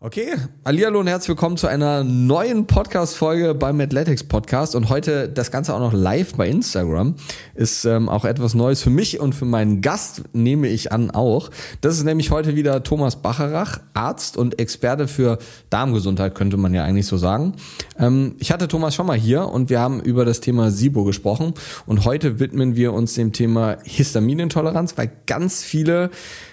Okay, 0.00 0.36
hallo 0.64 1.00
und 1.00 1.08
herzlich 1.08 1.30
willkommen 1.30 1.56
zu 1.56 1.66
einer 1.66 2.04
neuen 2.04 2.68
Podcast-Folge 2.68 3.52
beim 3.56 3.80
Athletics 3.80 4.22
Podcast 4.22 4.76
und 4.76 4.90
heute 4.90 5.28
das 5.28 5.50
Ganze 5.50 5.74
auch 5.74 5.80
noch 5.80 5.92
live 5.92 6.34
bei 6.34 6.48
Instagram. 6.48 7.16
Ist 7.56 7.84
ähm, 7.84 8.08
auch 8.08 8.24
etwas 8.24 8.54
Neues 8.54 8.80
für 8.80 8.90
mich 8.90 9.18
und 9.18 9.34
für 9.34 9.44
meinen 9.44 9.80
Gast, 9.80 10.22
nehme 10.32 10.68
ich 10.68 10.92
an 10.92 11.10
auch. 11.10 11.50
Das 11.80 11.96
ist 11.96 12.04
nämlich 12.04 12.30
heute 12.30 12.54
wieder 12.54 12.84
Thomas 12.84 13.16
Bacherach, 13.16 13.80
Arzt 13.92 14.36
und 14.36 14.60
Experte 14.60 15.08
für 15.08 15.38
Darmgesundheit, 15.68 16.36
könnte 16.36 16.58
man 16.58 16.72
ja 16.74 16.84
eigentlich 16.84 17.08
so 17.08 17.16
sagen. 17.16 17.54
Ähm, 17.98 18.36
ich 18.38 18.52
hatte 18.52 18.68
Thomas 18.68 18.94
schon 18.94 19.06
mal 19.06 19.18
hier 19.18 19.48
und 19.48 19.68
wir 19.68 19.80
haben 19.80 20.00
über 20.00 20.24
das 20.24 20.38
Thema 20.38 20.70
SIBO 20.70 21.02
gesprochen 21.02 21.54
und 21.86 22.04
heute 22.04 22.38
widmen 22.38 22.76
wir 22.76 22.92
uns 22.92 23.14
dem 23.14 23.32
Thema 23.32 23.78
Histaminintoleranz, 23.82 24.96
weil 24.96 25.10
ganz 25.26 25.64
viele 25.64 26.10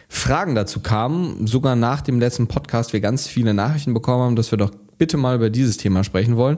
Fragen 0.07 0.55
dazu 0.55 0.79
kamen, 0.79 1.47
sogar 1.47 1.75
nach 1.75 2.01
dem 2.01 2.19
letzten 2.19 2.47
Podcast 2.47 2.93
wir 2.93 2.99
ganz 2.99 3.27
viele 3.27 3.53
Nachrichten 3.53 3.93
bekommen 3.93 4.23
haben, 4.23 4.35
dass 4.35 4.51
wir 4.51 4.57
doch 4.57 4.71
bitte 4.97 5.17
mal 5.17 5.35
über 5.35 5.49
dieses 5.49 5.77
Thema 5.77 6.03
sprechen 6.03 6.37
wollen. 6.37 6.57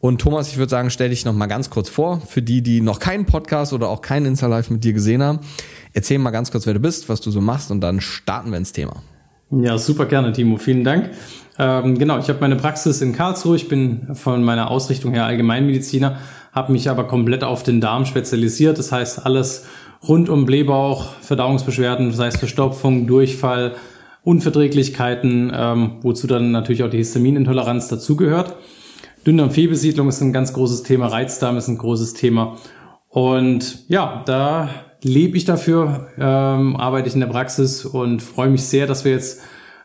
Und 0.00 0.20
Thomas, 0.20 0.48
ich 0.48 0.58
würde 0.58 0.70
sagen, 0.70 0.90
stell 0.90 1.10
dich 1.10 1.24
noch 1.24 1.32
mal 1.32 1.46
ganz 1.46 1.70
kurz 1.70 1.88
vor, 1.88 2.20
für 2.20 2.42
die, 2.42 2.62
die 2.62 2.80
noch 2.80 2.98
keinen 2.98 3.24
Podcast 3.24 3.72
oder 3.72 3.88
auch 3.88 4.02
keinen 4.02 4.26
Insta 4.26 4.46
Live 4.46 4.70
mit 4.70 4.84
dir 4.84 4.92
gesehen 4.92 5.22
haben. 5.22 5.40
Erzähl 5.94 6.18
mal 6.18 6.30
ganz 6.30 6.50
kurz, 6.50 6.66
wer 6.66 6.74
du 6.74 6.80
bist, 6.80 7.08
was 7.08 7.20
du 7.20 7.30
so 7.30 7.40
machst 7.40 7.70
und 7.70 7.80
dann 7.80 8.00
starten 8.00 8.50
wir 8.50 8.58
ins 8.58 8.72
Thema. 8.72 9.02
Ja, 9.50 9.78
super 9.78 10.04
gerne, 10.04 10.32
Timo. 10.32 10.58
Vielen 10.58 10.84
Dank. 10.84 11.10
Ähm, 11.58 11.98
genau, 11.98 12.18
ich 12.18 12.28
habe 12.28 12.40
meine 12.40 12.56
Praxis 12.56 13.00
in 13.00 13.14
Karlsruhe. 13.14 13.56
Ich 13.56 13.68
bin 13.68 14.14
von 14.14 14.44
meiner 14.44 14.70
Ausrichtung 14.70 15.14
her 15.14 15.24
Allgemeinmediziner, 15.24 16.18
habe 16.52 16.72
mich 16.72 16.90
aber 16.90 17.04
komplett 17.04 17.42
auf 17.42 17.62
den 17.62 17.80
Darm 17.80 18.04
spezialisiert. 18.04 18.78
Das 18.78 18.92
heißt, 18.92 19.24
alles 19.24 19.64
rund 20.06 20.28
um 20.28 20.46
Blähbauch, 20.46 21.14
Verdauungsbeschwerden, 21.20 22.12
sei 22.12 22.28
es 22.28 22.36
Verstopfung, 22.36 23.06
Durchfall, 23.06 23.74
Unverträglichkeiten, 24.22 25.52
ähm, 25.54 25.92
wozu 26.02 26.26
dann 26.26 26.50
natürlich 26.50 26.82
auch 26.82 26.90
die 26.90 26.98
Histaminintoleranz 26.98 27.88
dazugehört. 27.88 28.56
Dünndarmfehlbesiedlung 29.26 30.08
ist 30.08 30.20
ein 30.20 30.32
ganz 30.32 30.52
großes 30.52 30.82
Thema, 30.82 31.06
Reizdarm 31.06 31.56
ist 31.56 31.68
ein 31.68 31.78
großes 31.78 32.14
Thema. 32.14 32.56
Und 33.08 33.88
ja, 33.88 34.22
da 34.26 34.68
lebe 35.02 35.36
ich 35.36 35.44
dafür, 35.44 36.08
ähm, 36.18 36.76
arbeite 36.76 37.08
ich 37.08 37.14
in 37.14 37.20
der 37.20 37.28
Praxis 37.28 37.84
und 37.84 38.22
freue 38.22 38.50
mich 38.50 38.64
sehr, 38.64 38.86
dass 38.86 39.04
wir 39.04 39.12
jetzt 39.12 39.40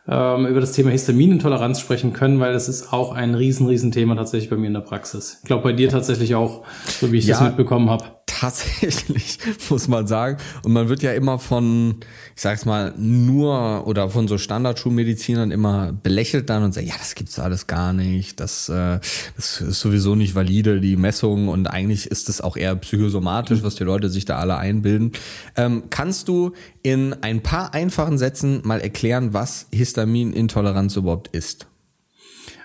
ähm, 0.06 0.46
über 0.46 0.60
das 0.60 0.72
Thema 0.72 0.90
Histaminintoleranz 0.90 1.80
sprechen 1.80 2.12
können, 2.12 2.40
weil 2.40 2.52
das 2.52 2.68
ist 2.68 2.92
auch 2.92 3.12
ein 3.12 3.34
riesen, 3.34 3.66
riesen 3.66 3.92
Thema 3.92 4.16
tatsächlich 4.16 4.50
bei 4.50 4.56
mir 4.56 4.66
in 4.66 4.74
der 4.74 4.80
Praxis. 4.80 5.38
Ich 5.42 5.46
glaube 5.46 5.62
bei 5.62 5.72
dir 5.72 5.88
tatsächlich 5.88 6.34
auch, 6.34 6.64
so 6.86 7.10
wie 7.12 7.18
ich 7.18 7.26
ja, 7.26 7.38
das 7.38 7.48
mitbekommen 7.48 7.88
habe. 7.88 8.04
Tatsächlich, 8.26 9.38
muss 9.70 9.86
man 9.86 10.06
sagen. 10.06 10.38
Und 10.62 10.72
man 10.72 10.88
wird 10.88 11.02
ja 11.02 11.12
immer 11.12 11.38
von, 11.38 11.96
ich 12.34 12.42
sag's 12.42 12.64
mal, 12.64 12.94
nur 12.96 13.86
oder 13.86 14.08
von 14.08 14.28
so 14.28 14.38
Standardschulmedizinern 14.38 15.50
immer 15.50 15.92
belächelt 15.92 16.48
dann 16.48 16.62
und 16.62 16.72
sagt, 16.72 16.86
ja, 16.86 16.94
das 16.98 17.14
gibt's 17.14 17.38
alles 17.38 17.66
gar 17.66 17.92
nicht, 17.92 18.40
das, 18.40 18.68
äh, 18.68 18.98
das 19.36 19.60
ist 19.60 19.80
sowieso 19.80 20.14
nicht 20.14 20.34
valide, 20.34 20.80
die 20.80 20.96
Messung 20.96 21.48
und 21.48 21.66
eigentlich 21.66 22.06
ist 22.06 22.28
es 22.28 22.40
auch 22.40 22.56
eher 22.56 22.74
psychosomatisch, 22.76 23.62
was 23.62 23.74
die 23.74 23.84
Leute 23.84 24.08
sich 24.08 24.24
da 24.24 24.38
alle 24.38 24.56
einbilden. 24.56 25.12
Ähm, 25.56 25.84
kannst 25.90 26.28
du 26.28 26.52
in 26.82 27.14
ein 27.22 27.42
paar 27.42 27.74
einfachen 27.74 28.18
Sätzen 28.18 28.60
mal 28.64 28.80
erklären, 28.80 29.34
was 29.34 29.66
Histaminintoleranz 29.70 30.96
überhaupt 30.96 31.28
ist? 31.28 31.66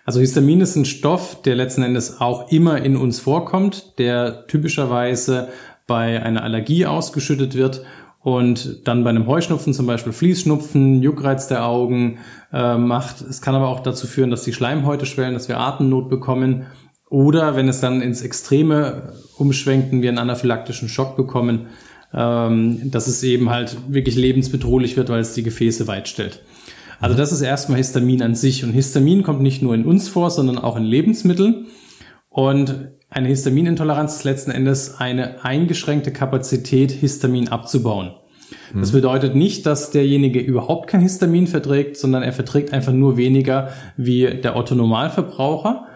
Also 0.10 0.22
Histamin 0.22 0.60
ist 0.60 0.76
ein 0.76 0.86
Stoff, 0.86 1.40
der 1.44 1.54
letzten 1.54 1.84
Endes 1.84 2.20
auch 2.20 2.52
immer 2.52 2.82
in 2.82 2.98
uns 2.98 3.20
vorkommt, 3.20 4.00
der 4.00 4.48
typischerweise 4.48 5.50
bei 5.86 6.24
einer 6.24 6.42
Allergie 6.42 6.88
ausgeschüttet 6.88 7.54
wird 7.54 7.84
und 8.20 8.88
dann 8.88 9.04
bei 9.04 9.12
einem 9.12 9.28
Heuschnupfen 9.28 9.72
zum 9.72 9.86
Beispiel 9.86 10.12
Fließschnupfen, 10.12 11.04
Juckreiz 11.04 11.48
der 11.48 11.64
Augen 11.64 12.18
äh, 12.52 12.76
macht. 12.76 13.22
Es 13.22 13.40
kann 13.40 13.54
aber 13.54 13.68
auch 13.68 13.82
dazu 13.82 14.08
führen, 14.08 14.32
dass 14.32 14.44
die 14.44 14.52
Schleimhäute 14.52 15.06
schwellen, 15.06 15.36
dass 15.36 15.48
wir 15.48 15.60
Atemnot 15.60 16.10
bekommen 16.10 16.66
oder 17.12 17.56
wenn 17.56 17.68
es 17.68 17.80
dann 17.80 18.02
ins 18.02 18.24
Extreme 18.24 19.14
umschwenkt 19.38 19.94
und 19.94 20.02
wir 20.02 20.10
einen 20.10 20.18
anaphylaktischen 20.18 20.90
Schock 20.90 21.18
bekommen, 21.18 21.68
ähm, 22.16 22.90
dass 22.90 23.06
es 23.06 23.22
eben 23.22 23.52
halt 23.52 23.78
wirklich 23.88 24.16
lebensbedrohlich 24.16 24.98
wird, 24.98 25.10
weil 25.10 25.20
es 25.20 25.36
die 25.36 25.44
Gefäße 25.44 25.86
weit 25.86 26.08
stellt. 26.08 26.42
Also 27.00 27.16
das 27.16 27.32
ist 27.32 27.42
erstmal 27.42 27.78
Histamin 27.78 28.22
an 28.22 28.36
sich. 28.36 28.64
Und 28.64 28.72
Histamin 28.72 29.24
kommt 29.24 29.42
nicht 29.42 29.62
nur 29.62 29.74
in 29.74 29.86
uns 29.86 30.10
vor, 30.10 30.30
sondern 30.30 30.58
auch 30.58 30.76
in 30.76 30.84
Lebensmitteln. 30.84 31.68
Und 32.30 32.92
eine 33.10 33.28
Histaminintoleranz 33.30 34.18
ist 34.18 34.24
letzten 34.24 34.52
Endes 34.52 35.00
eine 35.00 35.44
eingeschränkte 35.44 36.12
Kapazität, 36.12 36.92
Histamin 36.92 37.48
abzubauen. 37.48 38.12
Das 38.74 38.92
mhm. 38.92 38.98
bedeutet 38.98 39.36
nicht, 39.36 39.66
dass 39.66 39.92
derjenige 39.92 40.40
überhaupt 40.40 40.88
kein 40.88 41.02
Histamin 41.02 41.48
verträgt, 41.48 41.98
sondern 41.98 42.24
er 42.24 42.34
verträgt 42.34 42.74
einfach 42.74 42.94
nur 42.94 43.18
weniger 43.18 43.70
wie 43.98 44.26
der 44.26 44.56
Otto 44.56 44.76
Normalverbraucher. 44.76 45.88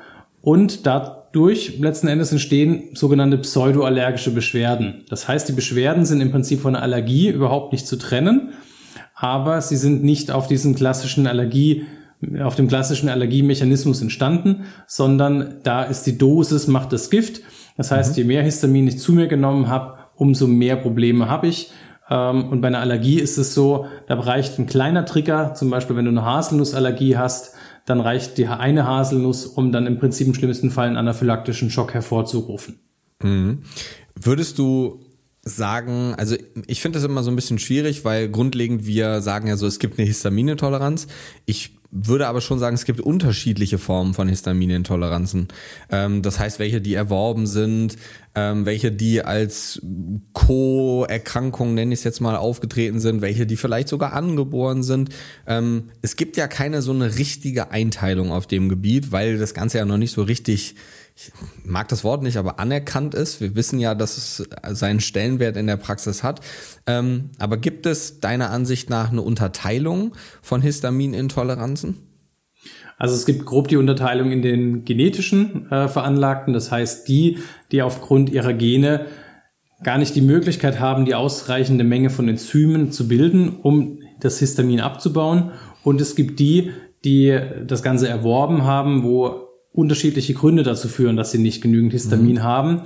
Und 0.42 0.86
dadurch 0.86 1.80
letzten 1.80 2.08
Endes 2.08 2.32
entstehen 2.32 2.90
sogenannte 2.94 3.38
pseudoallergische 3.38 4.32
Beschwerden. 4.32 5.04
Das 5.10 5.28
heißt, 5.28 5.48
die 5.48 5.54
Beschwerden 5.54 6.06
sind 6.06 6.22
im 6.22 6.32
Prinzip 6.32 6.62
von 6.62 6.76
einer 6.76 6.84
Allergie 6.84 7.30
überhaupt 7.30 7.72
nicht 7.74 7.88
zu 7.88 7.96
trennen, 7.98 8.54
aber 9.24 9.62
sie 9.62 9.78
sind 9.78 10.04
nicht 10.04 10.32
auf 10.32 10.48
diesen 10.48 10.76
klassischen 10.76 11.28
Allergie, 11.28 11.86
auf 12.42 12.56
dem 12.56 12.68
klassischen 12.68 13.08
Allergiemechanismus 13.08 14.02
entstanden, 14.02 14.66
sondern 14.86 15.62
da 15.64 15.84
ist 15.84 16.04
die 16.04 16.18
Dosis 16.18 16.68
macht 16.68 16.92
das 16.92 17.10
Gift. 17.10 17.40
Das 17.78 17.90
heißt, 17.90 18.12
mhm. 18.12 18.18
je 18.18 18.24
mehr 18.26 18.44
Histamin 18.44 18.86
ich 18.86 19.00
zu 19.00 19.14
mir 19.14 19.28
genommen 19.28 19.70
habe, 19.70 19.98
umso 20.16 20.46
mehr 20.46 20.76
Probleme 20.76 21.30
habe 21.30 21.48
ich. 21.48 21.72
Ähm, 22.10 22.50
und 22.50 22.60
bei 22.60 22.68
einer 22.68 22.82
Allergie 22.82 23.18
ist 23.18 23.38
es 23.38 23.54
so, 23.54 23.86
da 24.08 24.20
reicht 24.20 24.60
ein 24.60 24.66
kleiner 24.66 25.06
Trigger, 25.06 25.54
zum 25.54 25.70
Beispiel 25.70 25.96
wenn 25.96 26.04
du 26.04 26.12
eine 26.12 26.26
Haselnussallergie 26.26 27.16
hast, 27.16 27.54
dann 27.86 28.02
reicht 28.02 28.38
die 28.38 28.48
eine 28.48 28.86
Haselnuss, 28.86 29.46
um 29.46 29.72
dann 29.72 29.88
im 29.88 30.00
Prinzip 30.00 30.28
im 30.28 30.34
schlimmsten 30.34 30.70
Fall 30.70 30.88
einen 30.88 30.98
anaphylaktischen 30.98 31.70
Schock 31.70 31.94
hervorzurufen. 31.94 32.82
Mhm. 33.22 33.64
Würdest 34.22 34.60
du 34.60 35.00
sagen, 35.44 36.16
also 36.16 36.36
ich 36.68 36.82
finde 36.82 37.00
das 37.00 37.06
immer 37.06 37.24
so 37.24 37.32
ein 37.32 37.36
bisschen 37.36 37.60
schwierig, 37.60 38.06
weil 38.06 38.30
grundlegend 38.30 38.86
wir 38.86 39.22
sagen 39.22 39.48
ja 39.48 39.58
so, 39.58 39.68
es 39.68 39.80
gibt 39.80 40.00
eine 40.00 40.08
Histaminintoleranz. 40.08 41.08
Ich 41.46 41.72
würde 41.96 42.28
aber 42.28 42.42
schon 42.42 42.58
sagen, 42.58 42.74
es 42.74 42.86
gibt 42.86 43.02
unterschiedliche 43.02 43.78
Formen 43.78 44.16
von 44.16 44.28
Histaminintoleranzen. 44.28 45.50
Ähm, 45.92 46.22
das 46.24 46.40
heißt, 46.40 46.58
welche 46.58 46.82
die 46.82 46.96
erworben 46.96 47.46
sind, 47.46 47.98
ähm, 48.34 48.66
welche 48.66 48.92
die 48.92 49.22
als 49.22 49.80
Co-Erkrankung, 50.34 51.76
nenne 51.76 51.94
ich 51.94 52.00
es 52.00 52.04
jetzt 52.04 52.20
mal, 52.20 52.36
aufgetreten 52.36 53.00
sind, 53.00 53.22
welche 53.22 53.46
die 53.46 53.58
vielleicht 53.58 53.90
sogar 53.90 54.14
angeboren 54.14 54.82
sind. 54.82 55.10
Ähm, 55.46 55.92
es 56.02 56.16
gibt 56.16 56.36
ja 56.36 56.48
keine 56.48 56.82
so 56.82 56.94
eine 56.94 57.18
richtige 57.18 57.70
Einteilung 57.70 58.32
auf 58.32 58.48
dem 58.48 58.70
Gebiet, 58.70 59.12
weil 59.12 59.38
das 59.38 59.54
Ganze 59.54 59.78
ja 59.78 59.86
noch 59.86 59.98
nicht 59.98 60.14
so 60.14 60.24
richtig 60.24 60.76
ich 61.16 61.32
mag 61.64 61.88
das 61.90 62.04
Wort 62.04 62.24
nicht, 62.24 62.38
aber 62.38 62.60
anerkannt 62.60 63.14
ist. 63.14 63.40
Wir 63.40 63.56
wissen 63.56 63.80
ja, 63.80 63.94
dass 63.94 64.18
es 64.18 64.50
seinen 64.78 65.00
Stellenwert 65.00 65.58
in 65.58 65.68
der 65.68 65.78
Praxis 65.78 66.24
hat. 66.24 66.42
Ähm, 66.88 67.30
aber 67.38 67.58
gibt 67.58 67.86
es 67.86 68.20
deiner 68.20 68.50
Ansicht 68.50 68.90
nach 68.90 69.12
eine 69.12 69.22
Unterteilung 69.22 70.16
von 70.42 70.62
Histaminintoleranzen? 70.62 71.98
Also 72.98 73.16
es 73.16 73.26
gibt 73.26 73.46
grob 73.46 73.68
die 73.68 73.78
Unterteilung 73.78 74.32
in 74.32 74.42
den 74.42 74.86
genetischen 74.86 75.70
äh, 75.72 75.88
Veranlagten, 75.88 76.54
das 76.54 76.72
heißt 76.72 77.08
die, 77.08 77.40
die 77.72 77.82
aufgrund 77.82 78.30
ihrer 78.30 78.54
Gene 78.54 79.08
gar 79.84 79.98
nicht 79.98 80.16
die 80.16 80.22
Möglichkeit 80.22 80.80
haben, 80.80 81.06
die 81.06 81.16
ausreichende 81.16 81.84
Menge 81.84 82.10
von 82.10 82.30
Enzymen 82.30 82.92
zu 82.92 83.08
bilden, 83.08 83.58
um 83.62 84.00
das 84.20 84.40
Histamin 84.40 84.80
abzubauen. 84.80 85.52
Und 85.84 86.00
es 86.00 86.16
gibt 86.16 86.40
die, 86.40 86.72
die 87.04 87.38
das 87.68 87.84
Ganze 87.84 88.08
erworben 88.08 88.64
haben, 88.64 89.04
wo 89.04 89.50
unterschiedliche 89.74 90.34
Gründe 90.34 90.64
dazu 90.64 90.88
führen, 90.88 91.18
dass 91.18 91.32
sie 91.32 91.40
nicht 91.40 91.62
genügend 91.62 91.92
Histamin 91.92 92.36
mhm. 92.36 92.44
haben 92.44 92.82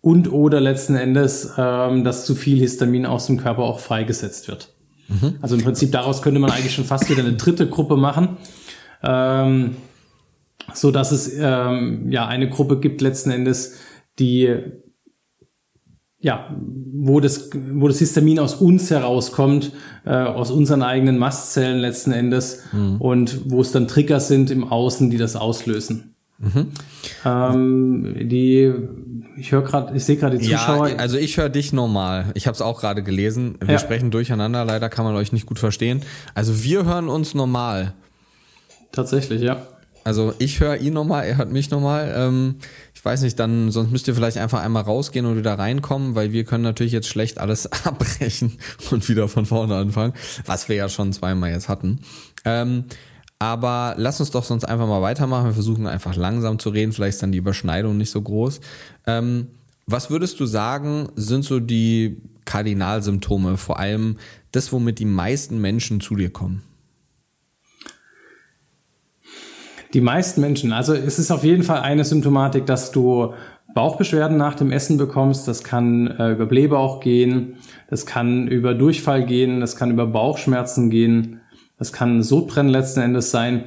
und 0.00 0.32
oder 0.32 0.60
letzten 0.60 0.96
Endes, 0.96 1.52
ähm, 1.56 2.02
dass 2.02 2.26
zu 2.26 2.34
viel 2.34 2.58
Histamin 2.58 3.06
aus 3.06 3.26
dem 3.26 3.38
Körper 3.38 3.62
auch 3.62 3.78
freigesetzt 3.78 4.48
wird. 4.48 4.74
Mhm. 5.08 5.36
Also 5.40 5.54
im 5.54 5.62
Prinzip 5.62 5.92
daraus 5.92 6.22
könnte 6.22 6.40
man 6.40 6.50
eigentlich 6.50 6.74
schon 6.74 6.84
fast 6.84 7.08
wieder 7.10 7.22
eine 7.22 7.34
dritte 7.34 7.68
Gruppe 7.68 7.96
machen, 7.96 8.36
ähm, 9.02 9.76
so 10.74 10.90
dass 10.90 11.12
es 11.12 11.32
ähm, 11.38 12.10
ja 12.10 12.26
eine 12.26 12.48
Gruppe 12.48 12.80
gibt 12.80 13.00
letzten 13.00 13.30
Endes, 13.30 13.76
die 14.18 14.56
ja, 16.22 16.48
wo 16.92 17.18
das, 17.18 17.50
wo 17.52 17.88
das 17.88 17.98
Histamin 17.98 18.38
aus 18.38 18.54
uns 18.54 18.90
herauskommt, 18.90 19.72
äh, 20.06 20.10
aus 20.10 20.52
unseren 20.52 20.82
eigenen 20.82 21.18
Mastzellen 21.18 21.80
letzten 21.80 22.12
Endes 22.12 22.62
mhm. 22.72 22.96
und 23.00 23.50
wo 23.50 23.60
es 23.60 23.72
dann 23.72 23.88
Trigger 23.88 24.20
sind 24.20 24.50
im 24.50 24.64
Außen, 24.64 25.10
die 25.10 25.18
das 25.18 25.34
auslösen. 25.34 26.14
Mhm. 26.38 26.68
Ähm, 27.24 28.16
die, 28.28 28.72
ich 29.36 29.50
höre 29.50 29.62
gerade, 29.62 29.96
ich 29.96 30.04
sehe 30.04 30.16
gerade 30.16 30.38
die 30.38 30.48
Zuschauer. 30.48 30.90
Ja, 30.90 30.96
also 30.96 31.18
ich 31.18 31.36
höre 31.36 31.48
dich 31.48 31.72
normal. 31.72 32.26
Ich 32.34 32.46
habe 32.46 32.54
es 32.54 32.62
auch 32.62 32.80
gerade 32.80 33.02
gelesen. 33.02 33.56
Wir 33.60 33.74
ja. 33.74 33.78
sprechen 33.80 34.12
durcheinander. 34.12 34.64
Leider 34.64 34.88
kann 34.88 35.04
man 35.04 35.16
euch 35.16 35.32
nicht 35.32 35.46
gut 35.46 35.58
verstehen. 35.58 36.02
Also 36.34 36.62
wir 36.62 36.84
hören 36.84 37.08
uns 37.08 37.34
normal. 37.34 37.94
Tatsächlich, 38.92 39.42
ja. 39.42 39.66
Also 40.04 40.34
ich 40.38 40.60
höre 40.60 40.76
ihn 40.78 40.94
nochmal, 40.94 41.24
er 41.24 41.36
hört 41.36 41.52
mich 41.52 41.70
nochmal. 41.70 42.12
Ähm, 42.16 42.56
ich 42.94 43.04
weiß 43.04 43.22
nicht, 43.22 43.38
dann 43.38 43.70
sonst 43.70 43.90
müsst 43.90 44.08
ihr 44.08 44.14
vielleicht 44.14 44.38
einfach 44.38 44.62
einmal 44.62 44.82
rausgehen 44.82 45.26
und 45.26 45.36
wieder 45.36 45.58
reinkommen, 45.58 46.14
weil 46.14 46.32
wir 46.32 46.44
können 46.44 46.64
natürlich 46.64 46.92
jetzt 46.92 47.08
schlecht 47.08 47.38
alles 47.38 47.66
abbrechen 47.84 48.58
und 48.90 49.08
wieder 49.08 49.28
von 49.28 49.46
vorne 49.46 49.76
anfangen, 49.76 50.12
was 50.46 50.68
wir 50.68 50.76
ja 50.76 50.88
schon 50.88 51.12
zweimal 51.12 51.50
jetzt 51.50 51.68
hatten. 51.68 52.00
Ähm, 52.44 52.84
Aber 53.38 53.94
lass 53.96 54.20
uns 54.20 54.30
doch 54.30 54.44
sonst 54.44 54.64
einfach 54.64 54.86
mal 54.86 55.02
weitermachen. 55.02 55.46
Wir 55.46 55.54
versuchen 55.54 55.88
einfach 55.88 56.14
langsam 56.14 56.60
zu 56.60 56.70
reden. 56.70 56.92
Vielleicht 56.92 57.14
ist 57.14 57.22
dann 57.22 57.32
die 57.32 57.38
Überschneidung 57.38 57.96
nicht 57.96 58.10
so 58.10 58.22
groß. 58.22 58.60
Ähm, 59.06 59.48
was 59.86 60.10
würdest 60.10 60.38
du 60.38 60.46
sagen, 60.46 61.08
sind 61.16 61.44
so 61.44 61.58
die 61.58 62.18
Kardinalsymptome? 62.44 63.56
Vor 63.56 63.80
allem 63.80 64.18
das, 64.52 64.72
womit 64.72 65.00
die 65.00 65.06
meisten 65.06 65.60
Menschen 65.60 66.00
zu 66.00 66.14
dir 66.14 66.30
kommen? 66.30 66.62
Die 69.92 70.00
meisten 70.00 70.40
Menschen, 70.40 70.72
also 70.72 70.94
es 70.94 71.18
ist 71.18 71.30
auf 71.30 71.44
jeden 71.44 71.62
Fall 71.62 71.80
eine 71.80 72.04
Symptomatik, 72.04 72.64
dass 72.66 72.92
du 72.92 73.34
Bauchbeschwerden 73.74 74.36
nach 74.36 74.54
dem 74.54 74.70
Essen 74.70 74.96
bekommst. 74.96 75.48
Das 75.48 75.64
kann 75.64 76.06
äh, 76.06 76.32
über 76.32 76.46
Blähbauch 76.46 77.00
gehen, 77.00 77.56
das 77.88 78.06
kann 78.06 78.48
über 78.48 78.74
Durchfall 78.74 79.24
gehen, 79.24 79.60
das 79.60 79.76
kann 79.76 79.90
über 79.90 80.06
Bauchschmerzen 80.06 80.90
gehen, 80.90 81.40
das 81.78 81.92
kann 81.92 82.22
Sodbrennen 82.22 82.70
letzten 82.70 83.00
Endes 83.00 83.30
sein. 83.30 83.64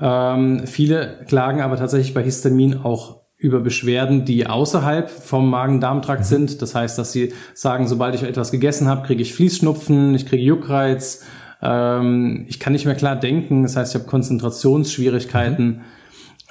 Ähm, 0.00 0.66
viele 0.66 1.24
klagen 1.26 1.60
aber 1.60 1.76
tatsächlich 1.76 2.14
bei 2.14 2.22
Histamin 2.22 2.78
auch 2.82 3.18
über 3.36 3.60
Beschwerden, 3.60 4.24
die 4.24 4.46
außerhalb 4.46 5.08
vom 5.08 5.48
Magen-Darm-Trakt 5.48 6.20
mhm. 6.20 6.24
sind. 6.24 6.62
Das 6.62 6.74
heißt, 6.74 6.98
dass 6.98 7.12
sie 7.12 7.32
sagen, 7.54 7.86
sobald 7.86 8.14
ich 8.14 8.22
etwas 8.22 8.50
gegessen 8.50 8.88
habe, 8.88 9.06
kriege 9.06 9.22
ich 9.22 9.34
Fließschnupfen, 9.34 10.14
ich 10.14 10.26
kriege 10.26 10.42
Juckreiz, 10.42 11.24
ähm, 11.62 12.44
ich 12.48 12.60
kann 12.60 12.72
nicht 12.72 12.84
mehr 12.84 12.94
klar 12.94 13.16
denken. 13.16 13.62
Das 13.62 13.76
heißt, 13.76 13.94
ich 13.94 14.00
habe 14.00 14.10
Konzentrationsschwierigkeiten. 14.10 15.66
Mhm. 15.66 15.80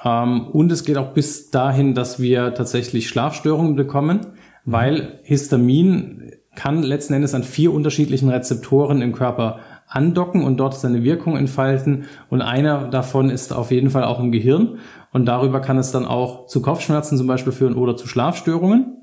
Ähm, 0.04 0.48
und 0.48 0.71
es 0.71 0.83
geht 0.83 0.98
auch 0.98 1.13
bis 1.13 1.50
dahin, 1.50 1.94
dass 1.94 2.19
wir 2.19 2.54
tatsächlich 2.54 3.09
Schlafstörungen 3.09 3.75
bekommen, 3.75 4.27
weil 4.65 5.19
Histamin 5.24 6.31
kann 6.56 6.81
letzten 6.81 7.13
Endes 7.13 7.36
an 7.36 7.44
vier 7.44 7.71
unterschiedlichen 7.71 8.30
Rezeptoren 8.30 9.01
im 9.01 9.13
Körper 9.13 9.59
andocken 9.88 10.44
und 10.44 10.57
dort 10.57 10.75
seine 10.75 11.04
Wirkung 11.04 11.38
entfalten. 11.38 12.06
Und 12.30 12.42
einer 12.42 12.89
davon 12.89 13.30
ist 13.30 13.53
auf 13.53 13.71
jeden 13.71 13.89
Fall 13.89 14.03
auch 14.03 14.19
im 14.19 14.31
Gehirn. 14.31 14.80
Und 15.13 15.25
darüber 15.25 15.62
kann 15.62 15.77
es 15.77 15.92
dann 15.92 16.06
auch 16.06 16.48
zu 16.48 16.62
Kopfschmerzen 16.62 17.18
zum 17.18 17.27
Beispiel 17.27 17.53
führen 17.53 17.75
oder 17.75 17.95
zu 17.95 18.07
Schlafstörungen. 18.07 18.97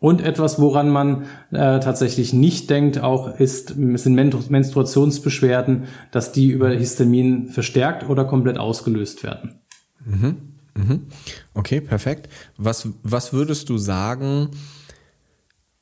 Und 0.00 0.20
etwas, 0.20 0.60
woran 0.60 0.90
man 0.90 1.22
äh, 1.50 1.80
tatsächlich 1.80 2.32
nicht 2.32 2.68
denkt, 2.68 2.98
auch 2.98 3.38
ist, 3.38 3.68
sind 3.68 4.14
Menstruationsbeschwerden, 4.14 5.84
dass 6.10 6.32
die 6.32 6.48
über 6.48 6.70
Histamin 6.70 7.48
verstärkt 7.48 8.08
oder 8.08 8.24
komplett 8.24 8.58
ausgelöst 8.58 9.22
werden. 9.22 9.60
Mhm. 10.04 10.36
Mhm. 10.76 11.06
Okay, 11.54 11.80
perfekt. 11.80 12.28
Was, 12.56 12.88
was 13.02 13.32
würdest 13.32 13.68
du 13.70 13.78
sagen, 13.78 14.50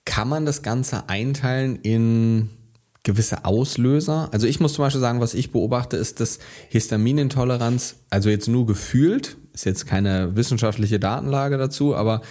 kann 0.05 0.29
man 0.29 0.45
das 0.47 0.63
Ganze 0.63 1.09
einteilen 1.09 1.77
in 1.77 2.51
gewisse 3.03 3.45
Auslöser? 3.45 4.29
Also 4.33 4.47
ich 4.47 4.61
muss 4.61 4.75
zum 4.75 4.85
Beispiel 4.85 5.01
sagen, 5.01 5.21
was 5.21 5.35
ich 5.35 5.51
beobachte, 5.51 5.97
ist, 5.97 6.21
dass 6.21 6.39
Histaminintoleranz, 6.69 7.97
also 8.11 8.29
jetzt 8.29 8.49
nur 8.49 8.67
gefühlt, 8.67 9.37
ist 9.53 9.65
jetzt 9.65 9.87
keine 9.87 10.37
wissenschaftliche 10.37 11.01
Datenlage 11.01 11.59
dazu, 11.59 11.97
aber 11.97 12.23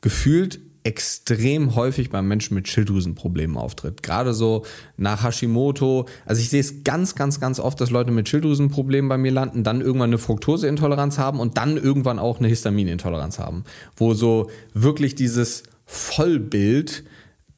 gefühlt 0.00 0.60
extrem 0.84 1.74
häufig 1.74 2.10
beim 2.10 2.28
Menschen 2.28 2.54
mit 2.54 2.68
Schilddrüsenproblemen 2.68 3.56
auftritt. 3.56 4.02
Gerade 4.02 4.32
so 4.32 4.64
nach 4.96 5.22
Hashimoto. 5.22 6.06
Also 6.24 6.40
ich 6.40 6.50
sehe 6.50 6.60
es 6.60 6.84
ganz, 6.84 7.14
ganz, 7.14 7.40
ganz 7.40 7.60
oft, 7.60 7.80
dass 7.80 7.90
Leute 7.90 8.10
mit 8.10 8.28
Schilddrüsenproblemen 8.28 9.08
bei 9.08 9.18
mir 9.18 9.32
landen, 9.32 9.64
dann 9.64 9.80
irgendwann 9.80 10.10
eine 10.10 10.18
Fructoseintoleranz 10.18 11.18
haben 11.18 11.40
und 11.40 11.56
dann 11.56 11.76
irgendwann 11.76 12.18
auch 12.18 12.38
eine 12.38 12.48
Histaminintoleranz 12.48 13.38
haben. 13.38 13.64
Wo 13.96 14.14
so 14.14 14.50
wirklich 14.74 15.14
dieses 15.14 15.64
Vollbild 15.84 17.04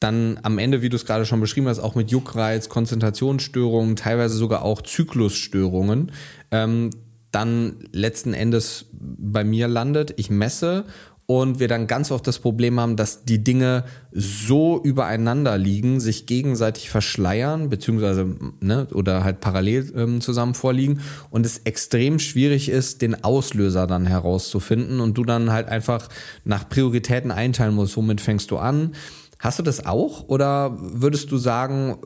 dann 0.01 0.39
am 0.43 0.59
Ende, 0.59 0.83
wie 0.83 0.89
du 0.89 0.97
es 0.97 1.05
gerade 1.05 1.27
schon 1.27 1.41
beschrieben 1.41 1.69
hast, 1.69 1.79
auch 1.79 1.95
mit 1.95 2.11
Juckreiz, 2.11 2.69
Konzentrationsstörungen, 2.71 3.97
teilweise 3.97 4.37
sogar 4.37 4.63
auch 4.63 4.83
Zyklusstörungen, 4.83 6.11
ähm, 6.51 6.91
dann 7.31 7.77
letzten 7.93 8.35
Endes 8.35 8.87
bei 8.93 9.45
mir 9.45 9.69
landet. 9.69 10.15
Ich 10.17 10.31
messe 10.31 10.85
und 11.31 11.61
wir 11.61 11.69
dann 11.69 11.87
ganz 11.87 12.11
oft 12.11 12.27
das 12.27 12.41
Problem 12.41 12.81
haben, 12.81 12.97
dass 12.97 13.25
die 13.25 13.45
Dinge 13.45 13.85
so 14.11 14.83
übereinander 14.83 15.59
liegen, 15.59 16.01
sich 16.01 16.27
gegenseitig 16.27 16.91
verschleiern, 16.91 17.71
beziehungsweise, 17.71 18.35
ne, 18.59 18.89
oder 18.93 19.23
halt 19.23 19.39
parallel 19.39 19.93
ähm, 19.95 20.21
zusammen 20.21 20.55
vorliegen 20.55 21.03
und 21.31 21.47
es 21.47 21.59
extrem 21.59 22.19
schwierig 22.19 22.69
ist, 22.69 23.01
den 23.01 23.23
Auslöser 23.23 23.87
dann 23.87 24.07
herauszufinden 24.07 24.99
und 24.99 25.17
du 25.17 25.23
dann 25.23 25.53
halt 25.53 25.69
einfach 25.69 26.09
nach 26.43 26.69
Prioritäten 26.69 27.31
einteilen 27.31 27.77
musst, 27.77 27.97
womit 27.97 28.21
fängst 28.21 28.51
du 28.51 28.59
an? 28.59 28.97
Hast 29.39 29.61
du 29.61 29.63
das 29.63 29.87
auch 29.87 30.29
oder 30.29 30.77
würdest 30.81 31.31
du 31.31 31.37
sagen, 31.39 31.99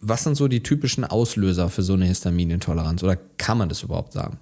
was 0.00 0.24
sind 0.24 0.34
so 0.34 0.48
die 0.48 0.62
typischen 0.62 1.04
Auslöser 1.04 1.68
für 1.68 1.82
so 1.82 1.92
eine 1.92 2.06
Histaminintoleranz 2.06 3.02
oder 3.02 3.18
kann 3.36 3.58
man 3.58 3.68
das 3.68 3.82
überhaupt 3.82 4.14
sagen? 4.14 4.38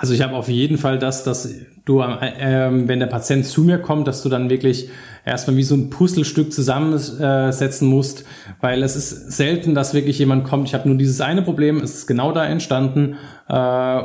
Also 0.00 0.14
ich 0.14 0.22
habe 0.22 0.36
auf 0.36 0.48
jeden 0.48 0.78
Fall 0.78 1.00
das, 1.00 1.24
dass 1.24 1.52
du, 1.84 2.00
äh, 2.00 2.68
wenn 2.70 3.00
der 3.00 3.06
Patient 3.08 3.44
zu 3.44 3.62
mir 3.62 3.78
kommt, 3.78 4.06
dass 4.06 4.22
du 4.22 4.28
dann 4.28 4.48
wirklich 4.48 4.90
erstmal 5.24 5.56
wie 5.56 5.64
so 5.64 5.74
ein 5.74 5.90
Puzzlestück 5.90 6.52
zusammensetzen 6.52 7.88
musst, 7.88 8.24
weil 8.60 8.84
es 8.84 8.94
ist 8.94 9.32
selten, 9.32 9.74
dass 9.74 9.94
wirklich 9.94 10.20
jemand 10.20 10.44
kommt, 10.44 10.68
ich 10.68 10.74
habe 10.74 10.88
nur 10.88 10.98
dieses 10.98 11.20
eine 11.20 11.42
Problem, 11.42 11.78
es 11.78 11.94
ist 11.94 12.06
genau 12.06 12.30
da 12.30 12.46
entstanden 12.46 13.16
äh, 13.48 14.00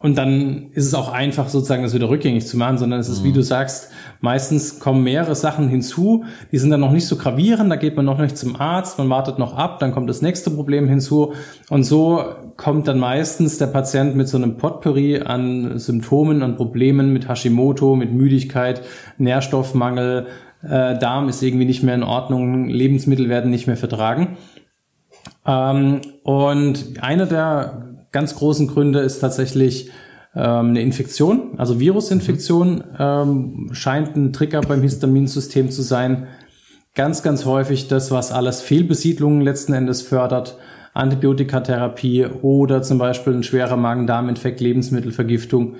und 0.00 0.16
dann 0.16 0.70
ist 0.70 0.86
es 0.86 0.94
auch 0.94 1.12
einfach 1.12 1.48
sozusagen 1.48 1.82
das 1.82 1.92
wieder 1.92 2.08
rückgängig 2.08 2.46
zu 2.46 2.56
machen, 2.56 2.78
sondern 2.78 3.00
es 3.00 3.08
ist, 3.08 3.22
mhm. 3.22 3.24
wie 3.24 3.32
du 3.32 3.42
sagst, 3.42 3.90
meistens 4.20 4.78
kommen 4.78 5.02
mehrere 5.02 5.34
Sachen 5.34 5.68
hinzu, 5.68 6.24
die 6.52 6.58
sind 6.58 6.70
dann 6.70 6.80
noch 6.80 6.92
nicht 6.92 7.06
so 7.06 7.16
gravierend, 7.16 7.70
da 7.70 7.74
geht 7.74 7.96
man 7.96 8.04
noch 8.04 8.18
nicht 8.18 8.38
zum 8.38 8.54
Arzt, 8.54 8.98
man 8.98 9.10
wartet 9.10 9.40
noch 9.40 9.56
ab, 9.56 9.80
dann 9.80 9.90
kommt 9.90 10.08
das 10.08 10.22
nächste 10.22 10.52
Problem 10.52 10.88
hinzu 10.88 11.32
und 11.68 11.82
so 11.82 12.22
kommt 12.56 12.86
dann 12.86 13.00
meistens 13.00 13.58
der 13.58 13.66
Patient 13.66 14.14
mit 14.14 14.28
so 14.28 14.36
einem 14.36 14.56
Potpourri 14.56 15.20
an 15.20 15.80
Symptomen, 15.80 16.44
an 16.44 16.54
Problemen 16.54 17.12
mit 17.12 17.28
Hashimoto, 17.28 17.96
mit 17.96 18.12
Müdigkeit, 18.12 18.82
Nährstoffmangel, 19.18 20.28
äh, 20.62 20.96
Darm 20.96 21.28
ist 21.28 21.42
irgendwie 21.42 21.66
nicht 21.66 21.82
mehr 21.82 21.96
in 21.96 22.04
Ordnung, 22.04 22.68
Lebensmittel 22.68 23.28
werden 23.28 23.50
nicht 23.50 23.66
mehr 23.66 23.76
vertragen. 23.76 24.36
Ähm, 25.44 26.02
und 26.22 27.02
einer 27.02 27.26
der 27.26 27.97
ganz 28.18 28.34
großen 28.34 28.66
Gründe 28.66 28.98
ist 28.98 29.20
tatsächlich 29.20 29.92
ähm, 30.34 30.70
eine 30.70 30.82
Infektion, 30.82 31.56
also 31.56 31.78
Virusinfektion 31.78 32.82
ähm, 32.98 33.68
scheint 33.70 34.16
ein 34.16 34.32
Trigger 34.32 34.60
beim 34.60 34.82
Histaminsystem 34.82 35.70
zu 35.70 35.82
sein. 35.82 36.26
Ganz, 36.96 37.22
ganz 37.22 37.44
häufig 37.44 37.86
das, 37.86 38.10
was 38.10 38.32
alles 38.32 38.60
Fehlbesiedlungen 38.60 39.40
letzten 39.40 39.72
Endes 39.72 40.02
fördert, 40.02 40.58
Antibiotikatherapie 40.94 42.26
oder 42.26 42.82
zum 42.82 42.98
Beispiel 42.98 43.34
ein 43.34 43.44
schwerer 43.44 43.76
Magen-Darm-Infekt, 43.76 44.60
Lebensmittelvergiftung 44.60 45.76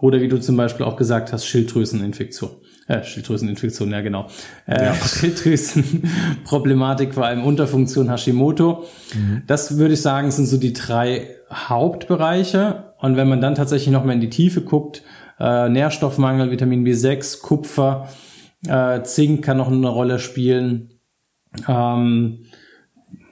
oder 0.00 0.20
wie 0.20 0.28
du 0.28 0.38
zum 0.38 0.56
Beispiel 0.56 0.86
auch 0.86 0.94
gesagt 0.94 1.32
hast, 1.32 1.44
Schilddrüseninfektion. 1.44 2.50
Äh, 2.90 3.04
Schilddrüseninfektion, 3.04 3.92
ja 3.92 4.00
genau. 4.00 4.26
Äh, 4.66 4.86
ja. 4.86 4.94
Schilddrüsenproblematik, 4.94 7.14
vor 7.14 7.24
allem 7.24 7.44
Unterfunktion 7.44 8.10
Hashimoto. 8.10 8.84
Mhm. 9.14 9.42
Das 9.46 9.78
würde 9.78 9.94
ich 9.94 10.02
sagen, 10.02 10.32
sind 10.32 10.46
so 10.46 10.56
die 10.56 10.72
drei 10.72 11.28
Hauptbereiche. 11.52 12.94
Und 12.98 13.16
wenn 13.16 13.28
man 13.28 13.40
dann 13.40 13.54
tatsächlich 13.54 13.92
noch 13.92 14.04
mal 14.04 14.14
in 14.14 14.20
die 14.20 14.28
Tiefe 14.28 14.62
guckt, 14.62 15.04
äh, 15.38 15.68
Nährstoffmangel, 15.68 16.50
Vitamin 16.50 16.84
B6, 16.84 17.42
Kupfer, 17.42 18.08
äh, 18.66 19.02
Zink 19.02 19.44
kann 19.44 19.58
noch 19.58 19.68
eine 19.68 19.88
Rolle 19.88 20.18
spielen. 20.18 20.94
Ähm, 21.68 22.46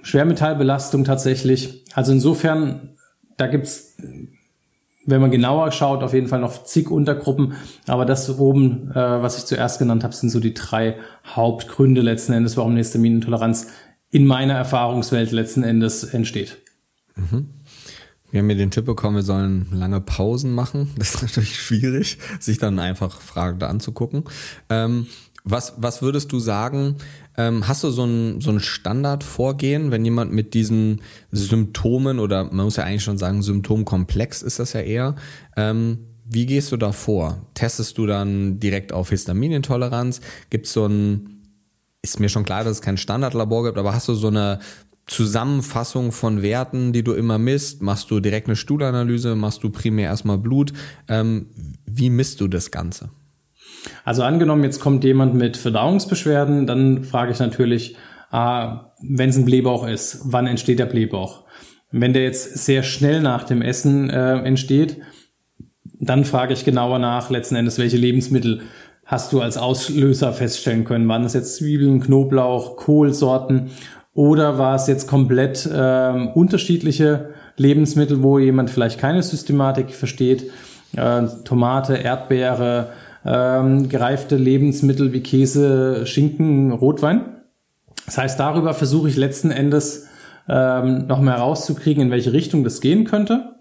Schwermetallbelastung 0.02 1.02
tatsächlich. 1.02 1.84
Also 1.94 2.12
insofern, 2.12 2.90
da 3.36 3.48
gibt's 3.48 3.96
wenn 5.08 5.20
man 5.22 5.30
genauer 5.30 5.72
schaut, 5.72 6.02
auf 6.02 6.12
jeden 6.12 6.28
Fall 6.28 6.40
noch 6.40 6.64
zig 6.64 6.90
Untergruppen. 6.90 7.54
Aber 7.86 8.04
das 8.04 8.38
oben, 8.38 8.90
äh, 8.90 8.94
was 8.94 9.38
ich 9.38 9.44
zuerst 9.46 9.78
genannt 9.78 10.04
habe, 10.04 10.14
sind 10.14 10.28
so 10.28 10.38
die 10.38 10.54
drei 10.54 10.96
Hauptgründe 11.26 12.02
letzten 12.02 12.34
Endes, 12.34 12.56
warum 12.56 12.76
Histaminintoleranz 12.76 13.68
in 14.10 14.26
meiner 14.26 14.54
Erfahrungswelt 14.54 15.32
letzten 15.32 15.62
Endes 15.62 16.04
entsteht. 16.04 16.58
Mhm. 17.16 17.48
Wir 18.30 18.40
haben 18.40 18.46
mir 18.46 18.56
den 18.56 18.70
Tipp 18.70 18.84
bekommen, 18.84 19.16
wir 19.16 19.22
sollen 19.22 19.68
lange 19.72 20.02
Pausen 20.02 20.52
machen. 20.54 20.90
Das 20.98 21.14
ist 21.14 21.22
natürlich 21.22 21.58
schwierig, 21.58 22.18
sich 22.38 22.58
dann 22.58 22.78
einfach 22.78 23.20
fragend 23.20 23.62
anzugucken. 23.62 24.24
Ähm, 24.68 25.06
was, 25.44 25.74
was 25.78 26.02
würdest 26.02 26.32
du 26.32 26.38
sagen, 26.38 26.96
hast 27.38 27.84
du 27.84 27.90
so 27.90 28.04
ein, 28.04 28.40
so 28.40 28.50
ein 28.50 28.60
Standardvorgehen, 28.60 29.90
wenn 29.90 30.04
jemand 30.04 30.32
mit 30.32 30.54
diesen 30.54 31.02
Symptomen 31.30 32.18
oder 32.18 32.44
man 32.44 32.64
muss 32.64 32.76
ja 32.76 32.84
eigentlich 32.84 33.04
schon 33.04 33.18
sagen, 33.18 33.42
Symptomkomplex 33.42 34.42
ist 34.42 34.58
das 34.58 34.72
ja 34.72 34.80
eher, 34.80 35.14
ähm, 35.56 35.98
wie 36.30 36.46
gehst 36.46 36.72
du 36.72 36.76
da 36.76 36.92
vor? 36.92 37.46
Testest 37.54 37.96
du 37.96 38.06
dann 38.06 38.60
direkt 38.60 38.92
auf 38.92 39.10
Histaminintoleranz? 39.10 40.20
Gibt 40.50 40.66
es 40.66 40.72
so 40.72 40.86
ein, 40.86 41.42
ist 42.02 42.20
mir 42.20 42.28
schon 42.28 42.44
klar, 42.44 42.64
dass 42.64 42.78
es 42.78 42.82
kein 42.82 42.98
Standardlabor 42.98 43.64
gibt, 43.64 43.78
aber 43.78 43.94
hast 43.94 44.08
du 44.08 44.14
so 44.14 44.28
eine 44.28 44.58
Zusammenfassung 45.06 46.12
von 46.12 46.42
Werten, 46.42 46.92
die 46.92 47.02
du 47.02 47.14
immer 47.14 47.38
misst? 47.38 47.80
Machst 47.82 48.10
du 48.10 48.20
direkt 48.20 48.48
eine 48.48 48.56
Stuhlanalyse? 48.56 49.36
Machst 49.36 49.62
du 49.62 49.70
primär 49.70 50.10
erstmal 50.10 50.38
Blut? 50.38 50.72
Ähm, 51.08 51.46
wie 51.86 52.10
misst 52.10 52.40
du 52.40 52.48
das 52.48 52.70
Ganze? 52.70 53.08
Also 54.04 54.22
angenommen, 54.22 54.64
jetzt 54.64 54.80
kommt 54.80 55.04
jemand 55.04 55.34
mit 55.34 55.56
Verdauungsbeschwerden, 55.56 56.66
dann 56.66 57.04
frage 57.04 57.32
ich 57.32 57.38
natürlich, 57.38 57.96
ah, 58.30 58.92
wenn 59.00 59.30
es 59.30 59.36
ein 59.36 59.44
Blähbauch 59.44 59.86
ist, 59.86 60.20
wann 60.24 60.46
entsteht 60.46 60.78
der 60.78 60.86
Blähbauch? 60.86 61.44
Wenn 61.90 62.12
der 62.12 62.22
jetzt 62.22 62.64
sehr 62.64 62.82
schnell 62.82 63.20
nach 63.20 63.44
dem 63.44 63.62
Essen 63.62 64.10
äh, 64.10 64.38
entsteht, 64.40 64.98
dann 66.00 66.24
frage 66.24 66.52
ich 66.52 66.64
genauer 66.64 66.98
nach, 66.98 67.30
letzten 67.30 67.56
Endes, 67.56 67.78
welche 67.78 67.96
Lebensmittel 67.96 68.62
hast 69.04 69.32
du 69.32 69.40
als 69.40 69.56
Auslöser 69.56 70.32
feststellen 70.32 70.84
können? 70.84 71.08
Waren 71.08 71.22
das 71.22 71.34
jetzt 71.34 71.56
Zwiebeln, 71.56 72.00
Knoblauch, 72.00 72.76
Kohlsorten 72.76 73.70
oder 74.12 74.58
war 74.58 74.74
es 74.74 74.86
jetzt 74.86 75.08
komplett 75.08 75.68
ähm, 75.72 76.28
unterschiedliche 76.28 77.30
Lebensmittel, 77.56 78.22
wo 78.22 78.38
jemand 78.38 78.70
vielleicht 78.70 79.00
keine 79.00 79.22
Systematik 79.22 79.90
versteht? 79.90 80.50
Äh, 80.94 81.22
Tomate, 81.44 81.94
Erdbeere, 81.94 82.90
ähm, 83.28 83.88
gereifte 83.88 84.36
Lebensmittel 84.36 85.12
wie 85.12 85.20
Käse, 85.20 86.06
Schinken, 86.06 86.72
Rotwein. 86.72 87.42
Das 88.06 88.16
heißt, 88.16 88.40
darüber 88.40 88.72
versuche 88.72 89.08
ich 89.08 89.16
letzten 89.16 89.50
Endes 89.50 90.06
ähm, 90.48 91.06
noch 91.06 91.20
mal 91.20 91.36
herauszukriegen, 91.36 92.04
in 92.04 92.10
welche 92.10 92.32
Richtung 92.32 92.64
das 92.64 92.80
gehen 92.80 93.04
könnte. 93.04 93.56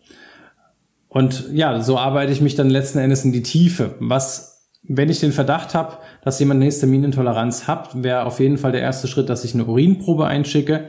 Und 1.10 1.50
ja, 1.52 1.82
so 1.82 1.98
arbeite 1.98 2.32
ich 2.32 2.40
mich 2.40 2.56
dann 2.56 2.70
letzten 2.70 3.00
Endes 3.00 3.26
in 3.26 3.34
die 3.34 3.44
Tiefe. 3.44 3.96
Was, 4.00 4.68
wenn 4.84 5.10
ich 5.10 5.20
den 5.20 5.34
Verdacht 5.34 5.76
habe, 5.76 5.98
dass 6.24 6.40
jemand 6.40 6.60
eine 6.60 6.66
Histaminintoleranz 6.66 7.68
hat, 7.68 8.02
wäre 8.02 8.26
auf 8.26 8.40
jeden 8.40 8.58
Fall 8.58 8.72
der 8.72 8.82
erste 8.82 9.08
Schritt, 9.08 9.28
dass 9.28 9.44
ich 9.44 9.54
eine 9.54 9.66
Urinprobe 9.66 10.28
einschicke. 10.28 10.86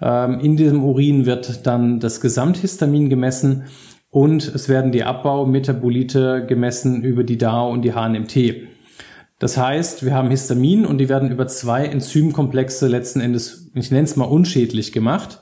Ähm, 0.00 0.40
in 0.40 0.56
diesem 0.56 0.82
Urin 0.82 1.24
wird 1.24 1.66
dann 1.68 2.00
das 2.00 2.20
Gesamthistamin 2.20 3.10
gemessen 3.10 3.64
und 4.10 4.42
es 4.46 4.68
werden 4.68 4.92
die 4.92 5.04
Abbaumetabolite 5.04 6.46
gemessen 6.46 7.02
über 7.02 7.24
die 7.24 7.38
DAO 7.38 7.70
und 7.70 7.82
die 7.82 7.92
HNMT. 7.92 8.68
Das 9.38 9.56
heißt, 9.56 10.04
wir 10.04 10.14
haben 10.14 10.30
Histamin 10.30 10.84
und 10.84 10.98
die 10.98 11.08
werden 11.08 11.30
über 11.30 11.46
zwei 11.46 11.84
Enzymkomplexe 11.84 12.88
letzten 12.88 13.20
Endes, 13.20 13.70
ich 13.74 13.90
nenne 13.90 14.04
es 14.04 14.16
mal 14.16 14.24
unschädlich 14.24 14.92
gemacht. 14.92 15.40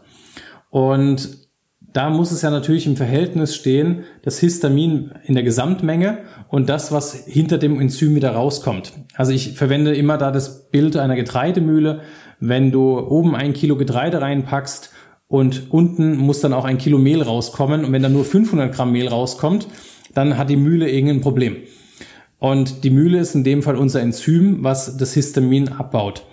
Und 0.71 1.47
da 1.93 2.11
muss 2.11 2.31
es 2.31 2.43
ja 2.43 2.51
natürlich 2.51 2.87
im 2.87 2.97
Verhältnis 2.97 3.55
stehen, 3.55 4.05
das 4.23 4.39
Histamin 4.39 5.13
in 5.25 5.35
der 5.35 5.45
Gesamtmenge 5.45 6.19
und 6.49 6.69
das, 6.69 6.93
was 6.93 7.15
hinter 7.15 7.57
dem 7.57 7.81
Enzym 7.81 8.15
wieder 8.15 8.33
rauskommt. 8.33 8.93
Also 9.15 9.33
ich 9.33 9.55
verwende 9.55 9.95
immer 9.95 10.19
da 10.19 10.31
das 10.31 10.69
Bild 10.69 10.99
einer 10.99 11.17
Getreidemühle. 11.17 12.03
Wenn 12.39 12.71
du 12.71 12.99
oben 12.99 13.35
ein 13.35 13.55
Kilo 13.55 13.77
Getreide 13.77 14.21
reinpackst 14.21 14.93
und 15.29 15.71
unten 15.71 16.17
muss 16.17 16.41
dann 16.41 16.53
auch 16.53 16.65
ein 16.65 16.79
Kilo 16.79 16.99
Mehl 16.99 17.23
rauskommen 17.23 17.85
und 17.85 17.93
wenn 17.93 18.03
da 18.03 18.09
nur 18.09 18.25
500 18.25 18.75
Gramm 18.75 18.93
Mehl 18.93 19.09
rauskommt, 19.09 19.67
dann 20.15 20.39
hat 20.39 20.51
die 20.51 20.57
Mühle 20.57 20.91
irgendein 20.91 21.21
Problem. 21.21 21.57
Und 22.39 22.85
die 22.85 22.91
Mühle 22.91 23.19
ist 23.19 23.35
in 23.35 23.45
dem 23.45 23.63
Fall 23.63 23.77
unser 23.77 24.01
Enzym, 24.01 24.63
was 24.63 24.97
das 24.97 25.15
Histamin 25.15 25.69
abbaut. 25.69 26.25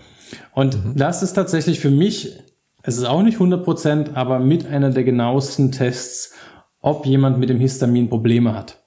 Und 0.53 0.85
mhm. 0.85 0.95
das 0.95 1.23
ist 1.23 1.33
tatsächlich 1.33 1.79
für 1.79 1.91
mich, 1.91 2.37
es 2.83 2.97
ist 2.97 3.05
auch 3.05 3.23
nicht 3.23 3.35
100 3.35 3.63
Prozent, 3.63 4.15
aber 4.15 4.39
mit 4.39 4.67
einer 4.67 4.89
der 4.89 5.03
genauesten 5.03 5.71
Tests, 5.71 6.33
ob 6.81 7.05
jemand 7.05 7.39
mit 7.39 7.49
dem 7.49 7.59
Histamin 7.59 8.09
Probleme 8.09 8.53
hat. 8.53 8.82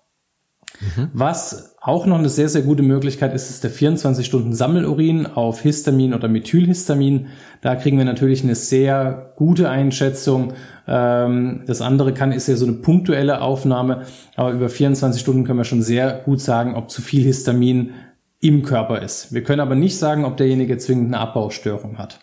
Mhm. 0.80 1.10
Was 1.12 1.76
auch 1.80 2.06
noch 2.06 2.18
eine 2.18 2.28
sehr, 2.28 2.48
sehr 2.48 2.62
gute 2.62 2.82
Möglichkeit 2.82 3.34
ist, 3.34 3.50
ist 3.50 3.64
der 3.64 3.70
24-Stunden-Sammelurin 3.70 5.26
auf 5.26 5.60
Histamin 5.60 6.14
oder 6.14 6.28
Methylhistamin. 6.28 7.28
Da 7.60 7.76
kriegen 7.76 7.98
wir 7.98 8.04
natürlich 8.04 8.42
eine 8.42 8.54
sehr 8.54 9.32
gute 9.36 9.70
Einschätzung. 9.70 10.52
Ähm, 10.86 11.62
das 11.66 11.80
andere 11.80 12.12
kann, 12.12 12.32
ist 12.32 12.48
ja 12.48 12.56
so 12.56 12.66
eine 12.66 12.76
punktuelle 12.76 13.40
Aufnahme, 13.40 14.02
aber 14.34 14.50
über 14.50 14.68
24 14.68 15.20
Stunden 15.20 15.44
können 15.44 15.58
wir 15.58 15.64
schon 15.64 15.82
sehr 15.82 16.12
gut 16.24 16.40
sagen, 16.40 16.74
ob 16.74 16.90
zu 16.90 17.02
viel 17.02 17.22
Histamin 17.22 17.92
im 18.40 18.62
Körper 18.62 19.02
ist. 19.02 19.32
Wir 19.32 19.42
können 19.42 19.60
aber 19.60 19.74
nicht 19.74 19.98
sagen, 19.98 20.24
ob 20.24 20.36
derjenige 20.36 20.78
zwingend 20.78 21.06
eine 21.06 21.18
Abbaustörung 21.18 21.98
hat. 21.98 22.20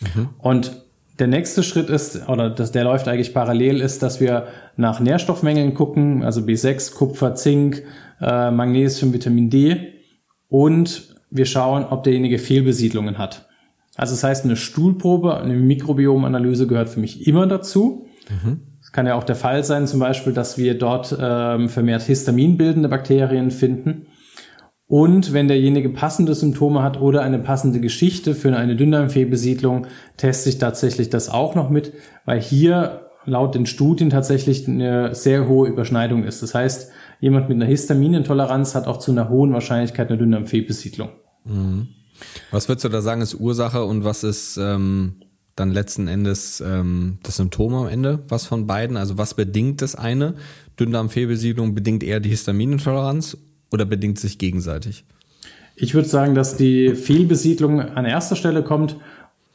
Mhm. 0.00 0.30
Und 0.38 0.79
der 1.20 1.26
nächste 1.26 1.62
Schritt 1.62 1.90
ist, 1.90 2.28
oder 2.28 2.50
das, 2.50 2.72
der 2.72 2.84
läuft 2.84 3.06
eigentlich 3.06 3.34
parallel, 3.34 3.80
ist, 3.80 4.02
dass 4.02 4.20
wir 4.20 4.46
nach 4.76 5.00
Nährstoffmängeln 5.00 5.74
gucken, 5.74 6.24
also 6.24 6.40
B6, 6.40 6.94
Kupfer, 6.94 7.34
Zink, 7.34 7.82
äh, 8.20 8.50
Magnesium, 8.50 9.12
Vitamin 9.12 9.50
D 9.50 9.92
und 10.48 11.14
wir 11.30 11.46
schauen, 11.46 11.84
ob 11.84 12.02
derjenige 12.02 12.38
Fehlbesiedlungen 12.38 13.18
hat. 13.18 13.48
Also 13.96 14.14
das 14.14 14.24
heißt, 14.24 14.44
eine 14.44 14.56
Stuhlprobe, 14.56 15.36
eine 15.36 15.54
Mikrobiomanalyse 15.54 16.66
gehört 16.66 16.88
für 16.88 17.00
mich 17.00 17.26
immer 17.26 17.46
dazu. 17.46 18.06
Mhm. 18.30 18.62
Es 18.80 18.92
kann 18.92 19.06
ja 19.06 19.14
auch 19.14 19.24
der 19.24 19.36
Fall 19.36 19.62
sein, 19.62 19.86
zum 19.86 20.00
Beispiel, 20.00 20.32
dass 20.32 20.58
wir 20.58 20.76
dort 20.76 21.16
ähm, 21.20 21.68
vermehrt 21.68 22.02
histaminbildende 22.02 22.88
Bakterien 22.88 23.50
finden. 23.50 24.06
Und 24.90 25.32
wenn 25.32 25.46
derjenige 25.46 25.88
passende 25.88 26.34
Symptome 26.34 26.82
hat 26.82 27.00
oder 27.00 27.22
eine 27.22 27.38
passende 27.38 27.78
Geschichte 27.78 28.34
für 28.34 28.56
eine 28.56 28.74
Dünndarmfehlbesiedlung, 28.74 29.86
teste 30.16 30.48
ich 30.48 30.58
tatsächlich 30.58 31.08
das 31.10 31.28
auch 31.28 31.54
noch 31.54 31.70
mit, 31.70 31.92
weil 32.24 32.40
hier 32.40 33.08
laut 33.24 33.54
den 33.54 33.66
Studien 33.66 34.10
tatsächlich 34.10 34.66
eine 34.66 35.14
sehr 35.14 35.46
hohe 35.46 35.68
Überschneidung 35.68 36.24
ist. 36.24 36.42
Das 36.42 36.56
heißt, 36.56 36.90
jemand 37.20 37.48
mit 37.48 37.54
einer 37.54 37.66
Histaminintoleranz 37.66 38.74
hat 38.74 38.88
auch 38.88 38.98
zu 38.98 39.12
einer 39.12 39.28
hohen 39.28 39.52
Wahrscheinlichkeit 39.52 40.08
eine 40.08 40.18
Dünndarmfehlbesiedlung. 40.18 41.10
Mhm. 41.44 41.86
Was 42.50 42.68
würdest 42.68 42.84
du 42.84 42.88
da 42.88 43.00
sagen, 43.00 43.20
ist 43.22 43.34
Ursache 43.34 43.84
und 43.84 44.02
was 44.02 44.24
ist 44.24 44.56
ähm, 44.56 45.22
dann 45.54 45.70
letzten 45.70 46.08
Endes 46.08 46.60
ähm, 46.66 47.18
das 47.22 47.36
Symptom 47.36 47.74
am 47.74 47.86
Ende? 47.86 48.24
Was 48.28 48.44
von 48.44 48.66
beiden? 48.66 48.96
Also 48.96 49.18
was 49.18 49.34
bedingt 49.34 49.82
das 49.82 49.94
eine? 49.94 50.34
Dünndarmfehlbesiedlung 50.80 51.76
bedingt 51.76 52.02
eher 52.02 52.18
die 52.18 52.30
Histaminintoleranz 52.30 53.36
oder 53.70 53.84
bedingt 53.84 54.18
sich 54.18 54.38
gegenseitig? 54.38 55.04
Ich 55.76 55.94
würde 55.94 56.08
sagen, 56.08 56.34
dass 56.34 56.56
die 56.56 56.94
Fehlbesiedlung 56.94 57.80
an 57.80 58.04
erster 58.04 58.36
Stelle 58.36 58.62
kommt. 58.62 58.96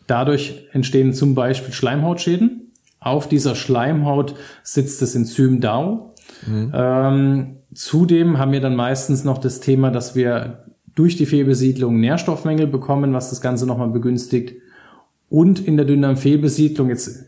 Dadurch 0.08 0.68
entstehen 0.72 1.14
zum 1.14 1.36
Beispiel 1.36 1.74
Schleimhautschäden. 1.74 2.72
Auf 3.00 3.30
dieser 3.30 3.56
Schleimhaut 3.56 4.36
sitzt 4.64 5.02
das 5.02 5.14
Enzym 5.14 5.62
DAO. 5.62 6.14
Mhm. 6.48 6.72
Ähm, 6.74 7.56
zudem 7.74 8.40
haben 8.40 8.52
wir 8.52 8.62
dann 8.62 8.76
meistens 8.76 9.24
noch 9.24 9.38
das 9.38 9.60
Thema, 9.60 9.92
dass 9.92 10.16
wir 10.16 10.66
durch 10.96 11.18
die 11.18 11.26
Fehlbesiedlung 11.26 12.00
Nährstoffmängel 12.00 12.68
bekommen, 12.68 13.14
was 13.14 13.30
das 13.30 13.42
Ganze 13.42 13.68
nochmal 13.68 13.90
begünstigt. 13.90 14.56
Und 15.30 15.60
in 15.60 15.76
der 15.76 15.86
Dünndarmfehlbesiedlung, 15.86 16.90
jetzt 16.90 17.26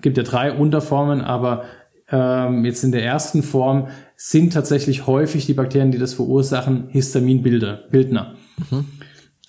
gibt 0.00 0.16
ja 0.16 0.22
drei 0.22 0.52
Unterformen, 0.52 1.20
aber 1.20 1.64
ähm, 2.10 2.64
jetzt 2.64 2.82
in 2.82 2.92
der 2.92 3.04
ersten 3.04 3.42
Form 3.42 3.88
sind 4.22 4.52
tatsächlich 4.52 5.06
häufig 5.06 5.46
die 5.46 5.54
Bakterien, 5.54 5.92
die 5.92 5.98
das 5.98 6.12
verursachen, 6.12 6.88
Histaminbildner. 6.90 8.34
Mhm. 8.70 8.84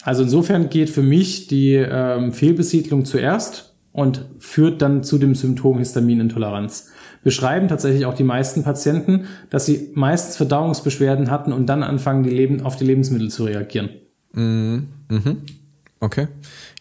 Also 0.01 0.24
insofern 0.24 0.70
geht 0.70 0.90
für 0.90 1.04
mich 1.04 1.48
die 1.48 1.74
ähm, 1.74 2.32
Fehlbesiedlung 2.32 3.04
zuerst 3.04 3.75
und 3.92 4.24
führt 4.40 4.82
dann 4.82 5.04
zu 5.04 5.18
dem 5.18 5.36
Symptom 5.36 5.78
Histaminintoleranz. 5.80 6.88
Beschreiben 7.22 7.68
tatsächlich 7.68 8.06
auch 8.06 8.13
die 8.13 8.24
meisten 8.24 8.63
Patienten, 8.63 9.25
dass 9.50 9.66
sie 9.66 9.92
meistens 9.94 10.38
Verdauungsbeschwerden 10.38 11.30
hatten 11.30 11.51
und 11.51 11.66
dann 11.66 11.84
anfangen, 11.84 12.24
die 12.24 12.30
Leben, 12.30 12.62
auf 12.62 12.78
die 12.78 12.86
Lebensmittel 12.86 13.30
zu 13.30 13.44
reagieren. 13.44 13.90
Mhm. 14.32 14.88
Mhm. 15.10 15.38
Okay. 16.00 16.30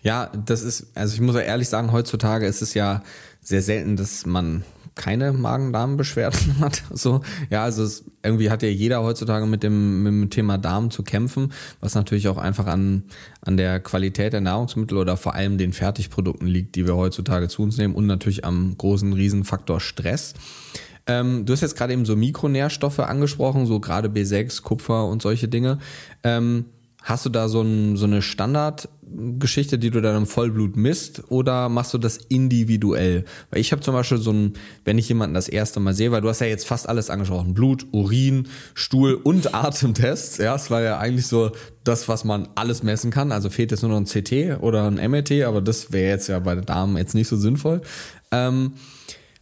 Ja, 0.03 0.31
das 0.47 0.63
ist, 0.63 0.93
also 0.95 1.13
ich 1.13 1.21
muss 1.21 1.35
ja 1.35 1.41
ehrlich 1.41 1.69
sagen, 1.69 1.91
heutzutage 1.91 2.47
ist 2.47 2.63
es 2.63 2.73
ja 2.75 3.03
sehr 3.43 3.63
selten, 3.63 3.97
dass 3.97 4.27
man 4.27 4.63
keine 5.01 5.33
Magen-Darm-Beschwerden 5.33 6.59
hat. 6.61 6.83
So, 6.91 7.23
ja, 7.49 7.65
also 7.65 7.83
es, 7.83 8.05
irgendwie 8.23 8.51
hat 8.51 8.63
ja 8.63 8.69
jeder 8.69 9.03
heutzutage 9.03 9.47
mit 9.47 9.63
dem, 9.63 10.03
mit 10.03 10.13
dem 10.13 10.31
Thema 10.31 10.59
Darm 10.59 10.91
zu 10.91 11.03
kämpfen, 11.03 11.55
was 11.81 11.95
natürlich 11.95 12.29
auch 12.29 12.37
einfach 12.37 12.67
an, 12.67 13.05
an 13.41 13.57
der 13.57 13.81
Qualität 13.81 14.35
der 14.35 14.43
Nahrungsmittel 14.43 14.99
oder 14.99 15.17
vor 15.17 15.35
allem 15.35 15.57
den 15.57 15.73
Fertigprodukten 15.73 16.47
liegt, 16.47 16.77
die 16.77 16.87
wir 16.87 16.97
heutzutage 16.97 17.49
zu 17.49 17.63
uns 17.63 17.79
nehmen 17.79 17.95
und 17.95 18.07
natürlich 18.07 18.45
am 18.45 18.77
großen 18.77 19.15
Riesenfaktor 19.15 19.81
Stress. 19.81 20.35
Ähm, 21.07 21.47
du 21.47 21.55
hast 21.55 21.63
jetzt 21.63 21.79
gerade 21.79 21.95
eben 21.95 22.05
so 22.05 22.15
Mikronährstoffe 22.15 23.01
angesprochen, 23.01 23.65
so 23.65 23.81
gerade 23.81 24.11
B6, 24.11 24.63
Kupfer 24.63 25.07
und 25.07 25.23
solche 25.23 25.49
Dinge. 25.49 25.79
Ähm, 26.25 26.67
Hast 27.03 27.25
du 27.25 27.31
da 27.31 27.49
so, 27.49 27.63
ein, 27.63 27.97
so 27.97 28.05
eine 28.05 28.21
Standardgeschichte, 29.11 29.79
die 29.79 29.91
du 29.91 30.01
dann 30.01 30.17
im 30.17 30.27
Vollblut 30.27 30.77
misst 30.77 31.23
oder 31.29 31.69
machst 31.69 31.93
du 31.95 31.99
das 31.99 32.17
individuell? 32.17 33.25
Weil 33.51 33.61
ich 33.61 33.73
habe 33.73 33.83
zum 33.83 33.95
Beispiel 33.95 34.19
so 34.19 34.33
ein, 34.33 34.55
wenn 34.85 34.99
ich 34.99 35.09
jemanden 35.09 35.35
das 35.35 35.49
erste 35.49 35.81
Mal 35.81 35.95
sehe, 35.95 36.13
weil 36.13 36.21
du 36.21 36.29
hast 36.29 36.41
ja 36.41 36.47
jetzt 36.47 36.67
fast 36.67 36.89
alles 36.89 37.11
angesprochen, 37.11 37.55
Blut, 37.55 37.87
Urin, 37.93 38.49
Stuhl 38.75 39.15
und 39.15 39.55
Atemtests. 39.55 40.39
Ja, 40.39 40.55
es 40.55 40.71
war 40.71 40.83
ja 40.83 40.99
eigentlich 40.99 41.27
so 41.27 41.53
das, 41.85 42.09
was 42.09 42.25
man 42.25 42.49
alles 42.55 42.83
messen 42.83 43.11
kann. 43.11 43.33
Also 43.33 43.51
fehlt 43.51 43.71
jetzt 43.71 43.83
nur 43.83 43.91
noch 43.91 43.99
ein 43.99 44.05
CT 44.05 44.63
oder 44.63 44.87
ein 44.87 45.11
MRT, 45.11 45.43
aber 45.43 45.61
das 45.61 45.93
wäre 45.93 46.11
jetzt 46.11 46.29
ja 46.29 46.39
bei 46.39 46.55
den 46.55 46.65
Damen 46.65 46.97
jetzt 46.97 47.15
nicht 47.15 47.29
so 47.29 47.37
sinnvoll. 47.37 47.83
Ähm, 48.31 48.73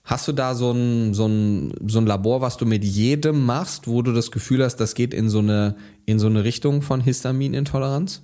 Hast 0.05 0.27
du 0.27 0.33
da 0.33 0.55
so 0.55 0.71
ein, 0.71 1.13
so, 1.13 1.27
ein, 1.27 1.75
so 1.87 1.99
ein 1.99 2.07
Labor, 2.07 2.41
was 2.41 2.57
du 2.57 2.65
mit 2.65 2.83
jedem 2.83 3.45
machst, 3.45 3.87
wo 3.89 4.01
du 4.01 4.15
das 4.15 4.31
Gefühl 4.31 4.65
hast, 4.65 4.77
das 4.77 4.95
geht 4.95 5.13
in 5.13 5.29
so 5.29 5.41
eine, 5.41 5.77
in 6.07 6.19
so 6.19 6.29
eine 6.29 6.45
Richtung 6.45 6.81
von 6.81 7.03
Histaminintoleranz? 7.03 8.23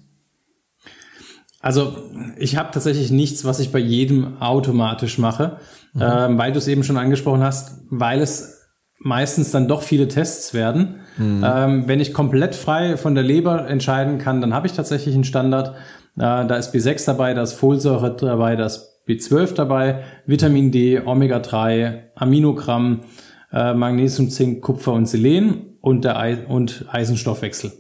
Also 1.65 1.97
ich 2.37 2.59
habe 2.59 2.69
tatsächlich 2.73 3.11
nichts, 3.11 3.47
was 3.47 3.59
ich 3.59 3.73
bei 3.73 3.79
jedem 3.79 4.37
automatisch 4.43 5.17
mache, 5.17 5.57
mhm. 5.95 6.03
ähm, 6.03 6.39
weil 6.39 6.53
du 6.53 6.59
es 6.59 6.69
eben 6.69 6.85
schon 6.85 6.99
angesprochen 6.99 7.43
hast, 7.43 7.79
weil 7.89 8.21
es 8.21 8.69
meistens 8.99 9.51
dann 9.51 9.67
doch 9.67 9.81
viele 9.81 10.07
Tests 10.07 10.53
werden. 10.53 10.97
Mhm. 11.17 11.43
Ähm, 11.43 11.89
wenn 11.89 12.01
ich 12.01 12.13
komplett 12.13 12.55
frei 12.55 12.99
von 12.99 13.15
der 13.15 13.25
Leber 13.25 13.67
entscheiden 13.67 14.19
kann, 14.19 14.43
dann 14.43 14.53
habe 14.53 14.67
ich 14.67 14.75
tatsächlich 14.75 15.15
einen 15.15 15.25
Standard. 15.25 15.71
Äh, 16.17 16.45
da 16.45 16.57
ist 16.57 16.75
B6 16.75 17.07
dabei, 17.07 17.33
da 17.33 17.41
ist 17.41 17.55
Folsäure 17.55 18.15
dabei, 18.15 18.57
da 18.57 18.67
ist 18.67 19.01
B12 19.09 19.55
dabei, 19.55 20.05
Vitamin 20.27 20.71
D, 20.71 21.01
Omega-3, 21.01 22.11
Aminogramm, 22.15 23.05
äh, 23.51 23.73
Magnesium, 23.73 24.29
Zink, 24.29 24.61
Kupfer 24.61 24.93
und 24.93 25.07
Selen 25.07 25.79
und, 25.81 26.05
der 26.05 26.19
Ei 26.19 26.45
und 26.47 26.85
Eisenstoffwechsel. 26.91 27.73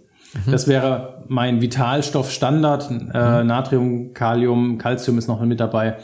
Mhm. 0.46 0.50
Das 0.50 0.68
wäre 0.68 1.24
mein 1.28 1.60
Vitalstoffstandard. 1.60 2.90
Äh, 2.90 2.94
mhm. 2.94 3.46
Natrium, 3.46 4.14
Kalium, 4.14 4.78
Calcium 4.78 5.18
ist 5.18 5.28
noch 5.28 5.40
mit 5.40 5.60
dabei. 5.60 5.96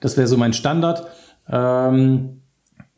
Das 0.00 0.16
wäre 0.16 0.26
so 0.26 0.36
mein 0.36 0.52
Standard. 0.52 1.06
Ähm, 1.50 2.40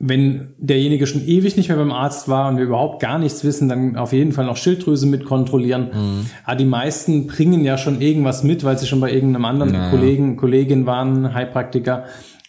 wenn 0.01 0.55
derjenige 0.59 1.09
schon 1.09 1.27
ewig 1.27 1.57
nicht 1.57 1.69
mehr 1.69 1.79
beim 1.79 1.91
Arzt 1.91 2.29
war 2.29 2.49
und 2.49 2.57
wir 2.57 2.65
überhaupt 2.65 3.01
gar 3.03 3.19
nichts 3.19 3.43
wissen, 3.43 3.69
dann 3.69 3.97
auf 3.97 4.13
jeden 4.13 4.31
Fall 4.31 4.47
noch 4.47 4.57
Schilddrüse 4.57 5.07
mit 5.07 5.25
kontrollieren. 5.25 5.91
Mhm. 5.93 6.27
Aber 6.45 6.57
die 6.57 6.65
meisten 6.65 7.27
bringen 7.27 7.65
ja 7.65 7.77
schon 7.79 8.01
irgendwas 8.01 8.45
mit, 8.45 8.63
weil 8.63 8.79
sie 8.79 8.87
schon 8.87 9.01
bei 9.01 9.13
irgendeinem 9.13 9.45
anderen 9.45 9.73
naja. 9.73 9.91
Kollegen, 9.91 10.37
Kollegin 10.37 10.87
waren, 10.87 11.35
Heilpraktiker. 11.35 12.05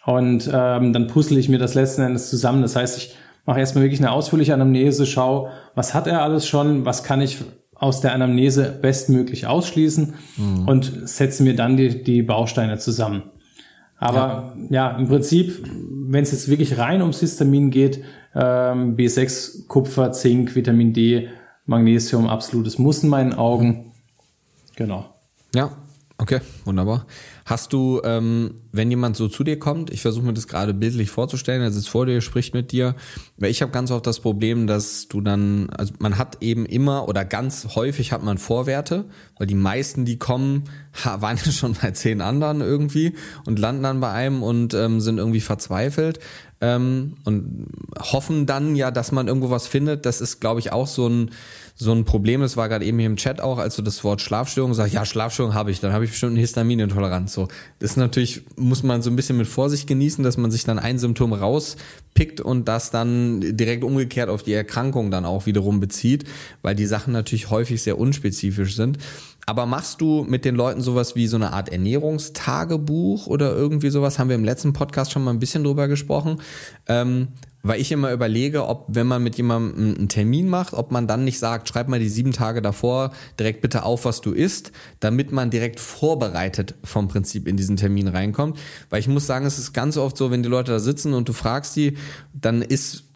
Und 0.06 0.50
ähm, 0.54 0.94
dann 0.94 1.08
puzzle 1.08 1.40
ich 1.40 1.50
mir 1.50 1.58
das 1.58 1.74
letzten 1.74 2.04
Endes 2.04 2.30
zusammen. 2.30 2.62
Das 2.62 2.76
heißt, 2.76 2.98
ich 2.98 3.16
mache 3.46 3.60
erstmal 3.60 3.84
wirklich 3.84 4.00
eine 4.00 4.12
ausführliche 4.12 4.54
Anamnese, 4.54 5.08
schau, 5.08 5.50
was 5.74 5.96
hat 5.96 6.06
er 6.06 6.22
alles 6.22 6.48
schon, 6.48 6.86
was 6.86 7.04
kann 7.04 7.20
ich 7.20 7.40
aus 7.80 8.02
der 8.02 8.14
Anamnese 8.14 8.78
bestmöglich 8.82 9.48
ausschließen 9.48 10.14
mhm. 10.38 10.68
und 10.68 11.08
setze 11.10 11.44
mir 11.44 11.56
dann 11.56 11.78
die, 11.78 12.04
die 12.04 12.22
Bausteine 12.22 12.78
zusammen. 12.78 13.24
Aber 13.98 14.54
ja, 14.70 14.92
ja 14.92 14.98
im 14.98 15.08
Prinzip, 15.08 15.64
wenn 16.08 16.24
es 16.24 16.32
jetzt 16.32 16.50
wirklich 16.50 16.78
rein 16.78 17.02
ums 17.02 17.20
Histamin 17.20 17.72
geht, 17.72 18.04
ähm, 18.36 18.96
B6, 18.96 19.68
Kupfer, 19.68 20.12
Zink, 20.12 20.56
Vitamin 20.56 20.94
D, 20.94 21.30
Magnesium, 21.66 22.28
absolutes 22.28 22.78
Muss 22.80 23.04
in 23.04 23.10
meinen 23.10 23.34
Augen. 23.34 23.92
Genau. 24.76 25.06
Ja, 25.54 25.72
okay, 26.20 26.42
wunderbar. 26.66 27.06
Hast 27.46 27.74
du, 27.74 28.02
ähm, 28.04 28.56
wenn 28.72 28.90
jemand 28.92 29.16
so 29.16 29.28
zu 29.28 29.44
dir 29.44 29.58
kommt, 29.58 29.90
ich 29.90 30.02
versuche 30.02 30.26
mir 30.26 30.34
das 30.34 30.48
gerade 30.48 30.74
bildlich 30.74 31.10
vorzustellen, 31.10 31.62
er 31.62 31.72
sitzt 31.72 31.90
vor 31.90 32.06
dir, 32.06 32.22
spricht 32.22 32.54
mit 32.54 32.72
dir, 32.72 32.96
weil 33.38 33.50
ich 33.50 33.62
habe 33.62 33.72
ganz 33.72 33.90
oft 33.90 34.06
das 34.06 34.20
Problem, 34.20 34.68
dass 34.68 35.08
du 35.08 35.22
dann, 35.22 35.70
also 35.72 35.94
man 36.00 36.18
hat 36.18 36.44
eben 36.44 36.66
immer 36.66 37.08
oder 37.08 37.26
ganz 37.26 37.70
häufig 37.76 38.12
hat 38.12 38.24
man 38.24 38.38
Vorwerte, 38.38 39.06
weil 39.38 39.48
die 39.48 39.56
meisten, 39.56 40.06
die 40.06 40.20
kommen, 40.20 40.66
waren 41.04 41.38
ja 41.44 41.52
schon 41.52 41.74
bei 41.82 41.92
zehn 41.92 42.22
anderen 42.22 42.62
irgendwie 42.62 43.16
und 43.46 43.58
landen 43.58 43.84
dann 43.84 44.00
bei 44.00 44.12
einem 44.12 44.44
und 44.44 44.74
ähm, 44.74 45.00
sind 45.02 45.18
irgendwie 45.18 45.42
verzweifelt 45.42 46.20
ähm, 46.62 47.18
und 47.24 47.68
hoffen 48.00 48.46
dann 48.46 48.76
ja, 48.76 48.92
dass 48.92 49.12
man 49.12 49.28
irgendwo 49.28 49.50
was 49.50 49.68
findet. 49.68 50.06
Das 50.06 50.22
ist, 50.22 50.40
glaube 50.40 50.60
ich, 50.60 50.72
auch 50.72 50.88
so 50.88 51.08
ein 51.08 51.32
so 51.82 51.94
ein 51.94 52.04
Problem. 52.04 52.42
Das 52.42 52.58
war 52.58 52.68
gerade 52.68 52.84
eben 52.84 53.00
hier 53.00 53.06
im 53.06 53.16
Chat 53.16 53.40
auch, 53.40 53.58
als 53.58 53.78
du 53.78 53.82
das 53.82 54.04
Wort 54.04 54.20
Schlafstörung 54.20 54.74
sagst. 54.74 54.94
Ja, 54.94 55.06
Schlafstörung 55.06 55.54
habe 55.54 55.72
ich, 55.72 55.80
dann 55.80 55.94
habe 55.94 56.04
ich 56.04 56.12
bestimmt 56.12 56.32
eine 56.34 56.42
Histaminintoleranz. 56.42 57.34
So, 57.34 57.48
das 57.80 57.92
ist 57.92 57.98
natürlich 57.98 58.42
muss 58.58 58.84
man 58.84 59.02
so 59.02 59.10
ein 59.10 59.16
bisschen 59.16 59.38
mit 59.38 59.48
Vorsicht 59.48 59.88
genießen, 59.88 60.22
dass 60.22 60.36
man 60.36 60.52
sich 60.52 60.66
dann 60.66 60.78
ein 60.78 61.00
Symptom 61.00 61.32
rauspickt 61.32 62.42
und 62.42 62.68
das 62.68 62.92
dann 62.92 63.40
direkt 63.56 63.86
umgekehrt 63.86 64.30
auf 64.30 64.44
die 64.44 64.52
Erkrankung 64.52 65.10
dann 65.10 65.24
auch 65.24 65.46
wiederum 65.46 65.80
bezieht, 65.80 66.26
weil 66.64 66.76
die 66.76 66.86
Sachen 66.86 67.14
natürlich 67.14 67.50
häufig 67.50 67.82
sehr 67.82 67.98
unspezifisch 67.98 68.76
sind. 68.76 68.98
Aber 69.50 69.66
machst 69.66 70.00
du 70.00 70.28
mit 70.30 70.46
den 70.46 70.54
Leuten 70.54 70.80
sowas 70.80 71.16
wie 71.16 71.26
so 71.26 71.36
eine 71.36 71.54
Art 71.54 71.70
Ernährungstagebuch 71.70 73.26
oder 73.26 73.56
irgendwie 73.56 73.90
sowas? 73.90 74.20
Haben 74.20 74.30
wir 74.30 74.36
im 74.36 74.44
letzten 74.44 74.74
Podcast 74.74 75.12
schon 75.12 75.24
mal 75.24 75.32
ein 75.32 75.40
bisschen 75.40 75.64
drüber 75.64 75.88
gesprochen. 75.88 76.40
Ähm, 76.86 77.30
weil 77.64 77.82
ich 77.82 77.92
immer 77.92 78.14
überlege, 78.14 78.68
ob, 78.68 78.86
wenn 78.90 79.08
man 79.08 79.24
mit 79.24 79.38
jemandem 79.38 79.96
einen 79.96 80.08
Termin 80.08 80.50
macht, 80.50 80.76
ob 80.76 80.92
man 80.92 81.08
dann 81.08 81.24
nicht 81.24 81.40
sagt, 81.40 81.68
schreib 81.68 81.88
mal 81.88 82.00
die 82.00 82.10
sieben 82.10 82.32
Tage 82.32 82.62
davor 82.62 83.12
direkt 83.40 83.62
bitte 83.62 83.82
auf, 83.82 84.06
was 84.06 84.22
du 84.22 84.34
isst, 84.34 84.72
damit 85.00 85.32
man 85.32 85.50
direkt 85.50 85.80
vorbereitet 85.80 86.76
vom 86.84 87.08
Prinzip 87.08 87.48
in 87.48 87.58
diesen 87.58 87.76
Termin 87.76 88.08
reinkommt. 88.08 88.60
Weil 88.92 89.00
ich 89.00 89.08
muss 89.08 89.26
sagen, 89.26 89.48
es 89.48 89.58
ist 89.58 89.74
ganz 89.74 89.98
oft 89.98 90.16
so, 90.16 90.30
wenn 90.30 90.44
die 90.44 90.50
Leute 90.50 90.74
da 90.74 90.80
sitzen 90.80 91.16
und 91.16 91.28
du 91.28 91.34
fragst 91.34 91.76
die, 91.76 91.98
dann 92.34 92.62
ist 92.62 93.09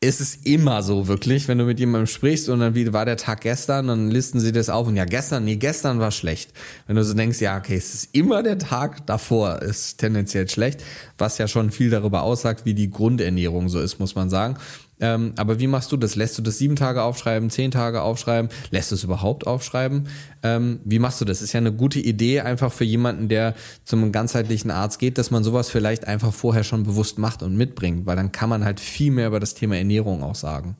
ist 0.00 0.20
es 0.20 0.36
immer 0.36 0.82
so 0.82 1.08
wirklich, 1.08 1.48
wenn 1.48 1.56
du 1.56 1.64
mit 1.64 1.80
jemandem 1.80 2.06
sprichst 2.06 2.50
und 2.50 2.60
dann 2.60 2.74
wie 2.74 2.92
war 2.92 3.06
der 3.06 3.16
Tag 3.16 3.40
gestern, 3.40 3.88
dann 3.88 4.10
listen 4.10 4.40
sie 4.40 4.52
das 4.52 4.68
auf 4.68 4.86
und 4.86 4.96
ja 4.96 5.06
gestern, 5.06 5.44
nee, 5.44 5.56
gestern 5.56 5.98
war 6.00 6.10
schlecht. 6.10 6.52
Wenn 6.86 6.96
du 6.96 7.04
so 7.04 7.14
denkst, 7.14 7.40
ja, 7.40 7.56
okay, 7.56 7.76
es 7.76 7.94
ist 7.94 8.14
immer 8.14 8.42
der 8.42 8.58
Tag 8.58 9.06
davor, 9.06 9.62
ist 9.62 9.96
tendenziell 9.96 10.48
schlecht, 10.50 10.82
was 11.16 11.38
ja 11.38 11.48
schon 11.48 11.70
viel 11.70 11.88
darüber 11.88 12.22
aussagt, 12.22 12.66
wie 12.66 12.74
die 12.74 12.90
Grundernährung 12.90 13.70
so 13.70 13.80
ist, 13.80 13.98
muss 13.98 14.14
man 14.14 14.28
sagen. 14.28 14.58
Ähm, 14.98 15.32
aber 15.36 15.58
wie 15.60 15.66
machst 15.66 15.92
du 15.92 15.96
das? 15.96 16.16
Lässt 16.16 16.38
du 16.38 16.42
das 16.42 16.58
sieben 16.58 16.76
Tage 16.76 17.02
aufschreiben, 17.02 17.50
zehn 17.50 17.70
Tage 17.70 18.02
aufschreiben? 18.02 18.50
Lässt 18.70 18.90
du 18.90 18.94
es 18.94 19.04
überhaupt 19.04 19.46
aufschreiben? 19.46 20.08
Ähm, 20.42 20.80
wie 20.84 20.98
machst 20.98 21.20
du 21.20 21.24
das? 21.24 21.42
Ist 21.42 21.52
ja 21.52 21.58
eine 21.58 21.72
gute 21.72 22.00
Idee 22.00 22.40
einfach 22.40 22.72
für 22.72 22.84
jemanden, 22.84 23.28
der 23.28 23.54
zum 23.84 24.10
ganzheitlichen 24.12 24.70
Arzt 24.70 24.98
geht, 24.98 25.18
dass 25.18 25.30
man 25.30 25.44
sowas 25.44 25.68
vielleicht 25.68 26.06
einfach 26.06 26.32
vorher 26.32 26.64
schon 26.64 26.84
bewusst 26.84 27.18
macht 27.18 27.42
und 27.42 27.56
mitbringt, 27.56 28.06
weil 28.06 28.16
dann 28.16 28.32
kann 28.32 28.48
man 28.48 28.64
halt 28.64 28.80
viel 28.80 29.10
mehr 29.10 29.28
über 29.28 29.40
das 29.40 29.54
Thema 29.54 29.76
Ernährung 29.76 30.22
auch 30.22 30.34
sagen. 30.34 30.76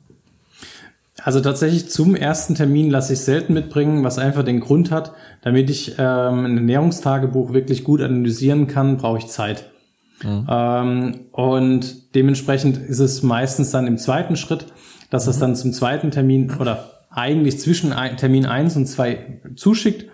Also 1.23 1.41
tatsächlich 1.41 1.89
zum 1.89 2.15
ersten 2.15 2.55
Termin 2.55 2.89
lasse 2.89 3.13
ich 3.13 3.19
selten 3.19 3.53
mitbringen, 3.53 4.03
was 4.03 4.19
einfach 4.19 4.43
den 4.43 4.59
Grund 4.59 4.91
hat, 4.91 5.13
damit 5.41 5.69
ich 5.69 5.95
ähm, 5.97 6.45
ein 6.45 6.57
Ernährungstagebuch 6.57 7.53
wirklich 7.53 7.83
gut 7.83 8.01
analysieren 8.01 8.67
kann, 8.67 8.97
brauche 8.97 9.17
ich 9.17 9.27
Zeit. 9.27 9.65
Mhm. 10.23 10.47
Ähm, 10.49 11.19
und 11.31 12.15
dementsprechend 12.15 12.77
ist 12.77 12.99
es 12.99 13.23
meistens 13.23 13.71
dann 13.71 13.87
im 13.87 13.97
zweiten 13.97 14.35
Schritt, 14.35 14.67
dass 15.09 15.25
mhm. 15.25 15.29
es 15.31 15.39
dann 15.39 15.55
zum 15.55 15.73
zweiten 15.73 16.11
Termin 16.11 16.51
oder 16.59 16.91
eigentlich 17.09 17.59
zwischen 17.59 17.93
Termin 18.17 18.45
eins 18.45 18.75
und 18.75 18.85
zwei 18.85 19.39
zuschickt. 19.55 20.05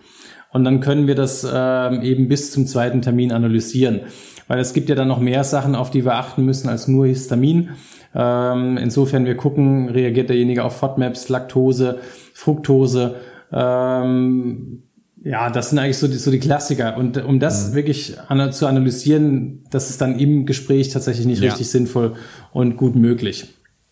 Und 0.51 0.63
dann 0.63 0.81
können 0.81 1.07
wir 1.07 1.15
das 1.15 1.45
ähm, 1.51 2.01
eben 2.01 2.27
bis 2.27 2.51
zum 2.51 2.67
zweiten 2.67 3.01
Termin 3.01 3.31
analysieren. 3.31 4.01
Weil 4.47 4.59
es 4.59 4.73
gibt 4.73 4.89
ja 4.89 4.95
dann 4.95 5.07
noch 5.07 5.19
mehr 5.19 5.43
Sachen, 5.43 5.73
auf 5.73 5.89
die 5.89 6.05
wir 6.05 6.15
achten 6.15 6.45
müssen 6.45 6.69
als 6.69 6.87
nur 6.87 7.07
Histamin. 7.07 7.71
Ähm, 8.13 8.77
insofern 8.77 9.25
wir 9.25 9.35
gucken, 9.35 9.89
reagiert 9.89 10.29
derjenige 10.29 10.63
auf 10.63 10.77
FODMAPs, 10.77 11.29
Laktose, 11.29 11.99
Fructose, 12.33 13.15
ähm, 13.51 14.83
ja, 15.23 15.49
das 15.49 15.69
sind 15.69 15.79
eigentlich 15.79 15.97
so 15.97 16.07
die, 16.07 16.17
so 16.17 16.31
die 16.31 16.39
Klassiker. 16.39 16.97
Und 16.97 17.23
um 17.23 17.39
das 17.39 17.69
mhm. 17.69 17.75
wirklich 17.75 18.19
an, 18.27 18.51
zu 18.51 18.67
analysieren, 18.67 19.63
das 19.69 19.89
ist 19.89 20.01
dann 20.01 20.19
im 20.19 20.45
Gespräch 20.45 20.89
tatsächlich 20.89 21.25
nicht 21.25 21.41
ja. 21.41 21.49
richtig 21.49 21.69
sinnvoll 21.69 22.15
und 22.51 22.75
gut 22.77 22.95
möglich. 22.95 23.47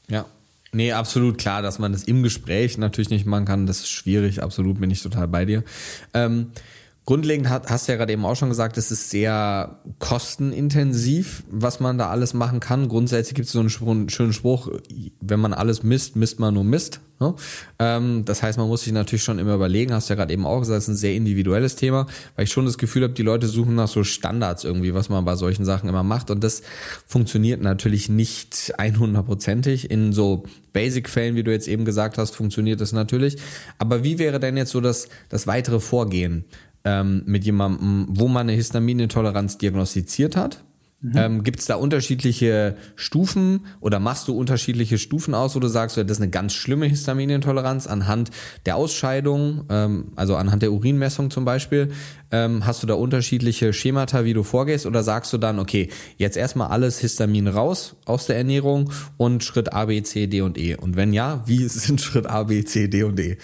Ja. 0.09 0.25
Nee, 0.73 0.93
absolut 0.93 1.37
klar, 1.37 1.61
dass 1.61 1.79
man 1.79 1.91
das 1.91 2.03
im 2.03 2.23
Gespräch 2.23 2.77
natürlich 2.77 3.09
nicht 3.09 3.25
machen 3.25 3.45
kann. 3.45 3.65
Das 3.65 3.79
ist 3.79 3.89
schwierig, 3.89 4.41
absolut, 4.41 4.79
bin 4.79 4.89
ich 4.89 5.01
total 5.01 5.27
bei 5.27 5.43
dir. 5.43 5.63
Ähm, 6.13 6.51
Grundlegend 7.05 7.49
hat, 7.49 7.69
hast 7.69 7.87
du 7.87 7.93
ja 7.93 7.97
gerade 7.97 8.13
eben 8.13 8.25
auch 8.25 8.35
schon 8.35 8.49
gesagt, 8.49 8.77
es 8.77 8.91
ist 8.91 9.09
sehr 9.09 9.79
kostenintensiv, 9.99 11.43
was 11.49 11.79
man 11.79 11.97
da 11.97 12.09
alles 12.09 12.33
machen 12.33 12.59
kann. 12.59 12.87
Grundsätzlich 12.87 13.35
gibt 13.35 13.47
es 13.47 13.51
so 13.51 13.59
einen 13.59 14.09
schönen 14.09 14.33
Spruch, 14.33 14.69
wenn 15.19 15.39
man 15.39 15.53
alles 15.53 15.83
misst, 15.83 16.15
misst 16.15 16.39
man 16.39 16.53
nur 16.53 16.63
Mist. 16.63 17.01
Ne? 17.21 17.35
Ähm, 17.79 18.25
das 18.25 18.43
heißt, 18.43 18.57
man 18.57 18.67
muss 18.67 18.81
sich 18.81 18.91
natürlich 18.91 19.23
schon 19.23 19.39
immer 19.39 19.55
überlegen, 19.55 19.93
hast 19.93 20.09
du 20.09 20.13
ja 20.13 20.15
gerade 20.17 20.33
eben 20.33 20.45
auch 20.45 20.59
gesagt, 20.59 20.79
es 20.79 20.83
ist 20.85 20.89
ein 20.89 20.95
sehr 20.97 21.13
individuelles 21.13 21.77
Thema, 21.77 22.07
weil 22.35 22.45
ich 22.45 22.51
schon 22.51 22.65
das 22.65 22.77
Gefühl 22.77 23.03
habe, 23.03 23.13
die 23.13 23.21
Leute 23.21 23.47
suchen 23.47 23.75
nach 23.75 23.87
so 23.87 24.03
Standards 24.03 24.63
irgendwie, 24.63 24.93
was 24.93 25.07
man 25.07 25.23
bei 25.23 25.35
solchen 25.35 25.63
Sachen 25.63 25.87
immer 25.87 26.03
macht. 26.03 26.31
Und 26.31 26.43
das 26.43 26.61
funktioniert 27.07 27.61
natürlich 27.61 28.09
nicht 28.09 28.73
100%ig. 28.77 29.89
In 29.89 30.11
so 30.11 30.43
Basic-Fällen, 30.73 31.35
wie 31.35 31.43
du 31.43 31.51
jetzt 31.51 31.67
eben 31.67 31.85
gesagt 31.85 32.17
hast, 32.17 32.35
funktioniert 32.35 32.81
das 32.81 32.91
natürlich. 32.91 33.37
Aber 33.77 34.03
wie 34.03 34.19
wäre 34.19 34.39
denn 34.39 34.57
jetzt 34.57 34.71
so 34.71 34.81
das, 34.81 35.07
das 35.29 35.47
weitere 35.47 35.79
Vorgehen? 35.79 36.45
ähm, 36.83 37.23
mit 37.25 37.45
jemandem, 37.45 38.07
wo 38.09 38.27
man 38.27 38.41
eine 38.41 38.53
Histaminintoleranz 38.53 39.57
diagnostiziert 39.57 40.35
hat. 40.35 40.63
Mhm. 41.01 41.11
Ähm, 41.15 41.43
Gibt 41.43 41.59
es 41.59 41.65
da 41.65 41.75
unterschiedliche 41.75 42.75
Stufen 42.95 43.65
oder 43.79 43.99
machst 43.99 44.27
du 44.27 44.37
unterschiedliche 44.37 44.99
Stufen 44.99 45.33
aus, 45.33 45.55
wo 45.55 45.59
du 45.59 45.67
sagst, 45.67 45.97
das 45.97 46.05
ist 46.05 46.21
eine 46.21 46.29
ganz 46.29 46.53
schlimme 46.53 46.85
Histaminintoleranz 46.85 47.87
anhand 47.87 48.29
der 48.67 48.75
Ausscheidung, 48.75 49.65
ähm, 49.69 50.11
also 50.15 50.35
anhand 50.35 50.61
der 50.61 50.71
Urinmessung 50.71 51.31
zum 51.31 51.43
Beispiel? 51.43 51.91
Ähm, 52.31 52.67
hast 52.67 52.83
du 52.83 52.87
da 52.87 52.93
unterschiedliche 52.93 53.73
Schemata, 53.73 54.25
wie 54.25 54.33
du 54.33 54.43
vorgehst 54.43 54.85
oder 54.85 55.01
sagst 55.01 55.33
du 55.33 55.39
dann, 55.39 55.57
okay, 55.57 55.89
jetzt 56.17 56.37
erstmal 56.37 56.67
alles 56.67 56.99
Histamin 56.99 57.47
raus 57.47 57.95
aus 58.05 58.27
der 58.27 58.37
Ernährung 58.37 58.91
und 59.17 59.43
Schritt 59.43 59.73
A, 59.73 59.85
B, 59.85 60.03
C, 60.03 60.27
D 60.27 60.41
und 60.41 60.59
E? 60.59 60.75
Und 60.75 60.95
wenn 60.97 61.13
ja, 61.13 61.41
wie 61.47 61.63
sind 61.67 61.99
Schritt 61.99 62.27
A, 62.27 62.43
B, 62.43 62.63
C, 62.63 62.87
D 62.87 63.03
und 63.03 63.19
E? 63.19 63.37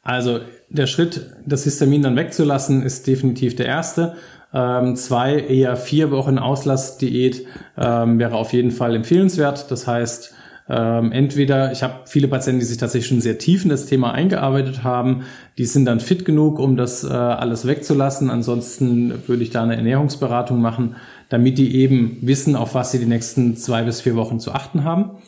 Also 0.00 0.40
der 0.70 0.86
Schritt, 0.86 1.32
das 1.44 1.64
Histamin 1.64 2.00
dann 2.00 2.16
wegzulassen, 2.16 2.82
ist 2.82 3.06
definitiv 3.06 3.56
der 3.56 3.66
erste. 3.66 4.16
Ähm, 4.56 4.96
zwei, 4.96 5.38
eher 5.38 5.76
vier 5.76 6.10
Wochen 6.10 6.38
Auslassdiät 6.38 7.44
ähm, 7.76 8.18
wäre 8.18 8.36
auf 8.36 8.54
jeden 8.54 8.70
Fall 8.70 8.94
empfehlenswert. 8.94 9.70
Das 9.70 9.86
heißt, 9.86 10.32
ähm, 10.70 11.12
entweder, 11.12 11.72
ich 11.72 11.82
habe 11.82 11.94
viele 12.06 12.26
Patienten, 12.26 12.60
die 12.60 12.64
sich 12.64 12.78
tatsächlich 12.78 13.06
schon 13.06 13.20
sehr 13.20 13.36
tief 13.36 13.64
in 13.64 13.68
das 13.68 13.84
Thema 13.84 14.12
eingearbeitet 14.12 14.82
haben, 14.82 15.24
die 15.58 15.66
sind 15.66 15.84
dann 15.84 16.00
fit 16.00 16.24
genug, 16.24 16.58
um 16.58 16.78
das 16.78 17.04
äh, 17.04 17.08
alles 17.08 17.66
wegzulassen. 17.66 18.30
Ansonsten 18.30 19.28
würde 19.28 19.42
ich 19.42 19.50
da 19.50 19.62
eine 19.62 19.76
Ernährungsberatung 19.76 20.58
machen, 20.58 20.96
damit 21.28 21.58
die 21.58 21.76
eben 21.76 22.16
wissen, 22.22 22.56
auf 22.56 22.74
was 22.74 22.92
sie 22.92 22.98
die 22.98 23.04
nächsten 23.04 23.58
zwei 23.58 23.82
bis 23.82 24.00
vier 24.00 24.16
Wochen 24.16 24.40
zu 24.40 24.52
achten 24.52 24.84
haben. 24.84 25.18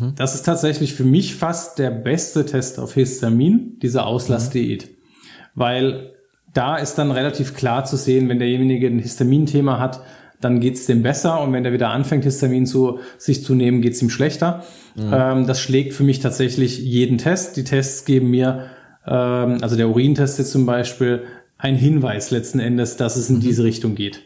Mhm. 0.00 0.14
Das 0.16 0.34
ist 0.34 0.44
tatsächlich 0.44 0.94
für 0.94 1.04
mich 1.04 1.34
fast 1.34 1.78
der 1.78 1.90
beste 1.90 2.46
Test 2.46 2.78
auf 2.78 2.94
Histamin, 2.94 3.78
diese 3.82 4.04
Auslassdiät. 4.04 4.84
Mhm. 4.84 4.90
Weil 5.54 6.12
da 6.54 6.76
ist 6.76 6.96
dann 6.96 7.10
relativ 7.10 7.54
klar 7.54 7.84
zu 7.84 7.96
sehen, 7.96 8.28
wenn 8.28 8.38
derjenige 8.38 8.86
ein 8.86 8.98
Histaminthema 8.98 9.78
hat, 9.78 10.00
dann 10.40 10.60
geht's 10.60 10.86
dem 10.86 11.02
besser 11.02 11.40
und 11.40 11.52
wenn 11.52 11.64
der 11.64 11.72
wieder 11.72 11.90
anfängt, 11.90 12.24
Histamin 12.24 12.66
zu 12.66 13.00
sich 13.16 13.44
zu 13.44 13.54
nehmen, 13.54 13.82
geht's 13.82 14.00
ihm 14.02 14.10
schlechter. 14.10 14.62
Mhm. 14.94 15.10
Ähm, 15.12 15.46
das 15.46 15.60
schlägt 15.60 15.94
für 15.94 16.04
mich 16.04 16.20
tatsächlich 16.20 16.78
jeden 16.78 17.18
Test. 17.18 17.56
Die 17.56 17.64
Tests 17.64 18.04
geben 18.04 18.30
mir, 18.30 18.66
ähm, 19.06 19.58
also 19.60 19.76
der 19.76 19.88
Urintest 19.88 20.38
jetzt 20.38 20.52
zum 20.52 20.64
Beispiel, 20.64 21.24
ein 21.58 21.74
Hinweis 21.74 22.30
letzten 22.30 22.60
Endes, 22.60 22.96
dass 22.96 23.16
es 23.16 23.28
in 23.28 23.36
mhm. 23.36 23.40
diese 23.40 23.64
Richtung 23.64 23.96
geht. 23.96 24.22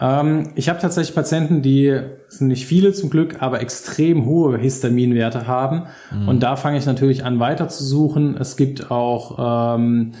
Ähm, 0.00 0.50
ich 0.54 0.68
habe 0.68 0.78
tatsächlich 0.80 1.16
Patienten, 1.16 1.62
die 1.62 2.00
sind 2.28 2.48
nicht 2.48 2.66
viele 2.66 2.92
zum 2.92 3.10
Glück, 3.10 3.42
aber 3.42 3.60
extrem 3.60 4.24
hohe 4.24 4.56
Histaminwerte 4.56 5.48
haben. 5.48 5.86
Mhm. 6.12 6.28
Und 6.28 6.42
da 6.44 6.54
fange 6.54 6.78
ich 6.78 6.86
natürlich 6.86 7.24
an 7.24 7.40
weiter 7.40 7.68
zu 7.68 7.82
suchen. 7.82 8.36
Es 8.36 8.56
gibt 8.56 8.92
auch 8.92 9.74
ähm, 9.76 10.12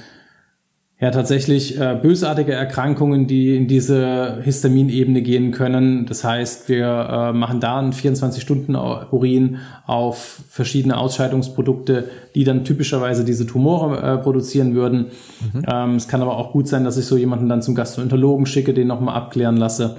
ja 1.00 1.12
tatsächlich 1.12 1.78
äh, 1.78 1.96
bösartige 2.00 2.52
Erkrankungen, 2.52 3.28
die 3.28 3.56
in 3.56 3.68
diese 3.68 4.40
Histaminebene 4.42 5.22
gehen 5.22 5.52
können. 5.52 6.06
Das 6.06 6.24
heißt, 6.24 6.68
wir 6.68 6.86
äh, 6.86 7.32
machen 7.32 7.60
da 7.60 7.78
einen 7.78 7.92
24-Stunden-Urin 7.92 9.58
auf 9.86 10.40
verschiedene 10.48 10.96
Ausscheidungsprodukte, 10.96 12.08
die 12.34 12.42
dann 12.42 12.64
typischerweise 12.64 13.24
diese 13.24 13.46
Tumore 13.46 13.96
äh, 14.02 14.18
produzieren 14.18 14.74
würden. 14.74 15.06
Mhm. 15.52 15.62
Ähm, 15.72 15.94
es 15.94 16.08
kann 16.08 16.20
aber 16.20 16.36
auch 16.36 16.50
gut 16.50 16.66
sein, 16.66 16.82
dass 16.82 16.96
ich 16.96 17.06
so 17.06 17.16
jemanden 17.16 17.48
dann 17.48 17.62
zum 17.62 17.76
Gastroenterologen 17.76 18.46
schicke, 18.46 18.74
den 18.74 18.88
nochmal 18.88 19.14
abklären 19.14 19.56
lasse. 19.56 19.96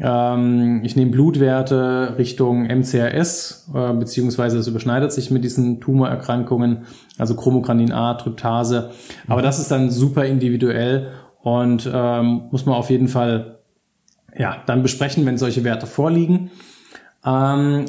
Ähm, 0.00 0.80
ich 0.82 0.96
nehme 0.96 1.10
Blutwerte 1.10 2.14
Richtung 2.16 2.64
MCRS, 2.64 3.70
äh, 3.74 3.92
beziehungsweise 3.92 4.58
es 4.58 4.66
überschneidet 4.66 5.12
sich 5.12 5.30
mit 5.30 5.44
diesen 5.44 5.80
Tumorerkrankungen, 5.80 6.84
also 7.18 7.34
Chromogranin 7.34 7.92
A, 7.92 8.14
Tryptase. 8.14 8.90
Aber 9.28 9.42
das 9.42 9.58
ist 9.58 9.70
dann 9.70 9.90
super 9.90 10.24
individuell 10.24 11.10
und 11.42 11.88
ähm, 11.92 12.48
muss 12.50 12.66
man 12.66 12.74
auf 12.74 12.90
jeden 12.90 13.08
Fall 13.08 13.58
ja, 14.36 14.62
dann 14.66 14.82
besprechen, 14.82 15.26
wenn 15.26 15.38
solche 15.38 15.64
Werte 15.64 15.86
vorliegen. 15.86 16.50
Ähm, 17.24 17.84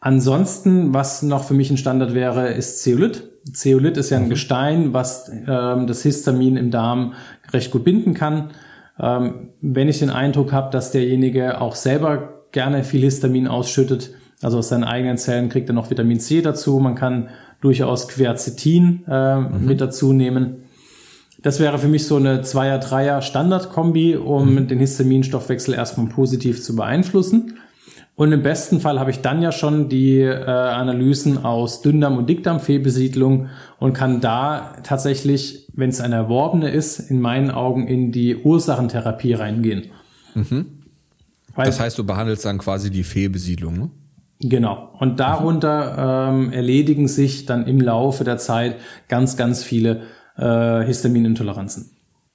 ansonsten, 0.00 0.94
was 0.94 1.22
noch 1.22 1.44
für 1.44 1.54
mich 1.54 1.70
ein 1.70 1.76
Standard 1.76 2.14
wäre, 2.14 2.48
ist 2.48 2.82
Zeolit. 2.82 3.24
Zeolit 3.52 3.96
ist 3.96 4.10
ja 4.10 4.18
ein 4.18 4.26
mhm. 4.26 4.30
Gestein, 4.30 4.92
was 4.92 5.30
ähm, 5.30 5.86
das 5.86 6.02
Histamin 6.02 6.56
im 6.56 6.70
Darm 6.70 7.14
recht 7.52 7.70
gut 7.70 7.84
binden 7.84 8.14
kann. 8.14 8.50
Ähm, 8.98 9.50
wenn 9.60 9.88
ich 9.88 9.98
den 9.98 10.10
Eindruck 10.10 10.52
habe, 10.52 10.70
dass 10.70 10.92
derjenige 10.92 11.60
auch 11.60 11.74
selber 11.74 12.44
gerne 12.52 12.84
viel 12.84 13.02
Histamin 13.02 13.48
ausschüttet, 13.48 14.10
also 14.42 14.58
aus 14.58 14.68
seinen 14.68 14.84
eigenen 14.84 15.16
Zellen 15.16 15.48
kriegt 15.48 15.68
er 15.68 15.74
noch 15.74 15.90
Vitamin 15.90 16.20
C 16.20 16.42
dazu. 16.42 16.78
Man 16.78 16.94
kann 16.94 17.30
durchaus 17.60 18.08
Quercetin 18.08 19.04
äh, 19.08 19.36
mhm. 19.40 19.66
mit 19.66 19.80
dazu 19.80 20.12
nehmen. 20.12 20.64
Das 21.42 21.60
wäre 21.60 21.78
für 21.78 21.88
mich 21.88 22.06
so 22.06 22.16
eine 22.16 22.42
Zweier-Dreier 22.42 23.22
Standardkombi, 23.22 24.16
um 24.16 24.54
mhm. 24.54 24.66
den 24.68 24.78
Histaminstoffwechsel 24.78 25.74
erstmal 25.74 26.06
positiv 26.06 26.62
zu 26.62 26.76
beeinflussen. 26.76 27.58
Und 28.16 28.32
im 28.32 28.42
besten 28.42 28.80
Fall 28.80 29.00
habe 29.00 29.10
ich 29.10 29.22
dann 29.22 29.42
ja 29.42 29.50
schon 29.50 29.88
die 29.88 30.20
äh, 30.20 30.44
Analysen 30.44 31.44
aus 31.44 31.82
Dünndarm- 31.82 32.16
und 32.16 32.28
Dickdarmfehlbesiedlung 32.28 33.48
und 33.80 33.92
kann 33.92 34.20
da 34.20 34.76
tatsächlich, 34.84 35.63
wenn 35.76 35.90
es 35.90 36.00
eine 36.00 36.16
erworbene 36.16 36.70
ist, 36.70 36.98
in 36.98 37.20
meinen 37.20 37.50
Augen 37.50 37.86
in 37.86 38.12
die 38.12 38.36
Ursachentherapie 38.36 39.34
reingehen. 39.34 39.90
Mhm. 40.34 40.66
das 41.56 41.78
heißt, 41.78 41.98
du 41.98 42.04
behandelst 42.04 42.44
dann 42.44 42.58
quasi 42.58 42.90
die 42.90 43.04
Fehlbesiedlung, 43.04 43.78
ne? 43.78 43.90
Genau. 44.40 44.90
Und 44.98 45.20
darunter 45.20 46.28
ähm, 46.28 46.52
erledigen 46.52 47.08
sich 47.08 47.46
dann 47.46 47.66
im 47.66 47.80
Laufe 47.80 48.24
der 48.24 48.36
Zeit 48.36 48.76
ganz, 49.08 49.36
ganz 49.36 49.62
viele 49.62 50.02
äh, 50.36 50.84
Histaminintoleranzen. 50.84 51.90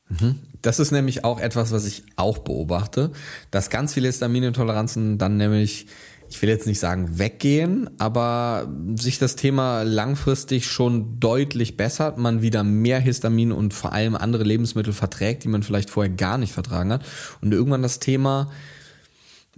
Mhm. 0.08 0.36
Das 0.62 0.80
ist 0.80 0.91
nämlich 0.91 1.23
auch 1.23 1.39
etwas, 1.39 1.71
was 1.71 1.86
ich 1.86 2.04
auch 2.15 2.39
beobachte, 2.39 3.12
dass 3.52 3.69
ganz 3.69 3.93
viele 3.93 4.08
Histaminintoleranzen 4.08 5.17
dann 5.17 5.38
nämlich, 5.38 5.88
ich 6.29 6.41
will 6.41 6.49
jetzt 6.49 6.67
nicht 6.67 6.79
sagen 6.79 7.17
weggehen, 7.17 7.89
aber 7.97 8.71
sich 8.95 9.17
das 9.17 9.35
Thema 9.35 9.83
langfristig 9.83 10.67
schon 10.67 11.19
deutlich 11.19 11.75
bessert, 11.75 12.17
man 12.17 12.41
wieder 12.41 12.63
mehr 12.63 12.99
Histamin 12.99 13.51
und 13.51 13.73
vor 13.73 13.93
allem 13.93 14.15
andere 14.15 14.43
Lebensmittel 14.43 14.93
verträgt, 14.93 15.43
die 15.43 15.47
man 15.47 15.63
vielleicht 15.63 15.89
vorher 15.89 16.13
gar 16.13 16.37
nicht 16.37 16.53
vertragen 16.53 16.93
hat 16.93 17.03
und 17.41 17.51
irgendwann 17.51 17.81
das 17.81 17.99
Thema 17.99 18.49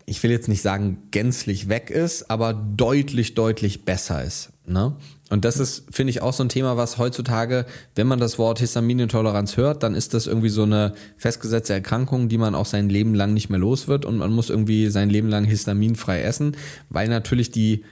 ich 0.05 0.21
will 0.23 0.31
jetzt 0.31 0.47
nicht 0.49 0.61
sagen 0.61 1.07
gänzlich 1.11 1.69
weg 1.69 1.89
ist, 1.89 2.29
aber 2.29 2.53
deutlich, 2.53 3.33
deutlich 3.33 3.85
besser 3.85 4.23
ist. 4.23 4.49
Ne? 4.65 4.95
Und 5.31 5.45
das 5.45 5.57
ist, 5.57 5.85
finde 5.89 6.11
ich, 6.11 6.21
auch 6.21 6.33
so 6.33 6.43
ein 6.43 6.49
Thema, 6.49 6.75
was 6.75 6.97
heutzutage, 6.97 7.65
wenn 7.95 8.05
man 8.05 8.19
das 8.19 8.37
Wort 8.37 8.59
Histaminintoleranz 8.59 9.55
hört, 9.55 9.81
dann 9.81 9.95
ist 9.95 10.13
das 10.13 10.27
irgendwie 10.27 10.49
so 10.49 10.63
eine 10.63 10.93
festgesetzte 11.15 11.71
Erkrankung, 11.71 12.27
die 12.27 12.37
man 12.37 12.53
auch 12.53 12.65
sein 12.65 12.89
Leben 12.89 13.15
lang 13.15 13.33
nicht 13.33 13.49
mehr 13.49 13.57
los 13.57 13.87
wird. 13.87 14.03
Und 14.03 14.17
man 14.17 14.33
muss 14.33 14.49
irgendwie 14.49 14.89
sein 14.89 15.09
Leben 15.09 15.29
lang 15.29 15.45
histaminfrei 15.45 16.21
essen, 16.21 16.57
weil 16.89 17.07
natürlich 17.07 17.49
die 17.49 17.85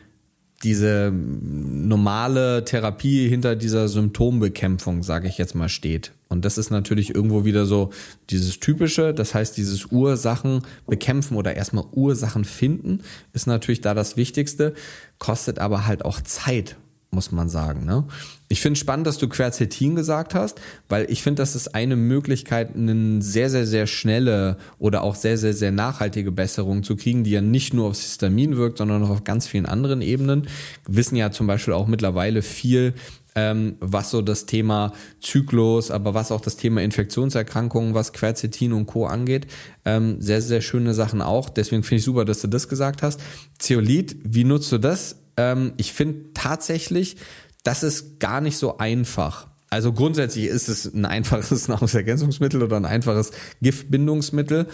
diese 0.64 1.14
normale 1.14 2.66
Therapie 2.66 3.30
hinter 3.30 3.56
dieser 3.56 3.88
Symptombekämpfung, 3.88 5.04
sage 5.04 5.30
ich 5.30 5.38
jetzt 5.38 5.56
mal, 5.56 5.70
steht. 5.70 6.12
Und 6.28 6.44
das 6.44 6.58
ist 6.58 6.70
natürlich 6.70 7.16
irgendwo 7.16 7.46
wieder 7.46 7.66
so 7.66 7.92
dieses 8.30 8.60
typische, 8.60 9.14
das 9.14 9.34
heißt, 9.34 9.56
dieses 9.56 9.86
Ursachen 9.86 10.64
bekämpfen 10.86 11.38
oder 11.38 11.56
erstmal 11.56 11.86
Ursachen 11.94 12.44
finden, 12.44 13.00
ist 13.32 13.48
natürlich 13.48 13.80
da 13.80 13.94
das 13.94 14.18
Wichtigste, 14.18 14.74
kostet 15.18 15.60
aber 15.60 15.88
halt 15.88 16.04
auch 16.04 16.20
Zeit 16.20 16.76
muss 17.12 17.32
man 17.32 17.50
sagen. 17.50 17.86
Ne? 17.86 18.06
Ich 18.50 18.62
finde 18.62 18.80
spannend, 18.80 19.08
dass 19.08 19.18
du 19.18 19.28
Quercetin 19.28 19.96
gesagt 19.96 20.36
hast, 20.36 20.62
weil 20.90 21.10
ich 21.10 21.24
finde, 21.24 21.42
das 21.42 21.56
ist 21.56 21.74
eine 21.74 21.96
Möglichkeit, 21.96 22.76
eine 22.76 23.22
sehr, 23.22 23.50
sehr, 23.50 23.66
sehr 23.66 23.88
schnelle 23.88 24.58
oder 24.78 25.04
auch 25.04 25.16
sehr, 25.16 25.38
sehr, 25.38 25.54
sehr 25.54 25.72
nachhaltige 25.72 26.32
Besserung 26.32 26.84
zu 26.84 26.96
kriegen, 26.96 27.24
die 27.24 27.32
ja 27.32 27.42
nicht 27.42 27.74
nur 27.74 27.88
aufs 27.88 28.02
Histamin 28.02 28.58
wirkt, 28.58 28.78
sondern 28.78 29.04
auch 29.04 29.10
auf 29.10 29.24
ganz 29.24 29.48
vielen 29.48 29.66
anderen 29.66 30.02
Ebenen. 30.02 30.48
Wir 30.88 30.98
wissen 30.98 31.16
ja 31.16 31.32
zum 31.32 31.48
Beispiel 31.48 31.74
auch 31.74 31.88
mittlerweile 31.88 32.44
viel, 32.44 32.94
ähm, 33.36 33.78
was 33.80 34.12
so 34.12 34.22
das 34.22 34.46
Thema 34.46 34.94
Zyklus, 35.20 35.92
aber 35.92 36.14
was 36.14 36.32
auch 36.32 36.42
das 36.42 36.58
Thema 36.58 36.82
Infektionserkrankungen, 36.82 37.94
was 37.94 38.14
Quercetin 38.14 38.74
und 38.74 38.86
Co. 38.86 39.06
angeht. 39.06 39.48
Ähm, 39.86 40.22
sehr, 40.22 40.42
sehr 40.42 40.62
schöne 40.62 40.94
Sachen 40.94 41.22
auch. 41.22 41.50
Deswegen 41.50 41.84
finde 41.84 42.00
ich 42.00 42.06
super, 42.06 42.26
dass 42.26 42.42
du 42.42 42.48
das 42.48 42.68
gesagt 42.68 43.02
hast. 43.02 43.20
Zeolit, 43.58 44.16
wie 44.24 44.44
nutzt 44.44 44.72
du 44.72 44.78
das? 44.78 45.16
Ähm, 45.40 45.74
ich 45.78 45.94
finde 45.94 46.34
tatsächlich, 46.34 47.16
das 47.64 47.84
ist 47.84 48.20
gar 48.20 48.42
nicht 48.42 48.58
so 48.58 48.78
einfach. 48.78 49.48
Also 49.70 49.94
grundsätzlich 49.94 50.46
ist 50.46 50.68
es 50.68 50.94
ein 50.94 51.06
einfaches 51.06 51.68
Nahrungsergänzungsmittel 51.70 52.62
oder 52.62 52.76
ein 52.76 52.86
einfaches 52.86 53.32
Giftbindungsmittel. 53.62 54.68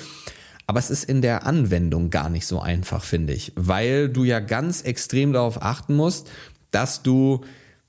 Aber 0.67 0.79
es 0.79 0.89
ist 0.89 1.03
in 1.03 1.21
der 1.21 1.45
Anwendung 1.45 2.09
gar 2.09 2.29
nicht 2.29 2.47
so 2.47 2.59
einfach, 2.59 3.03
finde 3.03 3.33
ich, 3.33 3.51
weil 3.55 4.09
du 4.09 4.23
ja 4.23 4.39
ganz 4.39 4.81
extrem 4.81 5.31
darauf 5.31 5.61
achten 5.61 5.95
musst, 5.95 6.31
dass 6.71 7.03
du 7.03 7.41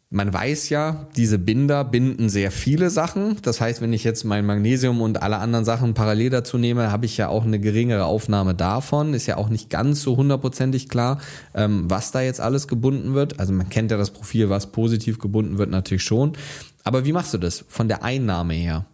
man 0.08 0.32
weiß 0.32 0.68
ja, 0.68 1.08
diese 1.16 1.38
Binder 1.38 1.84
binden 1.84 2.28
sehr 2.28 2.52
viele 2.52 2.90
Sachen. 2.90 3.38
Das 3.42 3.60
heißt, 3.60 3.80
wenn 3.80 3.92
ich 3.92 4.04
jetzt 4.04 4.22
mein 4.24 4.46
Magnesium 4.46 5.00
und 5.00 5.20
alle 5.20 5.38
anderen 5.38 5.64
Sachen 5.64 5.94
parallel 5.94 6.30
dazu 6.30 6.58
nehme, 6.58 6.92
habe 6.92 7.06
ich 7.06 7.16
ja 7.16 7.28
auch 7.28 7.44
eine 7.44 7.58
geringere 7.58 8.04
Aufnahme 8.04 8.54
davon. 8.54 9.14
Ist 9.14 9.26
ja 9.26 9.36
auch 9.36 9.48
nicht 9.48 9.68
ganz 9.68 10.02
so 10.02 10.16
hundertprozentig 10.16 10.88
klar, 10.88 11.18
ähm, 11.54 11.90
was 11.90 12.12
da 12.12 12.20
jetzt 12.20 12.40
alles 12.40 12.68
gebunden 12.68 13.14
wird. 13.14 13.40
Also 13.40 13.52
man 13.52 13.68
kennt 13.68 13.90
ja 13.90 13.96
das 13.96 14.12
Profil, 14.12 14.48
was 14.48 14.70
positiv 14.70 15.18
gebunden 15.18 15.58
wird, 15.58 15.70
natürlich 15.70 16.04
schon. 16.04 16.34
Aber 16.84 17.04
wie 17.04 17.12
machst 17.12 17.34
du 17.34 17.38
das 17.38 17.64
von 17.66 17.88
der 17.88 18.04
Einnahme 18.04 18.54
her? 18.54 18.86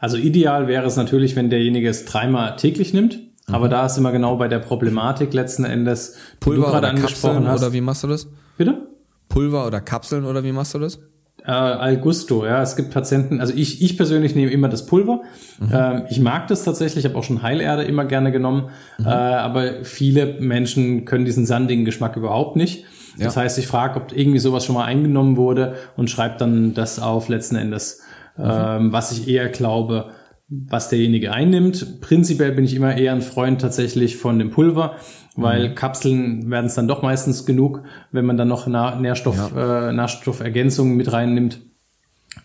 Also 0.00 0.18
ideal 0.18 0.68
wäre 0.68 0.86
es 0.86 0.96
natürlich, 0.96 1.34
wenn 1.34 1.48
derjenige 1.48 1.88
es 1.88 2.04
dreimal 2.04 2.56
täglich 2.56 2.92
nimmt. 2.92 3.20
Mhm. 3.48 3.54
Aber 3.54 3.70
da 3.70 3.86
ist 3.86 3.96
immer 3.96 4.12
genau 4.12 4.36
bei 4.36 4.48
der 4.48 4.58
Problematik 4.58 5.32
letzten 5.32 5.64
Endes, 5.64 6.16
Pulver 6.40 6.66
du 6.66 6.72
gerade 6.72 6.88
angesprochen 6.88 7.48
hast. 7.48 7.62
Oder 7.62 7.72
wie 7.72 7.80
machst 7.80 8.02
du 8.02 8.08
das? 8.08 8.28
Bitte? 8.58 8.89
Pulver 9.30 9.66
oder 9.66 9.80
Kapseln 9.80 10.26
oder 10.26 10.44
wie 10.44 10.52
machst 10.52 10.74
du 10.74 10.78
das? 10.78 11.00
Äh, 11.44 11.50
Al 11.52 11.96
Gusto, 11.96 12.44
ja. 12.44 12.60
Es 12.60 12.76
gibt 12.76 12.90
Patienten, 12.90 13.40
also 13.40 13.54
ich, 13.54 13.82
ich 13.82 13.96
persönlich 13.96 14.34
nehme 14.34 14.50
immer 14.50 14.68
das 14.68 14.84
Pulver. 14.84 15.22
Mhm. 15.58 15.70
Ähm, 15.72 16.02
ich 16.10 16.20
mag 16.20 16.48
das 16.48 16.64
tatsächlich, 16.64 17.04
ich 17.04 17.10
habe 17.10 17.18
auch 17.18 17.24
schon 17.24 17.42
Heilerde 17.42 17.84
immer 17.84 18.04
gerne 18.04 18.30
genommen. 18.32 18.68
Mhm. 18.98 19.06
Äh, 19.06 19.10
aber 19.10 19.84
viele 19.84 20.34
Menschen 20.40 21.06
können 21.06 21.24
diesen 21.24 21.46
sandigen 21.46 21.86
Geschmack 21.86 22.16
überhaupt 22.16 22.56
nicht. 22.56 22.84
Ja. 23.16 23.24
Das 23.24 23.36
heißt, 23.36 23.58
ich 23.58 23.66
frage, 23.66 24.00
ob 24.00 24.16
irgendwie 24.16 24.38
sowas 24.38 24.64
schon 24.64 24.74
mal 24.74 24.84
eingenommen 24.84 25.36
wurde 25.36 25.76
und 25.96 26.10
schreibe 26.10 26.36
dann 26.38 26.74
das 26.74 26.98
auf 26.98 27.28
letzten 27.28 27.56
Endes, 27.56 28.02
mhm. 28.36 28.44
ähm, 28.46 28.92
was 28.92 29.12
ich 29.12 29.28
eher 29.28 29.48
glaube, 29.48 30.10
was 30.50 30.88
derjenige 30.88 31.32
einnimmt. 31.32 32.00
Prinzipiell 32.00 32.52
bin 32.52 32.64
ich 32.64 32.74
immer 32.74 32.96
eher 32.96 33.12
ein 33.12 33.22
Freund 33.22 33.60
tatsächlich 33.60 34.16
von 34.16 34.38
dem 34.38 34.50
Pulver, 34.50 34.96
weil 35.36 35.70
mhm. 35.70 35.74
Kapseln 35.74 36.50
werden 36.50 36.66
es 36.66 36.74
dann 36.74 36.88
doch 36.88 37.02
meistens 37.02 37.46
genug, 37.46 37.82
wenn 38.12 38.26
man 38.26 38.36
dann 38.36 38.48
noch 38.48 38.66
Nährstoff, 38.66 39.52
ja. 39.54 39.88
äh, 39.88 39.92
Nährstoffergänzungen 39.92 40.96
mit 40.96 41.12
reinnimmt. 41.12 41.60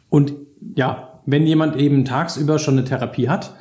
Und 0.09 0.33
ja, 0.75 1.19
wenn 1.25 1.45
jemand 1.45 1.75
eben 1.77 2.05
tagsüber 2.05 2.59
schon 2.59 2.75
eine 2.75 2.85
Therapie 2.85 3.29
hat, 3.29 3.55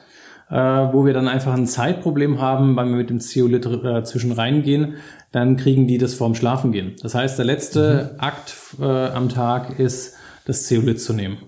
äh, 0.50 0.56
wo 0.56 1.06
wir 1.06 1.14
dann 1.14 1.28
einfach 1.28 1.54
ein 1.54 1.66
Zeitproblem 1.66 2.40
haben, 2.40 2.76
weil 2.76 2.86
wir 2.86 2.96
mit 2.96 3.10
dem 3.10 3.20
Zeolit 3.20 3.66
äh, 3.66 4.04
zwischen 4.04 4.32
reingehen, 4.32 4.94
dann 5.32 5.56
kriegen 5.56 5.86
die 5.86 5.98
das 5.98 6.14
vorm 6.14 6.34
Schlafengehen. 6.34 6.94
Das 7.02 7.14
heißt, 7.14 7.38
der 7.38 7.44
letzte 7.44 8.12
mhm. 8.14 8.20
Akt 8.20 8.54
äh, 8.80 8.84
am 8.84 9.28
Tag 9.28 9.78
ist, 9.78 10.16
das 10.46 10.66
Zeolit 10.66 11.00
zu 11.00 11.14
nehmen. 11.14 11.38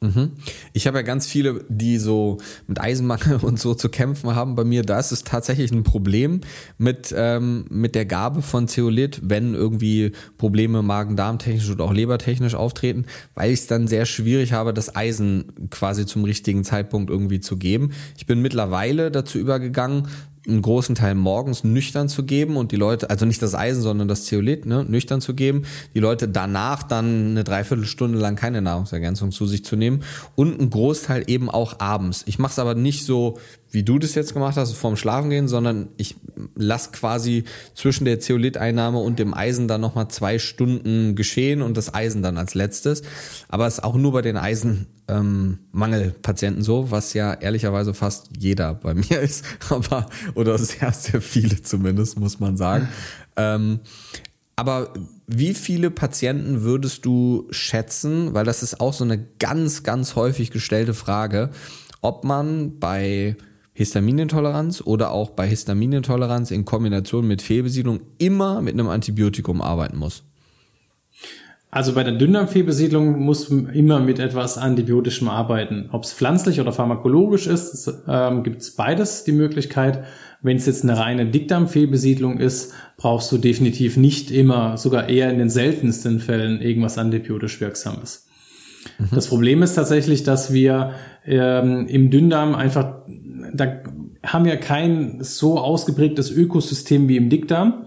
Mhm. 0.00 0.32
Ich 0.72 0.86
habe 0.86 0.98
ja 0.98 1.02
ganz 1.02 1.26
viele, 1.26 1.64
die 1.68 1.98
so 1.98 2.38
mit 2.68 2.80
Eisenmangel 2.80 3.36
und 3.42 3.58
so 3.58 3.74
zu 3.74 3.88
kämpfen 3.88 4.34
haben 4.34 4.54
bei 4.54 4.64
mir. 4.64 4.82
Da 4.82 4.98
ist 4.98 5.10
es 5.10 5.24
tatsächlich 5.24 5.72
ein 5.72 5.82
Problem 5.82 6.40
mit, 6.78 7.12
ähm, 7.16 7.64
mit 7.68 7.94
der 7.94 8.06
Gabe 8.06 8.42
von 8.42 8.68
Zeolit, 8.68 9.20
wenn 9.24 9.54
irgendwie 9.54 10.12
Probleme 10.36 10.82
Magen-Darm-technisch 10.82 11.70
oder 11.70 11.84
auch 11.84 11.92
lebertechnisch 11.92 12.54
auftreten, 12.54 13.06
weil 13.34 13.50
ich 13.50 13.60
es 13.60 13.66
dann 13.66 13.88
sehr 13.88 14.06
schwierig 14.06 14.52
habe, 14.52 14.72
das 14.72 14.94
Eisen 14.94 15.52
quasi 15.70 16.06
zum 16.06 16.24
richtigen 16.24 16.62
Zeitpunkt 16.62 17.10
irgendwie 17.10 17.40
zu 17.40 17.56
geben. 17.56 17.90
Ich 18.16 18.26
bin 18.26 18.40
mittlerweile 18.40 19.10
dazu 19.10 19.38
übergegangen, 19.38 20.08
einen 20.48 20.62
großen 20.62 20.94
Teil 20.94 21.14
morgens 21.14 21.64
nüchtern 21.64 22.08
zu 22.08 22.24
geben 22.24 22.56
und 22.56 22.72
die 22.72 22.76
Leute, 22.76 23.10
also 23.10 23.26
nicht 23.26 23.42
das 23.42 23.54
Eisen, 23.54 23.82
sondern 23.82 24.08
das 24.08 24.24
Zeolit, 24.24 24.66
ne, 24.66 24.84
nüchtern 24.88 25.20
zu 25.20 25.34
geben, 25.34 25.62
die 25.94 26.00
Leute 26.00 26.28
danach 26.28 26.82
dann 26.82 27.30
eine 27.30 27.44
Dreiviertelstunde 27.44 28.18
lang 28.18 28.36
keine 28.36 28.62
Nahrungsergänzung 28.62 29.30
zu 29.30 29.46
sich 29.46 29.64
zu 29.64 29.76
nehmen 29.76 30.02
und 30.34 30.58
einen 30.58 30.70
Großteil 30.70 31.24
eben 31.26 31.50
auch 31.50 31.80
abends. 31.80 32.24
Ich 32.26 32.38
mache 32.38 32.52
es 32.52 32.58
aber 32.58 32.74
nicht 32.74 33.04
so 33.04 33.38
wie 33.70 33.82
du 33.82 33.98
das 33.98 34.14
jetzt 34.14 34.32
gemacht 34.32 34.56
hast, 34.56 34.72
vorm 34.74 34.96
Schlafengehen, 34.96 35.48
sondern 35.48 35.88
ich 35.96 36.14
lass 36.54 36.92
quasi 36.92 37.42
zwischen 37.74 38.04
der 38.04 38.20
Zeoliteinnahme 38.20 38.98
und 38.98 39.18
dem 39.18 39.34
Eisen 39.34 39.66
dann 39.68 39.80
nochmal 39.80 40.08
zwei 40.08 40.38
Stunden 40.38 41.16
geschehen 41.16 41.62
und 41.62 41.76
das 41.76 41.92
Eisen 41.92 42.22
dann 42.22 42.38
als 42.38 42.54
letztes. 42.54 43.02
Aber 43.48 43.66
es 43.66 43.74
ist 43.74 43.84
auch 43.84 43.96
nur 43.96 44.12
bei 44.12 44.22
den 44.22 44.38
Eisenmangelpatienten 44.38 46.60
ähm, 46.60 46.64
so, 46.64 46.90
was 46.90 47.12
ja 47.14 47.34
ehrlicherweise 47.34 47.94
fast 47.94 48.30
jeder 48.38 48.74
bei 48.74 48.94
mir 49.08 49.20
ist, 49.20 49.44
aber 49.68 50.06
oder 50.34 50.58
sehr, 50.58 50.92
sehr 50.92 51.20
viele 51.20 51.62
zumindest, 51.62 52.18
muss 52.18 52.40
man 52.40 52.56
sagen. 52.56 52.88
ähm, 53.36 53.80
aber 54.56 54.94
wie 55.28 55.54
viele 55.54 55.92
Patienten 55.92 56.62
würdest 56.62 57.04
du 57.04 57.46
schätzen, 57.50 58.34
weil 58.34 58.44
das 58.44 58.64
ist 58.64 58.80
auch 58.80 58.92
so 58.92 59.04
eine 59.04 59.24
ganz, 59.38 59.84
ganz 59.84 60.16
häufig 60.16 60.50
gestellte 60.50 60.94
Frage, 60.94 61.50
ob 62.00 62.24
man 62.24 62.80
bei 62.80 63.36
Histaminintoleranz 63.78 64.82
oder 64.84 65.12
auch 65.12 65.30
bei 65.30 65.46
Histaminintoleranz 65.46 66.50
in 66.50 66.64
Kombination 66.64 67.28
mit 67.28 67.42
Fehlbesiedlung 67.42 68.00
immer 68.18 68.60
mit 68.60 68.74
einem 68.74 68.88
Antibiotikum 68.88 69.62
arbeiten 69.62 69.98
muss? 69.98 70.24
Also 71.70 71.92
bei 71.92 72.02
der 72.02 72.14
Dünndarmfehlbesiedlung 72.14 73.20
muss 73.20 73.50
man 73.50 73.68
immer 73.68 74.00
mit 74.00 74.18
etwas 74.18 74.58
Antibiotischem 74.58 75.28
arbeiten. 75.28 75.90
Ob 75.92 76.02
es 76.02 76.12
pflanzlich 76.12 76.60
oder 76.60 76.72
pharmakologisch 76.72 77.46
ist, 77.46 77.88
ähm, 78.08 78.42
gibt 78.42 78.62
es 78.62 78.72
beides 78.72 79.22
die 79.22 79.30
Möglichkeit. 79.30 80.02
Wenn 80.42 80.56
es 80.56 80.66
jetzt 80.66 80.82
eine 80.82 80.98
reine 80.98 81.26
Dickdarmfehlbesiedlung 81.26 82.38
ist, 82.40 82.72
brauchst 82.96 83.30
du 83.30 83.38
definitiv 83.38 83.96
nicht 83.96 84.32
immer, 84.32 84.76
sogar 84.76 85.08
eher 85.08 85.30
in 85.30 85.38
den 85.38 85.50
seltensten 85.50 86.18
Fällen, 86.18 86.60
irgendwas 86.60 86.98
antibiotisch 86.98 87.60
Wirksames. 87.60 88.26
Mhm. 88.98 89.08
Das 89.12 89.28
Problem 89.28 89.62
ist 89.62 89.74
tatsächlich, 89.74 90.24
dass 90.24 90.52
wir 90.52 90.94
ähm, 91.24 91.86
im 91.86 92.10
Dünndarm 92.10 92.56
einfach 92.56 93.02
da 93.52 93.80
haben 94.24 94.44
wir 94.44 94.56
kein 94.56 95.18
so 95.20 95.58
ausgeprägtes 95.58 96.30
Ökosystem 96.30 97.08
wie 97.08 97.16
im 97.16 97.30
Dickdarm. 97.30 97.86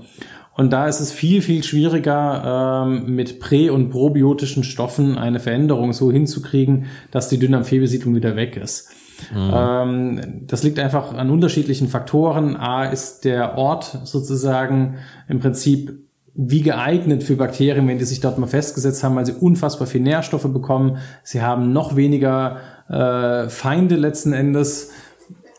Und 0.53 0.73
da 0.73 0.87
ist 0.87 0.99
es 0.99 1.11
viel, 1.11 1.41
viel 1.41 1.63
schwieriger, 1.63 2.83
ähm, 2.85 3.15
mit 3.15 3.39
prä- 3.39 3.69
und 3.69 3.89
probiotischen 3.89 4.63
Stoffen 4.63 5.17
eine 5.17 5.39
Veränderung 5.39 5.93
so 5.93 6.11
hinzukriegen, 6.11 6.85
dass 7.09 7.29
die 7.29 7.39
Dünndarmfehlbesiedlung 7.39 8.13
wieder 8.15 8.35
weg 8.35 8.57
ist. 8.57 8.89
Mhm. 9.33 9.51
Ähm, 9.53 10.21
das 10.47 10.63
liegt 10.63 10.79
einfach 10.79 11.13
an 11.13 11.29
unterschiedlichen 11.29 11.87
Faktoren. 11.87 12.57
A 12.57 12.85
ist 12.85 13.23
der 13.23 13.57
Ort 13.57 14.01
sozusagen 14.03 14.97
im 15.27 15.39
Prinzip 15.39 15.93
wie 16.33 16.61
geeignet 16.61 17.23
für 17.23 17.35
Bakterien, 17.35 17.87
wenn 17.87 17.97
die 17.97 18.05
sich 18.05 18.21
dort 18.21 18.37
mal 18.37 18.47
festgesetzt 18.47 19.03
haben, 19.03 19.15
weil 19.15 19.25
sie 19.25 19.33
unfassbar 19.33 19.87
viel 19.87 20.01
Nährstoffe 20.01 20.51
bekommen. 20.51 20.97
Sie 21.23 21.41
haben 21.41 21.73
noch 21.73 21.95
weniger 21.95 22.57
äh, 22.89 23.49
Feinde 23.49 23.95
letzten 23.95 24.33
Endes. 24.33 24.91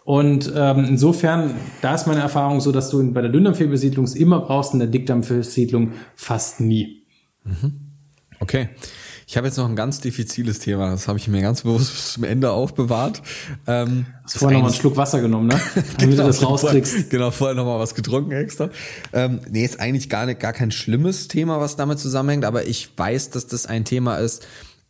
Und 0.05 0.53
ähm, 0.55 0.85
insofern, 0.85 1.55
da 1.81 1.95
ist 1.95 2.07
meine 2.07 2.21
Erfahrung 2.21 2.61
so, 2.61 2.73
dass 2.73 2.91
du 2.91 3.13
bei 3.13 3.23
der 3.23 3.31
Dünndarmfehlbesiedlung 3.31 4.05
es 4.05 4.15
immer 4.15 4.41
brauchst, 4.41 4.73
in 4.73 4.81
der 4.81 4.89
Dickdarmfehlbesiedlung 4.89 5.93
fast 6.17 6.61
nie. 6.61 7.05
Mhm. 7.45 7.93
Okay. 8.41 8.71
Ich 9.33 9.37
habe 9.37 9.47
jetzt 9.47 9.57
noch 9.57 9.69
ein 9.69 9.77
ganz 9.77 10.01
diffiziles 10.01 10.59
Thema, 10.59 10.91
das 10.91 11.09
habe 11.09 11.19
ich 11.19 11.27
mir 11.27 11.41
ganz 11.41 11.63
bewusst 11.63 11.93
bis 11.93 12.13
zum 12.13 12.25
Ende 12.25 12.51
aufbewahrt. 12.51 13.23
Ähm, 13.67 14.05
Hast 14.25 14.37
vorher 14.37 14.59
noch 14.59 14.65
mal 14.65 14.69
einen 14.71 14.79
Schluck 14.79 14.97
Wasser 14.99 15.23
genommen, 15.23 15.47
ne? 15.47 15.59
Damit 15.75 15.99
genau, 15.99 16.17
du 16.17 16.23
das 16.25 16.43
rauskriegst. 16.43 16.93
Vorher, 16.93 17.09
genau, 17.09 17.31
vorher 17.31 17.55
noch 17.55 17.65
mal 17.65 17.79
was 17.79 17.95
getrunken 17.95 18.33
extra. 18.33 18.69
Ähm, 19.15 19.41
nee, 19.49 19.65
ist 19.65 19.81
eigentlich 19.81 20.11
gar 20.11 20.27
nicht, 20.27 20.41
gar 20.41 20.53
kein 20.53 20.71
schlimmes 20.71 21.29
Thema, 21.29 21.61
was 21.61 21.77
damit 21.77 21.99
zusammenhängt, 21.99 22.45
aber 22.45 22.67
ich 22.67 22.91
weiß, 22.95 23.31
dass 23.31 23.47
das 23.47 23.65
ein 23.65 23.87
Thema 23.87 24.17
ist, 24.17 24.47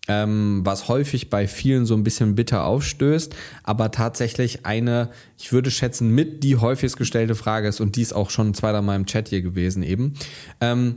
ähm, 0.08 0.60
was 0.64 0.88
häufig 0.88 1.30
bei 1.30 1.46
vielen 1.46 1.86
so 1.86 1.94
ein 1.94 2.02
bisschen 2.02 2.34
bitter 2.34 2.64
aufstößt, 2.64 3.34
aber 3.62 3.90
tatsächlich 3.90 4.66
eine, 4.66 5.10
ich 5.38 5.52
würde 5.52 5.70
schätzen, 5.70 6.14
mit 6.14 6.42
die 6.42 6.56
häufigst 6.56 6.96
gestellte 6.96 7.34
Frage 7.34 7.68
ist 7.68 7.80
und 7.80 7.96
die 7.96 8.02
ist 8.02 8.12
auch 8.12 8.30
schon 8.30 8.54
zweimal 8.54 8.82
Mal 8.82 8.96
im 8.96 9.06
Chat 9.06 9.28
hier 9.28 9.42
gewesen 9.42 9.82
eben. 9.82 10.14
Ähm, 10.60 10.96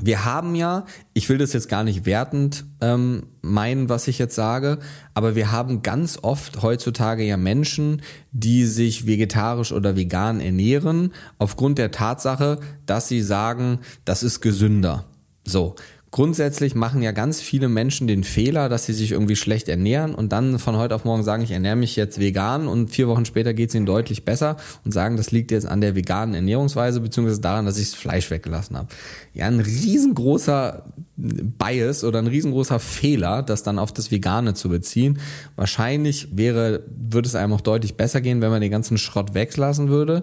wir 0.00 0.24
haben 0.24 0.54
ja, 0.54 0.86
ich 1.14 1.28
will 1.28 1.38
das 1.38 1.52
jetzt 1.52 1.68
gar 1.68 1.84
nicht 1.84 2.06
wertend 2.06 2.64
ähm, 2.80 3.26
meinen, 3.40 3.88
was 3.88 4.08
ich 4.08 4.18
jetzt 4.18 4.34
sage, 4.34 4.78
aber 5.14 5.36
wir 5.36 5.52
haben 5.52 5.82
ganz 5.82 6.18
oft 6.22 6.62
heutzutage 6.62 7.24
ja 7.24 7.36
Menschen, 7.36 8.02
die 8.32 8.64
sich 8.64 9.06
vegetarisch 9.06 9.72
oder 9.72 9.94
vegan 9.94 10.40
ernähren, 10.40 11.12
aufgrund 11.38 11.78
der 11.78 11.90
Tatsache, 11.90 12.58
dass 12.86 13.08
sie 13.08 13.20
sagen, 13.20 13.80
das 14.04 14.22
ist 14.22 14.40
gesünder. 14.40 15.04
So, 15.44 15.74
grundsätzlich 16.12 16.74
machen 16.74 17.02
ja 17.02 17.10
ganz 17.10 17.40
viele 17.40 17.68
Menschen 17.68 18.06
den 18.06 18.22
Fehler, 18.22 18.68
dass 18.68 18.84
sie 18.84 18.92
sich 18.92 19.12
irgendwie 19.12 19.34
schlecht 19.34 19.68
ernähren 19.68 20.14
und 20.14 20.30
dann 20.30 20.58
von 20.58 20.76
heute 20.76 20.94
auf 20.94 21.06
morgen 21.06 21.24
sagen, 21.24 21.42
ich 21.42 21.50
ernähre 21.50 21.74
mich 21.74 21.96
jetzt 21.96 22.20
vegan 22.20 22.68
und 22.68 22.90
vier 22.90 23.08
Wochen 23.08 23.24
später 23.24 23.54
geht 23.54 23.70
es 23.70 23.74
ihnen 23.74 23.86
deutlich 23.86 24.24
besser 24.24 24.58
und 24.84 24.92
sagen, 24.92 25.16
das 25.16 25.32
liegt 25.32 25.50
jetzt 25.50 25.66
an 25.66 25.80
der 25.80 25.96
veganen 25.96 26.34
Ernährungsweise 26.34 27.00
beziehungsweise 27.00 27.40
daran, 27.40 27.64
dass 27.64 27.78
ich 27.78 27.90
das 27.90 27.98
Fleisch 27.98 28.30
weggelassen 28.30 28.76
habe. 28.76 28.88
Ja, 29.32 29.46
ein 29.46 29.60
riesengroßer 29.60 30.84
Bias 31.16 32.04
oder 32.04 32.18
ein 32.18 32.26
riesengroßer 32.26 32.78
Fehler, 32.78 33.42
das 33.42 33.62
dann 33.62 33.78
auf 33.78 33.92
das 33.92 34.10
Vegane 34.10 34.52
zu 34.52 34.68
beziehen. 34.68 35.18
Wahrscheinlich 35.56 36.28
wäre, 36.36 36.82
würde 36.88 37.26
es 37.26 37.34
einem 37.34 37.54
auch 37.54 37.62
deutlich 37.62 37.96
besser 37.96 38.20
gehen, 38.20 38.42
wenn 38.42 38.50
man 38.50 38.60
den 38.60 38.70
ganzen 38.70 38.98
Schrott 38.98 39.32
weglassen 39.32 39.88
würde 39.88 40.22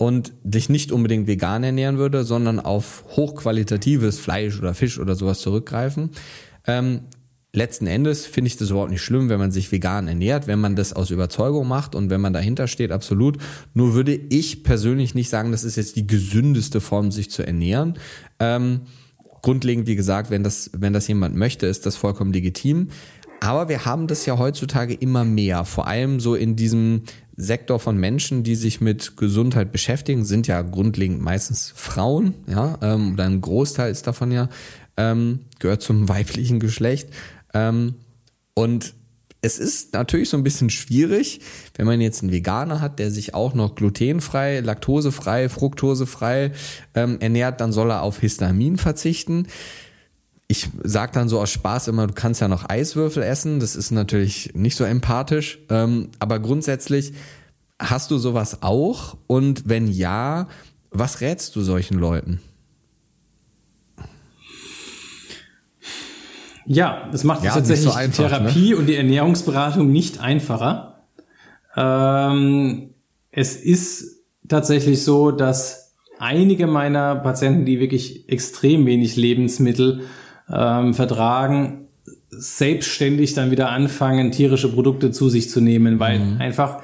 und 0.00 0.32
dich 0.44 0.70
nicht 0.70 0.92
unbedingt 0.92 1.26
vegan 1.26 1.62
ernähren 1.62 1.98
würde, 1.98 2.24
sondern 2.24 2.58
auf 2.58 3.04
hochqualitatives 3.10 4.18
Fleisch 4.18 4.58
oder 4.58 4.72
Fisch 4.72 4.98
oder 4.98 5.14
sowas 5.14 5.40
zurückgreifen. 5.40 6.08
Ähm, 6.66 7.00
letzten 7.52 7.86
Endes 7.86 8.24
finde 8.24 8.48
ich 8.48 8.56
das 8.56 8.70
überhaupt 8.70 8.92
nicht 8.92 9.02
schlimm, 9.02 9.28
wenn 9.28 9.38
man 9.38 9.50
sich 9.50 9.70
vegan 9.70 10.08
ernährt, 10.08 10.46
wenn 10.46 10.58
man 10.58 10.74
das 10.74 10.94
aus 10.94 11.10
Überzeugung 11.10 11.68
macht 11.68 11.94
und 11.94 12.08
wenn 12.08 12.22
man 12.22 12.32
dahinter 12.32 12.66
steht, 12.66 12.92
absolut. 12.92 13.36
Nur 13.74 13.92
würde 13.92 14.14
ich 14.14 14.64
persönlich 14.64 15.14
nicht 15.14 15.28
sagen, 15.28 15.52
das 15.52 15.64
ist 15.64 15.76
jetzt 15.76 15.96
die 15.96 16.06
gesündeste 16.06 16.80
Form, 16.80 17.12
sich 17.12 17.30
zu 17.30 17.42
ernähren. 17.42 17.98
Ähm, 18.38 18.80
grundlegend, 19.42 19.86
wie 19.86 19.96
gesagt, 19.96 20.30
wenn 20.30 20.42
das, 20.42 20.70
wenn 20.72 20.94
das 20.94 21.08
jemand 21.08 21.36
möchte, 21.36 21.66
ist 21.66 21.84
das 21.84 21.96
vollkommen 21.96 22.32
legitim. 22.32 22.88
Aber 23.40 23.68
wir 23.68 23.86
haben 23.86 24.06
das 24.06 24.26
ja 24.26 24.38
heutzutage 24.38 24.94
immer 24.94 25.24
mehr, 25.24 25.64
vor 25.64 25.86
allem 25.86 26.20
so 26.20 26.34
in 26.34 26.56
diesem 26.56 27.02
Sektor 27.36 27.80
von 27.80 27.96
Menschen, 27.96 28.42
die 28.42 28.54
sich 28.54 28.82
mit 28.82 29.16
Gesundheit 29.16 29.72
beschäftigen, 29.72 30.24
sind 30.26 30.46
ja 30.46 30.60
grundlegend 30.60 31.22
meistens 31.22 31.72
Frauen, 31.74 32.34
ja, 32.46 32.78
ähm, 32.82 33.14
oder 33.14 33.24
ein 33.24 33.40
Großteil 33.40 33.90
ist 33.90 34.06
davon 34.06 34.30
ja, 34.30 34.50
ähm, 34.98 35.40
gehört 35.58 35.80
zum 35.80 36.08
weiblichen 36.08 36.60
Geschlecht. 36.60 37.08
Ähm, 37.54 37.94
und 38.52 38.92
es 39.40 39.58
ist 39.58 39.94
natürlich 39.94 40.28
so 40.28 40.36
ein 40.36 40.42
bisschen 40.42 40.68
schwierig, 40.68 41.40
wenn 41.76 41.86
man 41.86 42.02
jetzt 42.02 42.22
einen 42.22 42.32
Veganer 42.32 42.82
hat, 42.82 42.98
der 42.98 43.10
sich 43.10 43.34
auch 43.34 43.54
noch 43.54 43.74
glutenfrei, 43.74 44.60
laktosefrei, 44.60 45.48
fruktosefrei 45.48 46.52
ähm, 46.94 47.16
ernährt, 47.20 47.62
dann 47.62 47.72
soll 47.72 47.90
er 47.90 48.02
auf 48.02 48.18
Histamin 48.18 48.76
verzichten 48.76 49.46
ich 50.50 50.68
sag 50.82 51.12
dann 51.12 51.28
so 51.28 51.40
aus 51.40 51.50
Spaß 51.50 51.86
immer, 51.86 52.08
du 52.08 52.12
kannst 52.12 52.40
ja 52.40 52.48
noch 52.48 52.68
Eiswürfel 52.68 53.22
essen. 53.22 53.60
Das 53.60 53.76
ist 53.76 53.92
natürlich 53.92 54.50
nicht 54.52 54.74
so 54.74 54.82
empathisch. 54.82 55.60
Ähm, 55.68 56.08
aber 56.18 56.40
grundsätzlich 56.40 57.12
hast 57.78 58.10
du 58.10 58.18
sowas 58.18 58.60
auch? 58.60 59.16
Und 59.28 59.68
wenn 59.68 59.86
ja, 59.86 60.48
was 60.90 61.20
rätst 61.20 61.54
du 61.54 61.60
solchen 61.60 62.00
Leuten? 62.00 62.40
Ja, 66.66 67.08
das 67.12 67.22
macht 67.22 67.44
ja, 67.44 67.54
tatsächlich 67.54 67.88
so 67.88 67.96
einfach, 67.96 68.24
die 68.24 68.28
Therapie 68.28 68.70
ne? 68.70 68.76
und 68.76 68.86
die 68.86 68.96
Ernährungsberatung 68.96 69.92
nicht 69.92 70.18
einfacher. 70.18 71.04
Ähm, 71.76 72.90
es 73.30 73.54
ist 73.54 74.24
tatsächlich 74.48 75.04
so, 75.04 75.30
dass 75.30 75.94
einige 76.18 76.66
meiner 76.66 77.14
Patienten, 77.14 77.66
die 77.66 77.78
wirklich 77.78 78.28
extrem 78.28 78.84
wenig 78.84 79.14
Lebensmittel 79.14 80.06
ähm, 80.52 80.94
vertragen, 80.94 81.88
selbstständig 82.30 83.34
dann 83.34 83.50
wieder 83.50 83.70
anfangen, 83.70 84.30
tierische 84.30 84.72
Produkte 84.72 85.10
zu 85.10 85.28
sich 85.28 85.50
zu 85.50 85.60
nehmen, 85.60 85.98
weil 85.98 86.20
mhm. 86.20 86.40
einfach, 86.40 86.82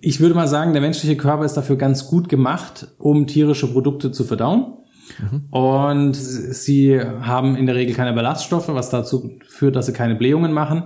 ich 0.00 0.20
würde 0.20 0.34
mal 0.34 0.48
sagen, 0.48 0.72
der 0.72 0.82
menschliche 0.82 1.16
Körper 1.16 1.44
ist 1.44 1.54
dafür 1.54 1.76
ganz 1.76 2.06
gut 2.06 2.28
gemacht, 2.28 2.88
um 2.98 3.26
tierische 3.26 3.66
Produkte 3.66 4.12
zu 4.12 4.24
verdauen. 4.24 4.74
Mhm. 5.18 5.44
Und 5.50 6.14
sie 6.14 7.00
haben 7.00 7.56
in 7.56 7.66
der 7.66 7.74
Regel 7.74 7.94
keine 7.94 8.12
Ballaststoffe, 8.12 8.68
was 8.68 8.90
dazu 8.90 9.38
führt, 9.48 9.76
dass 9.76 9.86
sie 9.86 9.92
keine 9.92 10.14
Blähungen 10.14 10.52
machen. 10.52 10.84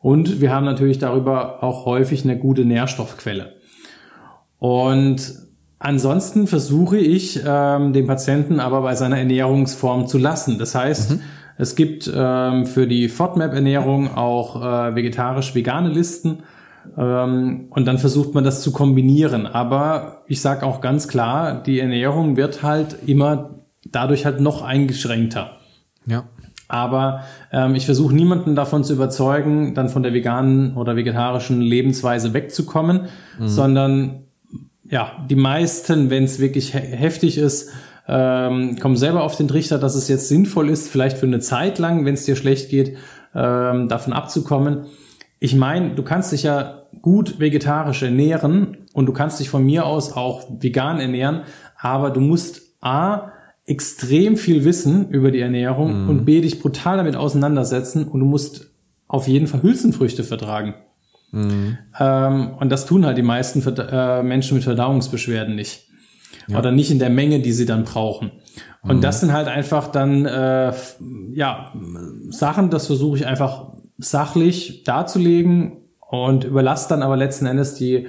Und 0.00 0.40
wir 0.40 0.52
haben 0.52 0.64
natürlich 0.64 0.98
darüber 0.98 1.62
auch 1.62 1.84
häufig 1.84 2.24
eine 2.24 2.38
gute 2.38 2.64
Nährstoffquelle. 2.64 3.56
Und 4.58 5.49
ansonsten 5.80 6.46
versuche 6.46 6.98
ich, 6.98 7.40
ähm, 7.44 7.92
den 7.92 8.06
Patienten 8.06 8.60
aber 8.60 8.82
bei 8.82 8.94
seiner 8.94 9.18
Ernährungsform 9.18 10.06
zu 10.06 10.18
lassen. 10.18 10.58
Das 10.58 10.76
heißt, 10.76 11.12
mhm. 11.12 11.20
es 11.58 11.74
gibt 11.74 12.10
ähm, 12.14 12.66
für 12.66 12.86
die 12.86 13.08
FODMAP-Ernährung 13.08 14.14
auch 14.14 14.62
äh, 14.62 14.94
vegetarisch-vegane 14.94 15.88
Listen. 15.88 16.44
Ähm, 16.96 17.66
und 17.70 17.86
dann 17.86 17.98
versucht 17.98 18.34
man 18.34 18.44
das 18.44 18.62
zu 18.62 18.72
kombinieren. 18.72 19.46
Aber 19.46 20.22
ich 20.28 20.40
sage 20.40 20.64
auch 20.64 20.80
ganz 20.80 21.08
klar, 21.08 21.62
die 21.62 21.80
Ernährung 21.80 22.36
wird 22.36 22.62
halt 22.62 22.96
immer 23.06 23.56
dadurch 23.84 24.24
halt 24.24 24.40
noch 24.40 24.62
eingeschränkter. 24.62 25.58
Ja. 26.06 26.24
Aber 26.68 27.22
ähm, 27.52 27.74
ich 27.74 27.84
versuche 27.84 28.14
niemanden 28.14 28.54
davon 28.54 28.84
zu 28.84 28.92
überzeugen, 28.92 29.74
dann 29.74 29.88
von 29.88 30.04
der 30.04 30.14
veganen 30.14 30.76
oder 30.76 30.94
vegetarischen 30.94 31.60
Lebensweise 31.60 32.32
wegzukommen, 32.32 33.08
mhm. 33.38 33.48
sondern 33.48 34.26
ja, 34.90 35.24
die 35.30 35.36
meisten, 35.36 36.10
wenn 36.10 36.24
es 36.24 36.40
wirklich 36.40 36.72
he 36.74 36.78
heftig 36.78 37.38
ist, 37.38 37.70
ähm, 38.08 38.76
kommen 38.78 38.96
selber 38.96 39.22
auf 39.22 39.36
den 39.36 39.48
Trichter, 39.48 39.78
dass 39.78 39.94
es 39.94 40.08
jetzt 40.08 40.28
sinnvoll 40.28 40.68
ist, 40.68 40.88
vielleicht 40.88 41.16
für 41.16 41.26
eine 41.26 41.38
Zeit 41.38 41.78
lang, 41.78 42.04
wenn 42.04 42.14
es 42.14 42.24
dir 42.24 42.34
schlecht 42.34 42.70
geht, 42.70 42.96
ähm, 43.34 43.88
davon 43.88 44.12
abzukommen. 44.12 44.86
Ich 45.38 45.54
meine, 45.54 45.94
du 45.94 46.02
kannst 46.02 46.32
dich 46.32 46.42
ja 46.42 46.82
gut 47.02 47.38
vegetarisch 47.38 48.02
ernähren 48.02 48.78
und 48.92 49.06
du 49.06 49.12
kannst 49.12 49.38
dich 49.38 49.48
von 49.48 49.64
mir 49.64 49.86
aus 49.86 50.12
auch 50.12 50.44
vegan 50.58 50.98
ernähren, 50.98 51.42
aber 51.78 52.10
du 52.10 52.20
musst 52.20 52.62
A, 52.80 53.30
extrem 53.66 54.36
viel 54.36 54.64
wissen 54.64 55.10
über 55.10 55.30
die 55.30 55.38
Ernährung 55.38 56.02
mhm. 56.02 56.10
und 56.10 56.24
B, 56.24 56.40
dich 56.40 56.60
brutal 56.60 56.96
damit 56.96 57.14
auseinandersetzen 57.14 58.08
und 58.08 58.18
du 58.18 58.26
musst 58.26 58.72
auf 59.06 59.28
jeden 59.28 59.46
Fall 59.46 59.62
Hülsenfrüchte 59.62 60.24
vertragen. 60.24 60.74
Mhm. 61.32 61.78
Ähm, 61.98 62.54
und 62.58 62.70
das 62.70 62.86
tun 62.86 63.06
halt 63.06 63.18
die 63.18 63.22
meisten 63.22 63.62
äh, 63.78 64.22
Menschen 64.22 64.54
mit 64.54 64.64
Verdauungsbeschwerden 64.64 65.54
nicht. 65.54 65.88
Ja. 66.48 66.58
Oder 66.58 66.72
nicht 66.72 66.90
in 66.90 66.98
der 66.98 67.10
Menge, 67.10 67.40
die 67.40 67.52
sie 67.52 67.66
dann 67.66 67.84
brauchen. 67.84 68.32
Und 68.82 68.98
mhm. 68.98 69.00
das 69.02 69.20
sind 69.20 69.32
halt 69.32 69.48
einfach 69.48 69.88
dann 69.88 70.26
äh, 70.26 70.72
ja 71.32 71.72
Sachen, 72.30 72.70
das 72.70 72.86
versuche 72.86 73.18
ich 73.18 73.26
einfach 73.26 73.72
sachlich 73.98 74.84
darzulegen 74.84 75.76
und 76.10 76.44
überlasse 76.44 76.88
dann 76.88 77.02
aber 77.02 77.16
letzten 77.16 77.46
Endes 77.46 77.74
die 77.74 78.08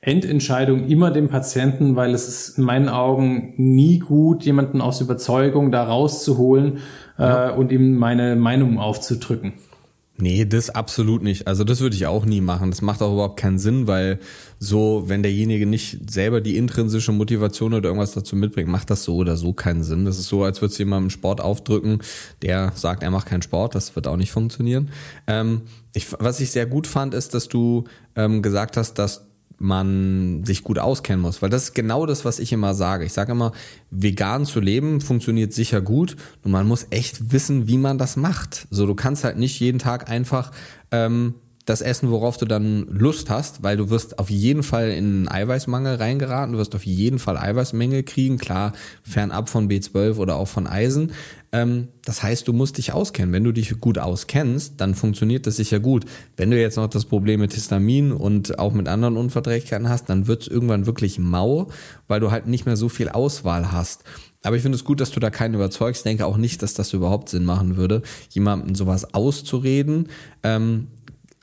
Endentscheidung 0.00 0.86
immer 0.86 1.10
dem 1.10 1.28
Patienten, 1.28 1.96
weil 1.96 2.12
es 2.14 2.28
ist 2.28 2.58
in 2.58 2.64
meinen 2.64 2.88
Augen 2.88 3.54
nie 3.56 3.98
gut, 3.98 4.44
jemanden 4.44 4.80
aus 4.80 5.00
Überzeugung 5.00 5.72
da 5.72 5.84
rauszuholen 5.84 6.78
ja. 7.18 7.50
äh, 7.50 7.52
und 7.54 7.72
ihm 7.72 7.96
meine 7.96 8.36
Meinung 8.36 8.78
aufzudrücken. 8.78 9.54
Nee, 10.16 10.44
das 10.44 10.70
absolut 10.70 11.24
nicht. 11.24 11.48
Also 11.48 11.64
das 11.64 11.80
würde 11.80 11.96
ich 11.96 12.06
auch 12.06 12.24
nie 12.24 12.40
machen. 12.40 12.70
Das 12.70 12.82
macht 12.82 13.02
auch 13.02 13.12
überhaupt 13.12 13.38
keinen 13.38 13.58
Sinn, 13.58 13.88
weil 13.88 14.20
so, 14.60 15.04
wenn 15.06 15.24
derjenige 15.24 15.66
nicht 15.66 16.08
selber 16.08 16.40
die 16.40 16.56
intrinsische 16.56 17.10
Motivation 17.10 17.74
oder 17.74 17.88
irgendwas 17.88 18.12
dazu 18.12 18.36
mitbringt, 18.36 18.68
macht 18.68 18.90
das 18.90 19.02
so 19.02 19.16
oder 19.16 19.36
so 19.36 19.52
keinen 19.52 19.82
Sinn. 19.82 20.04
Das 20.04 20.20
ist 20.20 20.28
so, 20.28 20.44
als 20.44 20.60
würdest 20.60 20.78
du 20.78 20.84
jemandem 20.84 21.10
Sport 21.10 21.40
aufdrücken, 21.40 21.98
der 22.42 22.70
sagt, 22.76 23.02
er 23.02 23.10
macht 23.10 23.26
keinen 23.26 23.42
Sport. 23.42 23.74
Das 23.74 23.96
wird 23.96 24.06
auch 24.06 24.16
nicht 24.16 24.30
funktionieren. 24.30 24.90
Ähm, 25.26 25.62
ich, 25.94 26.06
was 26.20 26.38
ich 26.38 26.52
sehr 26.52 26.66
gut 26.66 26.86
fand, 26.86 27.12
ist, 27.12 27.34
dass 27.34 27.48
du 27.48 27.84
ähm, 28.14 28.40
gesagt 28.40 28.76
hast, 28.76 28.94
dass 28.94 29.26
man 29.64 30.44
sich 30.44 30.62
gut 30.62 30.78
auskennen 30.78 31.20
muss, 31.20 31.40
weil 31.42 31.50
das 31.50 31.64
ist 31.64 31.74
genau 31.74 32.06
das, 32.06 32.24
was 32.24 32.38
ich 32.38 32.52
immer 32.52 32.74
sage. 32.74 33.04
Ich 33.04 33.12
sage 33.12 33.32
immer, 33.32 33.52
vegan 33.90 34.44
zu 34.44 34.60
leben 34.60 35.00
funktioniert 35.00 35.52
sicher 35.52 35.80
gut, 35.80 36.16
nur 36.44 36.52
man 36.52 36.68
muss 36.68 36.86
echt 36.90 37.32
wissen, 37.32 37.66
wie 37.66 37.78
man 37.78 37.98
das 37.98 38.16
macht. 38.16 38.66
So, 38.70 38.86
du 38.86 38.94
kannst 38.94 39.24
halt 39.24 39.38
nicht 39.38 39.58
jeden 39.58 39.78
Tag 39.78 40.10
einfach 40.10 40.52
ähm, 40.90 41.34
das 41.64 41.80
essen, 41.80 42.10
worauf 42.10 42.36
du 42.36 42.44
dann 42.44 42.86
Lust 42.90 43.30
hast, 43.30 43.62
weil 43.62 43.78
du 43.78 43.88
wirst 43.88 44.18
auf 44.18 44.28
jeden 44.28 44.62
Fall 44.62 44.90
in 44.90 45.04
einen 45.04 45.28
Eiweißmangel 45.28 45.96
reingeraten, 45.96 46.52
du 46.52 46.58
wirst 46.58 46.74
auf 46.74 46.84
jeden 46.84 47.18
Fall 47.18 47.38
Eiweißmängel 47.38 48.02
kriegen, 48.02 48.36
klar, 48.36 48.74
fernab 49.02 49.48
von 49.48 49.68
B12 49.68 50.18
oder 50.18 50.36
auch 50.36 50.48
von 50.48 50.66
Eisen. 50.66 51.12
Ähm, 51.54 51.86
das 52.04 52.24
heißt, 52.24 52.48
du 52.48 52.52
musst 52.52 52.78
dich 52.78 52.92
auskennen. 52.92 53.32
Wenn 53.32 53.44
du 53.44 53.52
dich 53.52 53.80
gut 53.80 53.98
auskennst, 53.98 54.80
dann 54.80 54.96
funktioniert 54.96 55.46
das 55.46 55.54
sicher 55.54 55.78
gut. 55.78 56.04
Wenn 56.36 56.50
du 56.50 56.60
jetzt 56.60 56.76
noch 56.76 56.88
das 56.88 57.04
Problem 57.04 57.38
mit 57.38 57.54
Histamin 57.54 58.10
und 58.10 58.58
auch 58.58 58.72
mit 58.72 58.88
anderen 58.88 59.16
Unverträglichkeiten 59.16 59.88
hast, 59.88 60.08
dann 60.10 60.26
wird 60.26 60.42
es 60.42 60.48
irgendwann 60.48 60.86
wirklich 60.86 61.20
mau, 61.20 61.68
weil 62.08 62.18
du 62.18 62.32
halt 62.32 62.48
nicht 62.48 62.66
mehr 62.66 62.76
so 62.76 62.88
viel 62.88 63.08
Auswahl 63.08 63.70
hast. 63.70 64.02
Aber 64.42 64.56
ich 64.56 64.62
finde 64.62 64.74
es 64.74 64.84
gut, 64.84 65.00
dass 65.00 65.12
du 65.12 65.20
da 65.20 65.30
keinen 65.30 65.54
überzeugst. 65.54 66.00
Ich 66.00 66.10
denke 66.10 66.26
auch 66.26 66.38
nicht, 66.38 66.60
dass 66.60 66.74
das 66.74 66.92
überhaupt 66.92 67.28
Sinn 67.28 67.44
machen 67.44 67.76
würde, 67.76 68.02
jemandem 68.30 68.74
sowas 68.74 69.14
auszureden. 69.14 70.08
Ähm, 70.42 70.88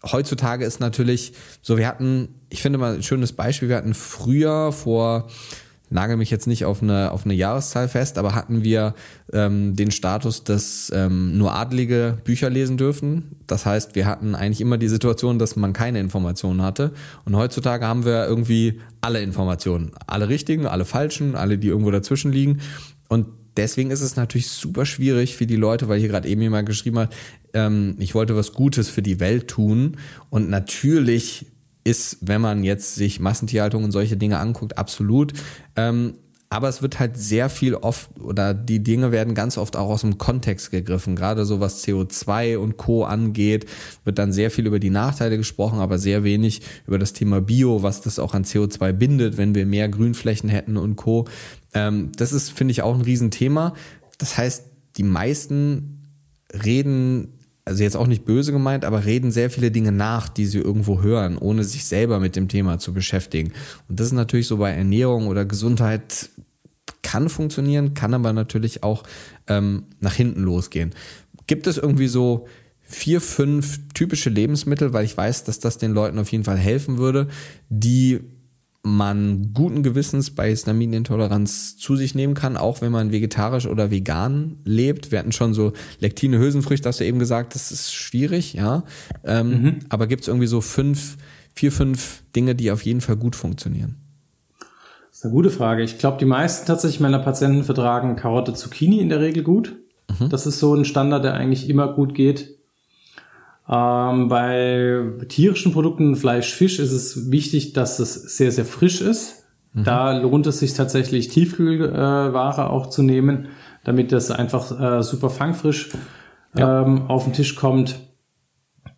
heutzutage 0.04 0.66
ist 0.66 0.82
natürlich 0.82 1.32
so, 1.62 1.78
wir 1.78 1.88
hatten, 1.88 2.28
ich 2.50 2.62
finde 2.62 2.80
mal 2.80 2.96
ein 2.96 3.04
schönes 3.04 3.32
Beispiel, 3.32 3.70
wir 3.70 3.78
hatten 3.78 3.94
früher 3.94 4.74
vor 4.74 5.30
nagel 5.92 6.18
mich 6.18 6.32
jetzt 6.32 6.48
nicht 6.48 6.66
auf 6.66 6.82
eine, 6.82 7.12
auf 7.12 7.26
eine 7.26 7.34
Jahreszahl 7.34 7.88
fest, 7.88 8.18
aber 8.18 8.34
hatten 8.34 8.64
wir 8.64 8.96
ähm, 9.34 9.76
den 9.76 9.92
Status, 9.92 10.44
dass 10.44 10.92
ähm, 10.96 11.38
nur 11.38 11.54
Adlige 11.54 12.18
Bücher 12.24 12.50
lesen 12.50 12.78
dürfen. 12.78 13.36
Das 13.46 13.66
heißt, 13.66 13.94
wir 13.96 14.06
hatten 14.06 14.34
eigentlich 14.34 14.62
immer 14.62 14.78
die 14.78 14.88
Situation, 14.88 15.38
dass 15.38 15.56
man 15.56 15.74
keine 15.74 16.00
Informationen 16.00 16.62
hatte. 16.62 16.92
Und 17.26 17.36
heutzutage 17.36 17.86
haben 17.86 18.06
wir 18.06 18.26
irgendwie 18.26 18.80
alle 19.02 19.22
Informationen. 19.22 19.92
Alle 20.08 20.30
richtigen, 20.30 20.66
alle 20.66 20.86
falschen, 20.86 21.36
alle, 21.36 21.58
die 21.58 21.68
irgendwo 21.68 21.92
dazwischen 21.92 22.32
liegen. 22.32 22.62
Und 23.10 23.28
deswegen 23.58 23.92
ist 23.92 24.02
es 24.02 24.16
natürlich 24.16 24.48
super 24.48 24.86
schwierig 24.86 25.36
für 25.36 25.46
die 25.46 25.58
Leute, 25.58 25.90
weil 25.90 26.00
hier 26.00 26.10
gerade 26.10 26.30
eben 26.30 26.42
jemand 26.42 26.68
geschrieben 26.68 27.00
hat, 27.00 27.14
ähm, 27.54 27.96
ich 28.00 28.16
wollte 28.16 28.36
was 28.36 28.54
Gutes 28.54 28.90
für 28.90 29.02
die 29.02 29.20
Welt 29.20 29.50
tun. 29.50 29.98
Und 30.30 30.50
natürlich 30.50 31.48
ist, 31.84 32.18
wenn 32.22 32.42
man 32.42 32.64
jetzt 32.64 32.96
sich 32.96 33.20
Massentierhaltung 33.20 33.84
und 33.84 33.92
solche 33.92 34.18
Dinge 34.18 34.40
anguckt, 34.40 34.78
absolut. 34.78 35.34
Ähm, 35.76 36.16
aber 36.52 36.68
es 36.68 36.82
wird 36.82 37.00
halt 37.00 37.16
sehr 37.16 37.50
viel 37.50 37.76
oft 37.76 38.20
oder 38.20 38.54
die 38.54 38.84
Dinge 38.84 39.14
werden 39.14 39.36
ganz 39.36 39.58
oft 39.58 39.78
auch 39.78 39.88
aus 39.88 40.02
dem 40.02 40.18
Kontext 40.18 40.70
gegriffen. 40.70 41.16
Gerade 41.16 41.46
so 41.46 41.62
was 41.62 41.82
CO2 41.86 42.58
und 42.58 42.76
Co. 42.76 43.06
angeht, 43.06 43.68
wird 44.04 44.20
dann 44.20 44.34
sehr 44.34 44.52
viel 44.52 44.68
über 44.68 44.80
die 44.80 44.90
Nachteile 44.90 45.38
gesprochen, 45.38 45.80
aber 45.80 45.98
sehr 45.98 46.26
wenig 46.26 46.62
über 46.86 47.00
das 47.00 47.14
Thema 47.14 47.40
Bio, 47.40 47.84
was 47.84 48.02
das 48.02 48.20
auch 48.20 48.34
an 48.34 48.44
CO2 48.44 48.92
bindet, 48.92 49.38
wenn 49.38 49.56
wir 49.56 49.66
mehr 49.66 49.88
Grünflächen 49.88 50.50
hätten 50.50 50.76
und 50.76 50.98
Co. 50.98 51.26
Ähm, 51.74 52.12
das 52.18 52.34
ist, 52.34 52.52
finde 52.52 52.74
ich, 52.74 52.82
auch 52.82 52.96
ein 52.96 53.02
Riesenthema. 53.02 53.74
Das 54.18 54.38
heißt, 54.38 54.66
die 54.98 55.04
meisten 55.04 56.02
reden 56.54 57.40
also 57.66 57.84
jetzt 57.84 57.96
auch 57.96 58.08
nicht 58.08 58.26
böse 58.26 58.52
gemeint, 58.52 58.86
aber 58.86 59.06
reden 59.06 59.32
sehr 59.32 59.50
viele 59.50 59.72
Dinge 59.72 59.92
nach, 59.92 60.30
die 60.30 60.46
sie 60.46 60.60
irgendwo 60.60 61.02
hören, 61.02 61.38
ohne 61.38 61.64
sich 61.64 61.86
selber 61.86 62.20
mit 62.20 62.36
dem 62.36 62.48
Thema 62.48 62.80
zu 62.80 62.94
beschäftigen. 62.94 63.54
Und 63.88 64.00
das 64.00 64.08
ist 64.08 64.14
natürlich 64.14 64.48
so 64.48 64.58
bei 64.58 64.72
Ernährung 64.72 65.28
oder 65.28 65.46
Gesundheit 65.46 66.30
kann 67.04 67.30
funktionieren, 67.30 67.94
kann 67.94 68.14
aber 68.14 68.34
natürlich 68.34 68.84
auch 68.84 69.04
ähm, 69.48 69.84
nach 70.00 70.14
hinten 70.14 70.44
losgehen. 70.44 70.92
Gibt 71.48 71.68
es 71.68 71.78
irgendwie 71.78 72.08
so 72.08 72.48
vier, 72.82 73.22
fünf 73.22 73.80
typische 73.94 74.30
Lebensmittel, 74.30 74.94
weil 74.94 75.06
ich 75.06 75.16
weiß, 75.16 75.44
dass 75.44 75.60
das 75.60 75.78
den 75.78 75.94
Leuten 75.94 76.20
auf 76.20 76.32
jeden 76.32 76.44
Fall 76.44 76.58
helfen 76.58 76.98
würde, 76.98 77.28
die 77.70 78.22
man 78.84 79.54
guten 79.54 79.84
Gewissens 79.84 80.32
bei 80.32 80.50
Histaminintoleranz 80.50 81.78
zu 81.78 81.96
sich 81.96 82.16
nehmen 82.16 82.34
kann, 82.34 82.58
auch 82.58 82.82
wenn 82.82 82.92
man 82.92 83.12
vegetarisch 83.12 83.68
oder 83.68 83.92
vegan 83.92 84.58
lebt. 84.66 85.12
Wir 85.12 85.20
hatten 85.20 85.32
schon 85.32 85.54
so 85.54 85.74
Lektine, 86.00 86.40
Hülsenfrüchte, 86.40 86.90
hast 86.90 87.00
du 87.00 87.06
eben 87.06 87.20
gesagt, 87.20 87.54
das 87.54 87.72
ist 87.72 87.94
schwierig, 87.94 88.54
ja. 88.54 88.84
Ähm, 89.24 89.50
mhm. 89.50 89.80
Aber 89.90 90.08
gibt 90.08 90.24
es 90.24 90.28
irgendwie 90.28 90.48
so 90.48 90.62
fünf, 90.62 91.18
vier, 91.54 91.72
fünf 91.72 92.24
Dinge, 92.36 92.56
die 92.56 92.72
auf 92.72 92.84
jeden 92.84 93.02
Fall 93.02 93.18
gut 93.18 93.36
funktionieren? 93.36 93.98
Das 95.10 95.20
ist 95.20 95.26
eine 95.26 95.34
gute 95.34 95.52
Frage. 95.52 95.84
Ich 95.84 96.00
glaube, 96.00 96.18
die 96.18 96.26
meisten 96.26 96.66
tatsächlich 96.66 97.02
meiner 97.02 97.20
Patienten 97.20 97.64
vertragen 97.64 98.16
Karotte, 98.16 98.54
Zucchini 98.54 99.00
in 99.00 99.10
der 99.10 99.20
Regel 99.20 99.44
gut. 99.44 99.76
Mhm. 100.20 100.30
Das 100.30 100.48
ist 100.48 100.60
so 100.60 100.74
ein 100.74 100.86
Standard, 100.86 101.24
der 101.24 101.36
eigentlich 101.36 101.70
immer 101.70 101.94
gut 101.94 102.16
geht. 102.16 102.58
Ähm, 103.72 104.28
bei 104.28 105.02
tierischen 105.30 105.72
Produkten, 105.72 106.18
Fleisch, 106.18 106.54
Fisch, 106.54 106.78
ist 106.78 106.92
es 106.92 107.32
wichtig, 107.32 107.72
dass 107.72 108.00
es 108.00 108.16
sehr, 108.36 108.52
sehr 108.52 108.66
frisch 108.66 109.00
ist. 109.00 109.46
Mhm. 109.72 109.86
Da 109.86 110.18
lohnt 110.18 110.46
es 110.46 110.60
sich 110.60 110.74
tatsächlich 110.74 111.30
Tiefkühlware 111.30 112.70
auch 112.70 112.88
zu 112.88 113.02
nehmen, 113.02 113.48
damit 113.86 114.12
das 114.12 114.30
einfach 114.30 114.78
äh, 114.80 115.04
super 115.04 115.30
fangfrisch 115.30 115.92
ja. 116.54 116.82
ähm, 116.82 117.04
auf 117.04 117.24
den 117.24 117.32
Tisch 117.32 117.56
kommt. 117.56 118.00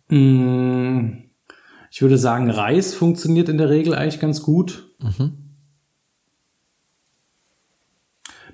Mm, 0.08 1.18
ich 1.92 2.02
würde 2.02 2.18
sagen, 2.18 2.50
Reis 2.50 2.94
funktioniert 2.94 3.48
in 3.48 3.58
der 3.58 3.70
Regel 3.70 3.94
eigentlich 3.94 4.20
ganz 4.20 4.42
gut. 4.42 4.90
Mhm. 5.00 5.34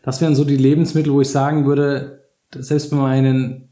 Das 0.02 0.20
wären 0.20 0.34
so 0.34 0.44
die 0.44 0.56
Lebensmittel, 0.56 1.14
wo 1.14 1.22
ich 1.22 1.30
sagen 1.30 1.64
würde, 1.64 2.28
selbst 2.54 2.90
bei 2.90 2.98
meinen 2.98 3.69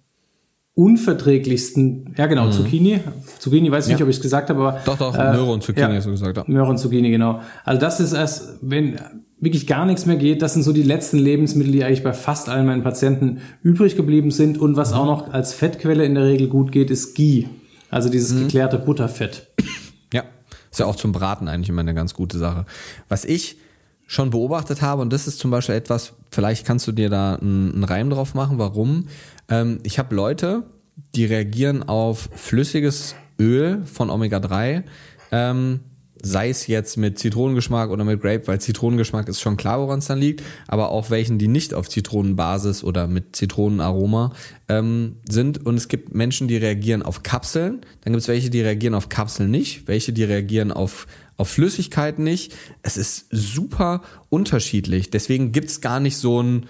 unverträglichsten, 0.78 2.14
ja 2.16 2.26
genau, 2.26 2.46
mhm. 2.46 2.52
Zucchini. 2.52 3.00
Zucchini, 3.40 3.70
weiß 3.72 3.86
ich 3.86 3.90
ja. 3.90 3.96
nicht, 3.96 4.02
ob 4.04 4.08
ich 4.08 4.16
es 4.16 4.22
gesagt 4.22 4.48
habe, 4.48 4.60
aber. 4.60 4.80
Doch, 4.84 4.96
doch, 4.96 5.12
äh, 5.12 5.32
Möhre 5.32 5.50
und 5.50 5.62
Zucchini 5.64 5.90
ja, 5.90 5.96
hast 5.96 6.06
du 6.06 6.12
gesagt. 6.12 6.36
Ja. 6.36 6.44
Möhre 6.46 6.68
und 6.68 6.78
Zucchini, 6.78 7.10
genau. 7.10 7.40
Also 7.64 7.80
das 7.80 7.98
ist 7.98 8.12
erst, 8.12 8.58
wenn, 8.62 8.96
wirklich 9.40 9.66
gar 9.66 9.86
nichts 9.86 10.06
mehr 10.06 10.14
geht. 10.14 10.40
Das 10.40 10.52
sind 10.52 10.62
so 10.62 10.72
die 10.72 10.84
letzten 10.84 11.18
Lebensmittel, 11.18 11.72
die 11.72 11.82
eigentlich 11.82 12.04
bei 12.04 12.12
fast 12.12 12.48
allen 12.48 12.64
meinen 12.64 12.84
Patienten 12.84 13.40
übrig 13.62 13.96
geblieben 13.96 14.30
sind. 14.30 14.56
Und 14.56 14.76
was 14.76 14.92
auch 14.92 15.04
noch 15.04 15.32
als 15.32 15.52
Fettquelle 15.52 16.04
in 16.04 16.14
der 16.14 16.24
Regel 16.24 16.46
gut 16.46 16.70
geht, 16.70 16.92
ist 16.92 17.16
Ghee. 17.16 17.48
Also 17.90 18.08
dieses 18.08 18.32
mhm. 18.32 18.44
geklärte 18.44 18.78
Butterfett. 18.78 19.48
Ja, 20.14 20.22
ist 20.70 20.78
ja 20.78 20.86
auch 20.86 20.96
zum 20.96 21.10
Braten 21.10 21.48
eigentlich 21.48 21.70
immer 21.70 21.80
eine 21.80 21.94
ganz 21.94 22.14
gute 22.14 22.38
Sache. 22.38 22.66
Was 23.08 23.24
ich 23.24 23.56
schon 24.06 24.30
beobachtet 24.30 24.80
habe, 24.80 25.02
und 25.02 25.12
das 25.12 25.26
ist 25.26 25.40
zum 25.40 25.50
Beispiel 25.50 25.74
etwas, 25.74 26.14
vielleicht 26.30 26.64
kannst 26.66 26.86
du 26.86 26.92
dir 26.92 27.10
da 27.10 27.34
einen 27.34 27.84
Reim 27.84 28.10
drauf 28.10 28.34
machen, 28.34 28.58
warum. 28.58 29.08
Ähm, 29.48 29.80
ich 29.82 29.98
habe 29.98 30.14
Leute, 30.14 30.64
die 31.14 31.24
reagieren 31.24 31.82
auf 31.82 32.28
flüssiges 32.34 33.14
Öl 33.40 33.84
von 33.84 34.10
Omega-3, 34.10 34.82
ähm, 35.30 35.80
sei 36.20 36.50
es 36.50 36.66
jetzt 36.66 36.96
mit 36.96 37.18
Zitronengeschmack 37.18 37.90
oder 37.90 38.04
mit 38.04 38.20
Grape, 38.20 38.46
weil 38.46 38.60
Zitronengeschmack 38.60 39.28
ist 39.28 39.40
schon 39.40 39.56
klar, 39.56 39.80
woran 39.80 40.00
es 40.00 40.06
dann 40.06 40.18
liegt, 40.18 40.42
aber 40.66 40.90
auch 40.90 41.10
welchen, 41.10 41.38
die 41.38 41.48
nicht 41.48 41.74
auf 41.74 41.88
Zitronenbasis 41.88 42.82
oder 42.82 43.06
mit 43.06 43.36
Zitronenaroma 43.36 44.32
ähm, 44.68 45.16
sind. 45.28 45.64
Und 45.64 45.76
es 45.76 45.86
gibt 45.86 46.14
Menschen, 46.14 46.48
die 46.48 46.56
reagieren 46.56 47.02
auf 47.02 47.22
Kapseln, 47.22 47.82
dann 48.02 48.12
gibt 48.12 48.22
es 48.22 48.28
welche, 48.28 48.50
die 48.50 48.60
reagieren 48.60 48.94
auf 48.94 49.08
Kapseln 49.08 49.50
nicht, 49.50 49.86
welche, 49.86 50.12
die 50.12 50.24
reagieren 50.24 50.72
auf, 50.72 51.06
auf 51.36 51.48
Flüssigkeit 51.48 52.18
nicht. 52.18 52.54
Es 52.82 52.96
ist 52.96 53.26
super 53.30 54.02
unterschiedlich. 54.28 55.10
Deswegen 55.10 55.52
gibt 55.52 55.70
es 55.70 55.80
gar 55.80 56.00
nicht 56.00 56.16
so 56.16 56.42
ein 56.42 56.66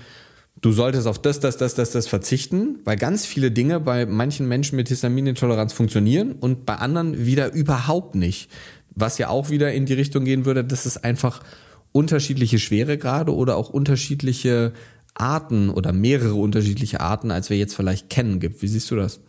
du 0.60 0.72
solltest 0.72 1.06
auf 1.06 1.20
das, 1.20 1.40
das, 1.40 1.56
das, 1.56 1.74
das, 1.74 1.90
das 1.90 2.08
verzichten, 2.08 2.80
weil 2.84 2.96
ganz 2.96 3.26
viele 3.26 3.50
Dinge 3.50 3.80
bei 3.80 4.06
manchen 4.06 4.48
Menschen 4.48 4.76
mit 4.76 4.88
Histaminintoleranz 4.88 5.72
funktionieren 5.72 6.32
und 6.32 6.66
bei 6.66 6.74
anderen 6.76 7.26
wieder 7.26 7.52
überhaupt 7.52 8.14
nicht. 8.14 8.50
Was 8.94 9.18
ja 9.18 9.28
auch 9.28 9.50
wieder 9.50 9.72
in 9.72 9.86
die 9.86 9.94
Richtung 9.94 10.24
gehen 10.24 10.44
würde, 10.44 10.64
dass 10.64 10.86
es 10.86 11.02
einfach 11.02 11.42
unterschiedliche 11.92 12.58
Schweregrade 12.58 13.34
oder 13.34 13.56
auch 13.56 13.70
unterschiedliche 13.70 14.72
Arten 15.14 15.70
oder 15.70 15.92
mehrere 15.92 16.34
unterschiedliche 16.34 17.00
Arten, 17.00 17.30
als 17.30 17.50
wir 17.50 17.56
jetzt 17.56 17.74
vielleicht 17.74 18.10
kennen, 18.10 18.40
gibt. 18.40 18.62
Wie 18.62 18.68
siehst 18.68 18.90
du 18.90 18.96
das? 18.96 19.20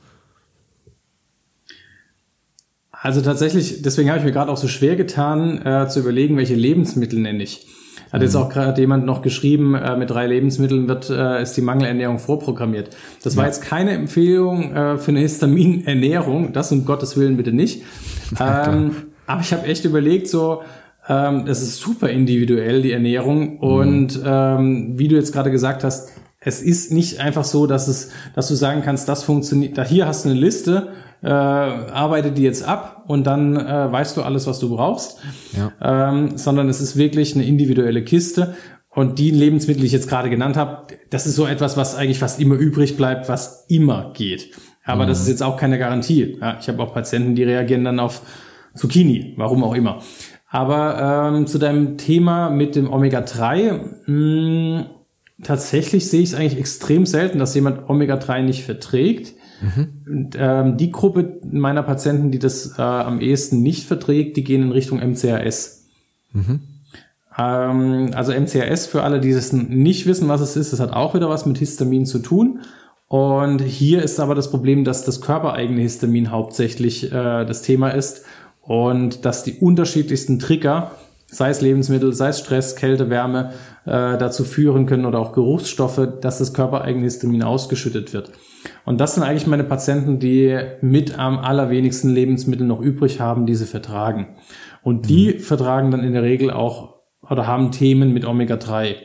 Also 2.91 3.21
tatsächlich, 3.21 3.81
deswegen 3.81 4.09
habe 4.09 4.19
ich 4.19 4.25
mir 4.25 4.33
gerade 4.33 4.51
auch 4.51 4.57
so 4.57 4.67
schwer 4.67 4.95
getan, 4.95 5.65
äh, 5.65 5.87
zu 5.87 6.01
überlegen, 6.01 6.35
welche 6.35 6.55
Lebensmittel 6.55 7.19
nenne 7.19 7.43
ich. 7.43 7.65
Hat 8.11 8.21
jetzt 8.21 8.35
mhm. 8.35 8.41
auch 8.41 8.49
gerade 8.49 8.81
jemand 8.81 9.05
noch 9.05 9.21
geschrieben, 9.21 9.75
äh, 9.75 9.95
mit 9.95 10.09
drei 10.09 10.27
Lebensmitteln 10.27 10.87
wird 10.87 11.09
äh, 11.09 11.41
ist 11.41 11.53
die 11.57 11.61
Mangelernährung 11.61 12.19
vorprogrammiert. 12.19 12.89
Das 13.23 13.37
war 13.37 13.43
ja. 13.43 13.49
jetzt 13.49 13.61
keine 13.61 13.91
Empfehlung 13.91 14.73
äh, 14.73 14.97
für 14.97 15.11
eine 15.11 15.19
Histaminernährung, 15.19 16.53
das 16.53 16.71
um 16.71 16.85
Gottes 16.85 17.17
Willen 17.17 17.37
bitte 17.37 17.51
nicht. 17.51 17.83
Ähm, 18.39 18.91
aber 19.25 19.41
ich 19.41 19.51
habe 19.53 19.65
echt 19.65 19.85
überlegt, 19.85 20.27
so, 20.27 20.61
ähm, 21.07 21.45
es 21.47 21.63
ist 21.63 21.77
super 21.79 22.09
individuell, 22.09 22.83
die 22.83 22.91
Ernährung. 22.91 23.53
Mhm. 23.53 23.57
Und 23.57 24.21
ähm, 24.23 24.99
wie 24.99 25.07
du 25.07 25.15
jetzt 25.15 25.33
gerade 25.33 25.49
gesagt 25.49 25.83
hast, 25.83 26.11
es 26.39 26.61
ist 26.61 26.91
nicht 26.91 27.19
einfach 27.19 27.43
so, 27.43 27.65
dass 27.65 27.87
es, 27.87 28.11
dass 28.35 28.47
du 28.47 28.55
sagen 28.55 28.81
kannst, 28.83 29.09
das 29.09 29.23
funktioniert. 29.23 29.77
Da 29.77 29.83
hier 29.83 30.07
hast 30.07 30.25
du 30.25 30.29
eine 30.29 30.39
Liste, 30.39 30.89
äh, 31.21 31.27
arbeite 31.27 32.31
die 32.31 32.43
jetzt 32.43 32.65
ab 32.65 32.98
und 33.09 33.25
dann 33.25 33.57
äh, 33.57 33.91
weißt 33.91 34.17
du 34.17 34.21
alles, 34.21 34.45
was 34.45 34.59
du 34.59 34.69
brauchst. 34.69 35.17
Ja. 35.57 36.11
Ähm, 36.11 36.37
sondern 36.37 36.69
es 36.69 36.79
ist 36.79 36.95
wirklich 36.95 37.33
eine 37.33 37.43
individuelle 37.43 38.03
Kiste. 38.03 38.53
Und 38.89 39.17
die 39.17 39.31
Lebensmittel, 39.31 39.81
die 39.81 39.87
ich 39.87 39.93
jetzt 39.93 40.07
gerade 40.07 40.29
genannt 40.29 40.57
habe, 40.57 40.93
das 41.09 41.25
ist 41.25 41.35
so 41.35 41.47
etwas, 41.47 41.75
was 41.75 41.95
eigentlich 41.95 42.19
fast 42.19 42.39
immer 42.39 42.53
übrig 42.53 42.97
bleibt, 42.97 43.27
was 43.27 43.65
immer 43.67 44.13
geht. 44.13 44.51
Aber 44.85 45.05
mhm. 45.05 45.07
das 45.07 45.21
ist 45.21 45.27
jetzt 45.27 45.41
auch 45.41 45.57
keine 45.57 45.79
Garantie. 45.79 46.37
Ja, 46.39 46.59
ich 46.61 46.67
habe 46.67 46.83
auch 46.83 46.93
Patienten, 46.93 47.33
die 47.33 47.41
reagieren 47.41 47.83
dann 47.83 47.99
auf 47.99 48.21
Zucchini, 48.75 49.33
warum 49.37 49.63
auch 49.63 49.73
immer. 49.73 50.03
Aber 50.47 51.31
ähm, 51.33 51.47
zu 51.47 51.57
deinem 51.57 51.97
Thema 51.97 52.51
mit 52.51 52.75
dem 52.75 52.93
Omega-3, 52.93 54.85
tatsächlich 55.41 56.07
sehe 56.07 56.21
ich 56.21 56.33
es 56.33 56.35
eigentlich 56.35 56.59
extrem 56.59 57.07
selten, 57.07 57.39
dass 57.39 57.55
jemand 57.55 57.89
Omega-3 57.89 58.43
nicht 58.43 58.65
verträgt. 58.65 59.33
Mhm. 59.61 60.77
Die 60.77 60.91
Gruppe 60.91 61.39
meiner 61.51 61.83
Patienten, 61.83 62.31
die 62.31 62.39
das 62.39 62.77
äh, 62.77 62.81
am 62.81 63.19
ehesten 63.19 63.61
nicht 63.61 63.85
verträgt, 63.85 64.37
die 64.37 64.43
gehen 64.43 64.63
in 64.63 64.71
Richtung 64.71 64.99
MCRS. 64.99 65.85
Mhm. 66.33 66.61
Ähm, 67.37 68.11
also 68.13 68.33
MCRS, 68.33 68.87
für 68.87 69.03
alle, 69.03 69.19
die 69.19 69.31
es 69.31 69.53
nicht 69.53 70.05
wissen, 70.05 70.27
was 70.27 70.41
es 70.41 70.55
ist, 70.55 70.73
das 70.73 70.79
hat 70.79 70.93
auch 70.93 71.13
wieder 71.13 71.29
was 71.29 71.45
mit 71.45 71.57
Histamin 71.57 72.05
zu 72.05 72.19
tun. 72.19 72.59
Und 73.07 73.61
hier 73.61 74.03
ist 74.03 74.19
aber 74.19 74.35
das 74.35 74.51
Problem, 74.51 74.83
dass 74.83 75.03
das 75.03 75.21
körpereigene 75.21 75.81
Histamin 75.81 76.31
hauptsächlich 76.31 77.11
äh, 77.11 77.45
das 77.45 77.63
Thema 77.63 77.89
ist 77.89 78.23
und 78.61 79.25
dass 79.25 79.43
die 79.43 79.53
unterschiedlichsten 79.53 80.37
Trigger, 80.37 80.91
sei 81.25 81.49
es 81.49 81.61
Lebensmittel, 81.61 82.13
sei 82.13 82.29
es 82.29 82.39
Stress, 82.39 82.75
Kälte, 82.75 83.09
Wärme, 83.09 83.53
äh, 83.85 84.17
dazu 84.17 84.43
führen 84.43 84.85
können 84.85 85.05
oder 85.05 85.17
auch 85.19 85.31
Geruchsstoffe, 85.33 86.07
dass 86.21 86.37
das 86.37 86.53
körpereigene 86.53 87.05
Histamin 87.05 87.41
ausgeschüttet 87.41 88.13
wird. 88.13 88.31
Und 88.85 88.99
das 88.99 89.15
sind 89.15 89.23
eigentlich 89.23 89.47
meine 89.47 89.63
Patienten, 89.63 90.19
die 90.19 90.57
mit 90.81 91.17
am 91.17 91.37
allerwenigsten 91.37 92.09
Lebensmittel 92.09 92.65
noch 92.65 92.81
übrig 92.81 93.19
haben, 93.19 93.45
diese 93.45 93.65
vertragen. 93.65 94.35
Und 94.81 95.09
die 95.09 95.35
mhm. 95.35 95.39
vertragen 95.39 95.91
dann 95.91 96.03
in 96.03 96.13
der 96.13 96.23
Regel 96.23 96.51
auch 96.51 96.99
oder 97.21 97.47
haben 97.47 97.71
Themen 97.71 98.13
mit 98.13 98.25
Omega-3. 98.25 98.95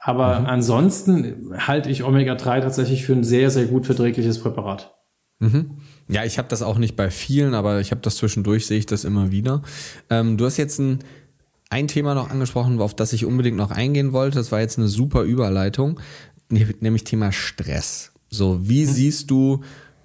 Aber 0.00 0.40
mhm. 0.40 0.46
ansonsten 0.46 1.54
halte 1.58 1.90
ich 1.90 2.04
Omega-3 2.04 2.60
tatsächlich 2.60 3.04
für 3.04 3.12
ein 3.12 3.24
sehr, 3.24 3.50
sehr 3.50 3.66
gut 3.66 3.86
verträgliches 3.86 4.40
Präparat. 4.40 4.94
Mhm. 5.40 5.78
Ja, 6.08 6.24
ich 6.24 6.38
habe 6.38 6.48
das 6.48 6.62
auch 6.62 6.78
nicht 6.78 6.96
bei 6.96 7.10
vielen, 7.10 7.54
aber 7.54 7.80
ich 7.80 7.90
habe 7.90 8.00
das 8.00 8.16
zwischendurch, 8.16 8.66
sehe 8.66 8.78
ich 8.78 8.86
das 8.86 9.04
immer 9.04 9.30
wieder. 9.30 9.62
Ähm, 10.08 10.36
du 10.36 10.44
hast 10.44 10.56
jetzt 10.56 10.78
ein, 10.78 11.00
ein 11.70 11.88
Thema 11.88 12.14
noch 12.14 12.30
angesprochen, 12.30 12.80
auf 12.80 12.94
das 12.94 13.12
ich 13.12 13.24
unbedingt 13.24 13.56
noch 13.56 13.70
eingehen 13.70 14.12
wollte. 14.12 14.38
Das 14.38 14.52
war 14.52 14.60
jetzt 14.60 14.78
eine 14.78 14.88
super 14.88 15.22
Überleitung, 15.22 16.00
nämlich 16.48 17.04
Thema 17.04 17.32
Stress. 17.32 18.12
So, 18.30 18.60
wie 18.62 18.86
mhm. 18.86 18.90
siehst 18.90 19.30
du 19.30 19.60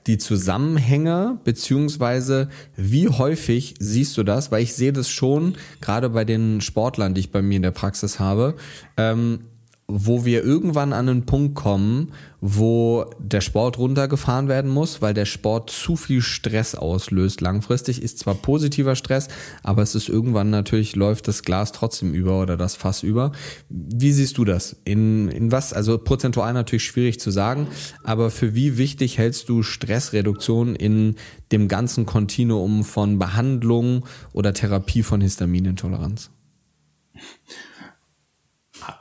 die 0.08 0.18
Zusammenhänge, 0.18 1.40
beziehungsweise 1.44 2.50
wie 2.76 3.10
häufig 3.10 3.76
siehst 3.80 4.18
du 4.18 4.24
das? 4.24 4.52
Weil 4.52 4.64
ich 4.64 4.74
sehe 4.74 4.94
das 4.94 5.10
schon, 5.10 5.56
gerade 5.82 6.10
bei 6.10 6.26
den 6.26 6.62
Sportlern, 6.62 7.14
die 7.14 7.22
ich 7.22 7.32
bei 7.32 7.42
mir 7.42 7.56
in 7.56 7.64
der 7.64 7.72
Praxis 7.72 8.20
habe, 8.20 8.56
ähm, 8.98 9.40
wo 9.88 10.26
wir 10.26 10.44
irgendwann 10.44 10.94
an 10.94 11.10
einen 11.10 11.26
Punkt 11.28 11.54
kommen, 11.54 12.12
wo 12.42 13.06
der 13.20 13.42
Sport 13.42 13.78
runtergefahren 13.78 14.48
werden 14.48 14.72
muss, 14.72 15.02
weil 15.02 15.14
der 15.14 15.26
Sport 15.26 15.70
zu 15.70 15.96
viel 15.96 16.22
Stress 16.22 16.74
auslöst. 16.74 17.42
Langfristig 17.42 18.02
ist 18.02 18.18
zwar 18.18 18.34
positiver 18.34 18.96
Stress, 18.96 19.28
aber 19.62 19.84
es 19.84 19.94
ist 19.94 20.10
irgendwann 20.10 20.50
natürlich 20.50 20.96
läuft 20.96 21.28
das 21.28 21.44
Glas 21.44 21.72
trotzdem 21.72 22.16
über 22.16 22.42
oder 22.42 22.58
das 22.58 22.76
Fass 22.76 23.04
über. 23.04 23.32
Wie 23.70 24.12
siehst 24.12 24.40
du 24.40 24.46
das? 24.46 24.76
In, 24.86 25.30
in 25.30 25.52
was? 25.52 25.72
Also 25.72 26.00
prozentual 26.00 26.54
natürlich 26.54 26.86
schwierig 26.86 27.20
zu 27.20 27.30
sagen, 27.30 27.68
aber 28.04 28.32
für 28.32 28.56
wie 28.56 28.78
wichtig 28.78 29.20
hältst 29.20 29.50
du 29.50 29.62
Stressreduktion 29.62 30.76
in 30.76 31.16
dem 31.52 31.68
ganzen 31.68 32.08
Kontinuum 32.08 32.84
von 32.84 33.20
Behandlung 33.20 34.06
oder 34.34 34.54
Therapie 34.54 35.04
von 35.04 35.22
Histaminintoleranz? 35.22 36.32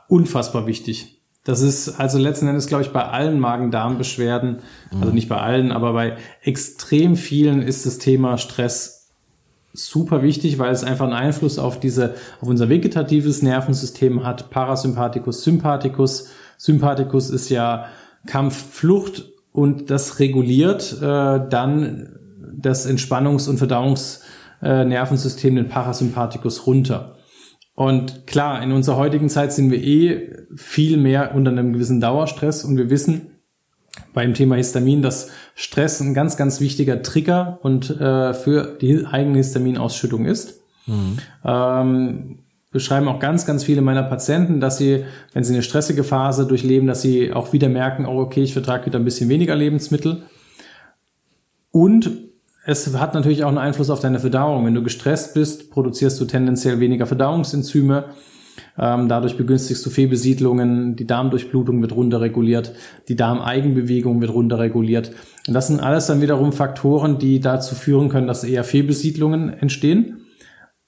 Unfassbar 0.07 0.67
wichtig. 0.67 1.21
Das 1.43 1.61
ist 1.61 1.99
also 1.99 2.17
letzten 2.17 2.47
Endes, 2.47 2.65
glaube 2.65 2.83
ich, 2.83 2.91
bei 2.91 3.03
allen 3.03 3.39
Magen-Darm-Beschwerden, 3.39 4.59
also 4.99 5.13
nicht 5.13 5.29
bei 5.29 5.37
allen, 5.37 5.71
aber 5.71 5.93
bei 5.93 6.17
extrem 6.41 7.15
vielen 7.15 7.61
ist 7.61 7.85
das 7.85 7.99
Thema 7.99 8.39
Stress 8.39 9.11
super 9.71 10.23
wichtig, 10.23 10.57
weil 10.57 10.71
es 10.71 10.83
einfach 10.83 11.05
einen 11.05 11.13
Einfluss 11.13 11.59
auf 11.59 11.79
diese, 11.79 12.15
auf 12.41 12.47
unser 12.47 12.69
vegetatives 12.69 13.43
Nervensystem 13.43 14.25
hat. 14.25 14.49
Parasympathikus, 14.49 15.43
Sympathikus. 15.43 16.29
Sympathikus 16.57 17.29
ist 17.29 17.49
ja 17.49 17.85
Kampf, 18.25 18.71
Flucht 18.71 19.25
und 19.51 19.91
das 19.91 20.19
reguliert 20.19 20.99
äh, 20.99 21.41
dann 21.49 22.15
das 22.57 22.87
Entspannungs- 22.87 23.49
und 23.49 23.57
Verdauungsnervensystem, 23.57 25.57
äh, 25.57 25.61
den 25.61 25.69
Parasympathikus 25.69 26.65
runter. 26.65 27.14
Und 27.75 28.25
klar, 28.25 28.63
in 28.63 28.71
unserer 28.71 28.95
heutigen 28.95 29.29
Zeit 29.29 29.51
sind 29.51 29.69
wir 29.69 29.83
eh 29.83 30.31
viel 30.55 30.97
mehr 30.97 31.35
unter 31.35 31.51
einem 31.51 31.73
gewissen 31.73 31.99
Dauerstress 31.99 32.63
und 32.63 32.77
wir 32.77 32.89
wissen 32.89 33.31
beim 34.13 34.33
Thema 34.33 34.55
Histamin, 34.55 35.01
dass 35.01 35.29
Stress 35.55 35.99
ein 35.99 36.13
ganz, 36.13 36.37
ganz 36.37 36.61
wichtiger 36.61 37.01
Trigger 37.01 37.59
und 37.61 37.89
äh, 37.89 38.33
für 38.33 38.77
die 38.79 39.05
eigene 39.05 39.37
Histaminausschüttung 39.37 40.25
ist. 40.25 40.61
Mhm. 40.87 41.17
Ähm, 41.43 42.39
beschreiben 42.71 43.07
auch 43.07 43.19
ganz, 43.19 43.45
ganz 43.45 43.63
viele 43.63 43.81
meiner 43.81 44.03
Patienten, 44.03 44.59
dass 44.59 44.77
sie, 44.77 45.05
wenn 45.33 45.43
sie 45.43 45.53
eine 45.53 45.63
stressige 45.63 46.03
Phase 46.03 46.45
durchleben, 46.45 46.87
dass 46.87 47.01
sie 47.01 47.31
auch 47.31 47.53
wieder 47.53 47.69
merken, 47.69 48.05
oh, 48.05 48.19
okay, 48.19 48.43
ich 48.43 48.53
vertrage 48.53 48.85
wieder 48.85 48.99
ein 48.99 49.05
bisschen 49.05 49.29
weniger 49.29 49.55
Lebensmittel. 49.55 50.23
Und 51.71 52.09
es 52.65 52.97
hat 52.97 53.13
natürlich 53.13 53.43
auch 53.43 53.49
einen 53.49 53.59
Einfluss 53.59 53.89
auf 53.89 53.99
deine 53.99 54.19
Verdauung. 54.19 54.65
Wenn 54.65 54.73
du 54.73 54.83
gestresst 54.83 55.33
bist, 55.35 55.71
produzierst 55.71 56.19
du 56.19 56.25
tendenziell 56.25 56.79
weniger 56.79 57.05
Verdauungsenzyme. 57.05 58.05
Ähm, 58.77 59.07
dadurch 59.07 59.37
begünstigst 59.37 59.85
du 59.85 59.89
Fehlbesiedlungen, 59.89 60.95
die 60.95 61.05
Darmdurchblutung 61.05 61.81
wird 61.81 61.95
runterreguliert, 61.95 62.73
die 63.07 63.15
Darmeigenbewegung 63.15 64.19
wird 64.21 64.33
runterreguliert. 64.33 65.11
Und 65.47 65.53
das 65.53 65.67
sind 65.67 65.79
alles 65.79 66.07
dann 66.07 66.21
wiederum 66.21 66.53
Faktoren, 66.53 67.19
die 67.19 67.39
dazu 67.39 67.75
führen 67.75 68.09
können, 68.09 68.27
dass 68.27 68.43
eher 68.43 68.63
Fehlbesiedlungen 68.63 69.49
entstehen. 69.49 70.21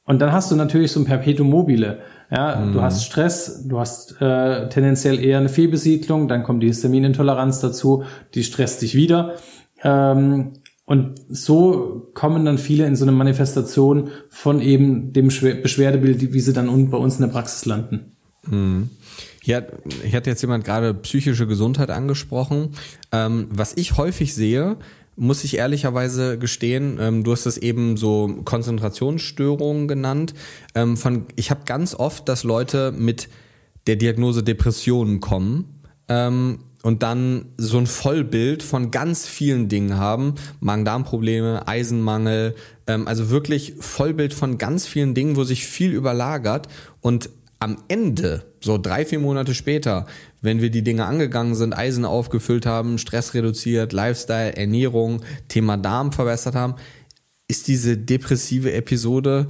Und 0.04 0.22
dann 0.22 0.32
hast 0.32 0.50
du 0.50 0.56
natürlich 0.56 0.92
so 0.94 1.02
ein 1.02 1.06
Perpetuum 1.06 1.50
mobile. 1.50 2.00
Ja, 2.32 2.56
mhm. 2.56 2.74
du 2.74 2.82
hast 2.82 3.04
Stress, 3.04 3.68
du 3.68 3.80
hast 3.80 4.22
äh, 4.22 4.68
tendenziell 4.70 5.24
eher 5.24 5.38
eine 5.38 5.50
Fehlbesiedlung, 5.50 6.28
dann 6.28 6.44
kommt 6.44 6.64
die 6.64 6.68
Histaminintoleranz 6.68 7.60
dazu, 7.60 8.04
die 8.34 8.44
stresst 8.44 8.82
dich 8.82 8.96
wieder. 8.96 9.36
Ähm, 9.84 10.54
und 10.88 11.16
so 11.28 12.10
kommen 12.14 12.46
dann 12.46 12.58
viele 12.58 12.88
in 12.88 12.96
so 12.96 13.04
eine 13.04 13.12
Manifestation 13.12 14.10
von 14.30 14.62
eben 14.62 15.12
dem 15.12 15.28
Beschwerdebild, 15.28 16.34
wie 16.34 16.40
sie 16.40 16.54
dann 16.54 16.90
bei 16.90 16.98
uns 16.98 17.16
in 17.16 17.24
der 17.24 17.28
Praxis 17.28 17.66
landen. 17.66 18.16
Mhm. 18.50 18.90
Hier 19.42 19.58
hat, 19.58 19.74
hier 20.02 20.14
hat 20.14 20.28
jetzt 20.28 20.42
jemand 20.42 20.64
gerade 20.64 20.94
psychische 20.94 21.46
Gesundheit 21.46 21.90
angesprochen. 21.90 22.70
Ähm, 23.12 23.48
was 23.50 23.76
ich 23.76 23.98
häufig 23.98 24.34
sehe, 24.34 24.78
muss 25.18 25.44
ich 25.44 25.58
ehrlicherweise 25.58 26.38
gestehen, 26.38 26.98
ähm, 27.02 27.26
du 27.26 27.34
hast 27.34 27.48
es 27.48 27.58
eben 27.58 27.98
so 27.98 28.40
Konzentrationsstörungen 28.46 29.90
genannt. 29.90 30.36
Ähm, 30.74 30.96
von, 30.96 31.26
ich 31.36 31.52
habe 31.52 31.66
ganz 31.66 31.96
oft, 31.96 32.30
dass 32.30 32.46
Leute 32.46 32.94
mit 32.94 33.28
der 33.88 33.98
Diagnose 33.98 34.42
Depressionen 34.42 35.20
kommen 35.20 35.82
ähm, 36.08 36.60
und 36.84 37.04
dann 37.04 37.46
so 37.58 37.78
ein 37.78 37.88
Vollbild 37.88 38.64
von 38.64 38.92
ganz 38.92 39.28
vielen 39.28 39.68
Dingen 39.68 39.98
haben. 39.98 40.36
Magen-Darm-Probleme, 40.60 41.68
Eisenmangel, 41.68 42.56
ähm, 42.86 43.08
also 43.08 43.30
wirklich 43.30 43.74
Vollbild 43.80 44.34
von 44.34 44.58
ganz 44.58 44.86
vielen 44.86 45.14
Dingen, 45.14 45.36
wo 45.36 45.44
sich 45.44 45.66
viel 45.66 45.92
überlagert 45.92 46.68
und 47.02 47.30
am 47.60 47.78
Ende, 47.88 48.46
so 48.62 48.78
drei, 48.78 49.06
vier 49.06 49.20
Monate 49.20 49.56
später, 49.56 50.06
wenn 50.42 50.62
wir 50.62 50.70
die 50.70 50.84
Dinge 50.84 51.06
angegangen 51.06 51.56
sind, 51.56 51.76
Eisen 51.76 52.06
aufgefüllt 52.06 52.66
haben, 52.66 53.00
Stress 53.00 53.34
reduziert, 53.34 53.94
Lifestyle, 53.94 54.56
Ernährung, 54.56 55.22
Thema 55.48 55.78
Darm 55.78 56.12
verbessert 56.12 56.54
haben, 56.54 56.76
ist 57.48 57.68
diese 57.68 57.98
depressive 57.98 58.74
Episode, 58.74 59.48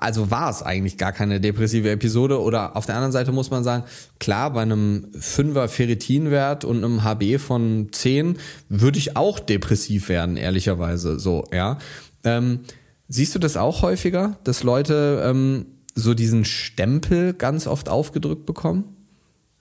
also 0.00 0.30
war 0.30 0.50
es 0.50 0.62
eigentlich 0.62 0.98
gar 0.98 1.12
keine 1.12 1.40
depressive 1.40 1.88
Episode 1.90 2.40
oder 2.40 2.76
auf 2.76 2.86
der 2.86 2.96
anderen 2.96 3.12
Seite 3.12 3.30
muss 3.30 3.50
man 3.50 3.62
sagen, 3.62 3.84
klar, 4.18 4.52
bei 4.52 4.62
einem 4.62 5.06
5er 5.16 5.68
Ferritinwert 5.68 6.64
und 6.64 6.84
einem 6.84 7.04
HB 7.04 7.38
von 7.38 7.88
10 7.92 8.38
würde 8.68 8.98
ich 8.98 9.16
auch 9.16 9.38
depressiv 9.38 10.08
werden, 10.08 10.36
ehrlicherweise, 10.36 11.20
so, 11.20 11.44
ja. 11.52 11.78
Ähm, 12.24 12.60
siehst 13.08 13.34
du 13.34 13.38
das 13.38 13.56
auch 13.56 13.82
häufiger, 13.82 14.38
dass 14.42 14.64
Leute 14.64 15.22
ähm, 15.24 15.66
so 15.94 16.14
diesen 16.14 16.44
Stempel 16.44 17.32
ganz 17.32 17.68
oft 17.68 17.88
aufgedrückt 17.88 18.46
bekommen? 18.46 18.96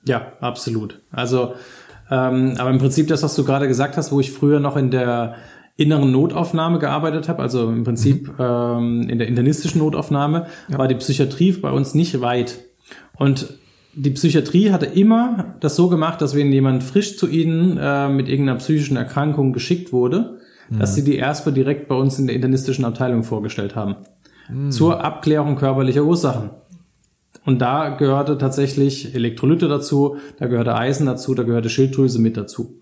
Ja, 0.05 0.33
absolut. 0.39 1.01
Also, 1.11 1.53
ähm, 2.09 2.55
aber 2.57 2.71
im 2.71 2.79
Prinzip 2.79 3.07
das, 3.07 3.21
was 3.21 3.35
du 3.35 3.45
gerade 3.45 3.67
gesagt 3.67 3.95
hast, 3.95 4.11
wo 4.11 4.19
ich 4.19 4.31
früher 4.31 4.59
noch 4.59 4.75
in 4.75 4.89
der 4.89 5.35
inneren 5.76 6.11
Notaufnahme 6.11 6.80
gearbeitet 6.80 7.28
habe, 7.28 7.41
also 7.41 7.69
im 7.69 7.84
Prinzip 7.84 8.28
mhm. 8.28 8.36
ähm, 8.39 9.09
in 9.09 9.17
der 9.17 9.28
internistischen 9.28 9.80
Notaufnahme, 9.80 10.47
ja. 10.69 10.78
war 10.78 10.88
die 10.88 10.95
Psychiatrie 10.95 11.51
bei 11.53 11.71
uns 11.71 11.95
nicht 11.95 12.21
weit. 12.21 12.59
Und 13.17 13.57
die 13.95 14.11
Psychiatrie 14.11 14.71
hatte 14.71 14.86
immer 14.86 15.55
das 15.59 15.76
so 15.76 15.88
gemacht, 15.89 16.21
dass 16.21 16.36
wenn 16.36 16.51
jemand 16.51 16.84
frisch 16.84 17.17
zu 17.17 17.28
ihnen 17.28 17.78
äh, 17.78 18.09
mit 18.09 18.30
irgendeiner 18.30 18.59
psychischen 18.59 18.97
Erkrankung 18.97 19.53
geschickt 19.53 19.91
wurde, 19.91 20.39
mhm. 20.69 20.80
dass 20.80 20.95
sie 20.95 21.03
die 21.03 21.15
erstmal 21.15 21.53
direkt 21.53 21.88
bei 21.88 21.95
uns 21.95 22.19
in 22.19 22.28
der 22.28 22.36
internistischen 22.36 22.86
Abteilung 22.86 23.24
vorgestellt 23.24 23.76
haben 23.76 23.95
mhm. 24.49 24.71
zur 24.71 25.03
Abklärung 25.03 25.55
körperlicher 25.55 26.03
Ursachen. 26.03 26.51
Und 27.45 27.61
da 27.61 27.89
gehörte 27.89 28.38
tatsächlich 28.38 29.13
Elektrolyte 29.13 29.67
dazu, 29.67 30.17
da 30.39 30.47
gehörte 30.47 30.76
Eisen 30.76 31.05
dazu, 31.05 31.34
da 31.36 31.43
gehörte 31.43 31.69
Schilddrüse 31.69 32.19
mit 32.19 32.38
dazu. 32.38 32.80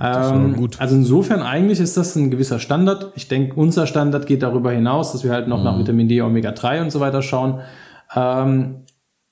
Ähm, 0.00 0.68
also 0.78 0.96
insofern 0.96 1.42
eigentlich 1.42 1.80
ist 1.80 1.96
das 1.96 2.16
ein 2.16 2.30
gewisser 2.30 2.58
Standard. 2.58 3.12
Ich 3.14 3.28
denke, 3.28 3.54
unser 3.54 3.86
Standard 3.86 4.26
geht 4.26 4.42
darüber 4.42 4.72
hinaus, 4.72 5.12
dass 5.12 5.24
wir 5.24 5.32
halt 5.32 5.48
noch 5.48 5.58
mhm. 5.58 5.64
nach 5.64 5.78
Vitamin 5.78 6.08
D, 6.08 6.22
Omega 6.22 6.52
3 6.52 6.82
und 6.82 6.90
so 6.90 7.00
weiter 7.00 7.22
schauen. 7.22 7.60
Ähm, 8.14 8.82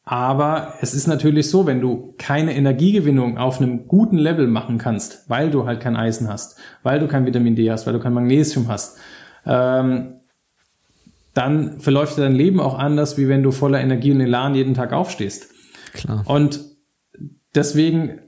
aber 0.04 0.74
es 0.80 0.94
ist 0.94 1.06
natürlich 1.06 1.50
so, 1.50 1.66
wenn 1.66 1.82
du 1.82 2.14
keine 2.16 2.56
Energiegewinnung 2.56 3.36
auf 3.36 3.60
einem 3.60 3.86
guten 3.88 4.16
Level 4.16 4.46
machen 4.46 4.78
kannst, 4.78 5.28
weil 5.28 5.50
du 5.50 5.66
halt 5.66 5.80
kein 5.80 5.96
Eisen 5.96 6.28
hast, 6.28 6.58
weil 6.82 6.98
du 6.98 7.08
kein 7.08 7.26
Vitamin 7.26 7.54
D 7.54 7.70
hast, 7.70 7.86
weil 7.86 7.92
du 7.92 8.00
kein 8.00 8.14
Magnesium 8.14 8.68
hast, 8.68 8.98
ähm, 9.44 10.14
dann 11.34 11.78
verläuft 11.80 12.16
dein 12.16 12.34
Leben 12.34 12.58
auch 12.58 12.78
anders, 12.78 13.18
wie 13.18 13.28
wenn 13.28 13.42
du 13.42 13.50
voller 13.50 13.80
Energie 13.80 14.10
und 14.12 14.20
Elan 14.20 14.54
jeden 14.54 14.72
Tag 14.72 14.94
aufstehst. 14.94 15.50
Klar. 15.92 16.24
Und 16.26 16.60
deswegen, 17.54 18.20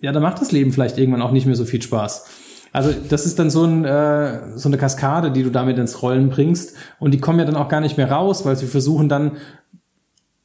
ja, 0.00 0.12
da 0.12 0.20
macht 0.20 0.40
das 0.40 0.52
Leben 0.52 0.72
vielleicht 0.72 0.98
irgendwann 0.98 1.22
auch 1.22 1.32
nicht 1.32 1.46
mehr 1.46 1.56
so 1.56 1.64
viel 1.64 1.82
Spaß. 1.82 2.26
Also 2.72 2.92
das 3.08 3.26
ist 3.26 3.38
dann 3.38 3.50
so, 3.50 3.64
ein, 3.64 3.84
äh, 3.84 4.56
so 4.56 4.68
eine 4.68 4.78
Kaskade, 4.78 5.32
die 5.32 5.42
du 5.42 5.50
damit 5.50 5.78
ins 5.78 6.02
Rollen 6.02 6.30
bringst. 6.30 6.76
Und 6.98 7.12
die 7.12 7.18
kommen 7.18 7.38
ja 7.38 7.44
dann 7.44 7.56
auch 7.56 7.68
gar 7.68 7.80
nicht 7.80 7.96
mehr 7.96 8.10
raus, 8.10 8.44
weil 8.44 8.56
sie 8.56 8.66
versuchen 8.66 9.08
dann 9.08 9.32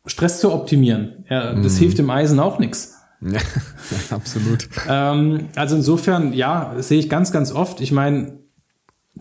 Stress 0.06 0.40
zu 0.40 0.52
optimieren. 0.52 1.26
Ja, 1.30 1.54
das 1.54 1.76
mm. 1.76 1.80
hilft 1.80 1.98
dem 2.00 2.10
Eisen 2.10 2.40
auch 2.40 2.60
nichts. 2.60 2.96
Ja, 3.22 3.40
absolut. 4.10 4.68
ähm, 4.90 5.50
also 5.56 5.76
insofern, 5.76 6.34
ja, 6.34 6.74
sehe 6.78 7.00
ich 7.00 7.10
ganz, 7.10 7.32
ganz 7.32 7.52
oft. 7.52 7.80
Ich 7.82 7.92
meine, 7.92 8.40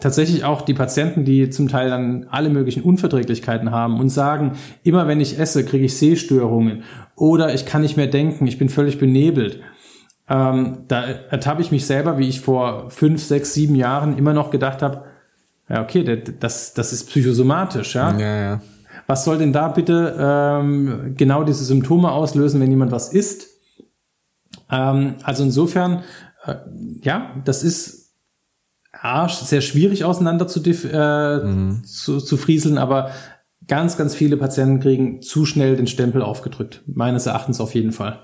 tatsächlich 0.01 0.45
auch 0.45 0.63
die 0.63 0.75
Patienten, 0.75 1.25
die 1.25 1.51
zum 1.51 1.69
Teil 1.69 1.89
dann 1.89 2.27
alle 2.31 2.51
möglichen 2.51 2.83
Unverträglichkeiten 2.83 3.71
haben 3.71 4.01
und 4.01 4.09
sagen, 4.09 4.53
immer 4.83 5.07
wenn 5.07 5.21
ich 5.21 5.39
esse, 5.39 5.65
kriege 5.65 5.85
ich 5.85 5.97
Sehstörungen 5.97 6.83
oder 7.17 7.55
ich 7.55 7.67
kann 7.67 7.83
nicht 7.83 7.97
mehr 7.97 8.07
denken, 8.07 8.47
ich 8.47 8.59
bin 8.59 8.69
völlig 8.69 8.99
benebelt. 8.99 9.61
Ähm, 10.29 10.85
da 10.89 11.03
ertappe 11.03 11.61
ich 11.61 11.71
mich 11.71 11.87
selber, 11.87 12.19
wie 12.19 12.29
ich 12.29 12.41
vor 12.41 12.91
fünf, 12.91 13.23
sechs, 13.23 13.53
sieben 13.53 13.75
Jahren 13.75 14.17
immer 14.17 14.33
noch 14.33 14.51
gedacht 14.51 14.83
habe, 14.83 15.05
ja, 15.69 15.83
okay, 15.83 16.23
das, 16.41 16.75
das 16.75 16.93
ist 16.93 17.09
psychosomatisch, 17.09 17.95
ja. 17.95 18.19
ja, 18.19 18.41
ja. 18.41 18.61
Was 19.07 19.25
soll 19.25 19.39
denn 19.39 19.53
da 19.53 19.69
bitte 19.69 20.17
ähm, 20.19 21.15
genau 21.17 21.45
diese 21.45 21.65
Symptome 21.65 22.11
auslösen, 22.11 22.61
wenn 22.61 22.71
jemand 22.71 22.93
was 22.93 23.13
isst? 23.13 23.49
Ähm, 24.71 25.17
also 25.23 25.43
insofern, 25.43 26.05
äh, 26.45 26.57
ja, 27.03 27.35
das 27.45 27.63
ist 27.63 28.15
Arsch 28.93 29.35
sehr 29.35 29.61
schwierig 29.61 30.05
auseinander 30.05 30.47
zu, 30.47 30.61
äh, 30.63 31.45
mhm. 31.45 31.85
zu, 31.85 32.21
zu 32.21 32.37
frieseln, 32.37 32.79
aber 32.79 33.11
ganz, 33.67 33.97
ganz 33.97 34.15
viele 34.15 34.37
Patienten 34.37 34.81
kriegen 34.81 35.21
zu 35.21 35.45
schnell 35.45 35.77
den 35.77 35.87
Stempel 35.87 36.23
aufgedrückt. 36.23 36.83
Meines 36.87 37.27
Erachtens 37.27 37.61
auf 37.61 37.75
jeden 37.75 37.93
Fall. 37.93 38.21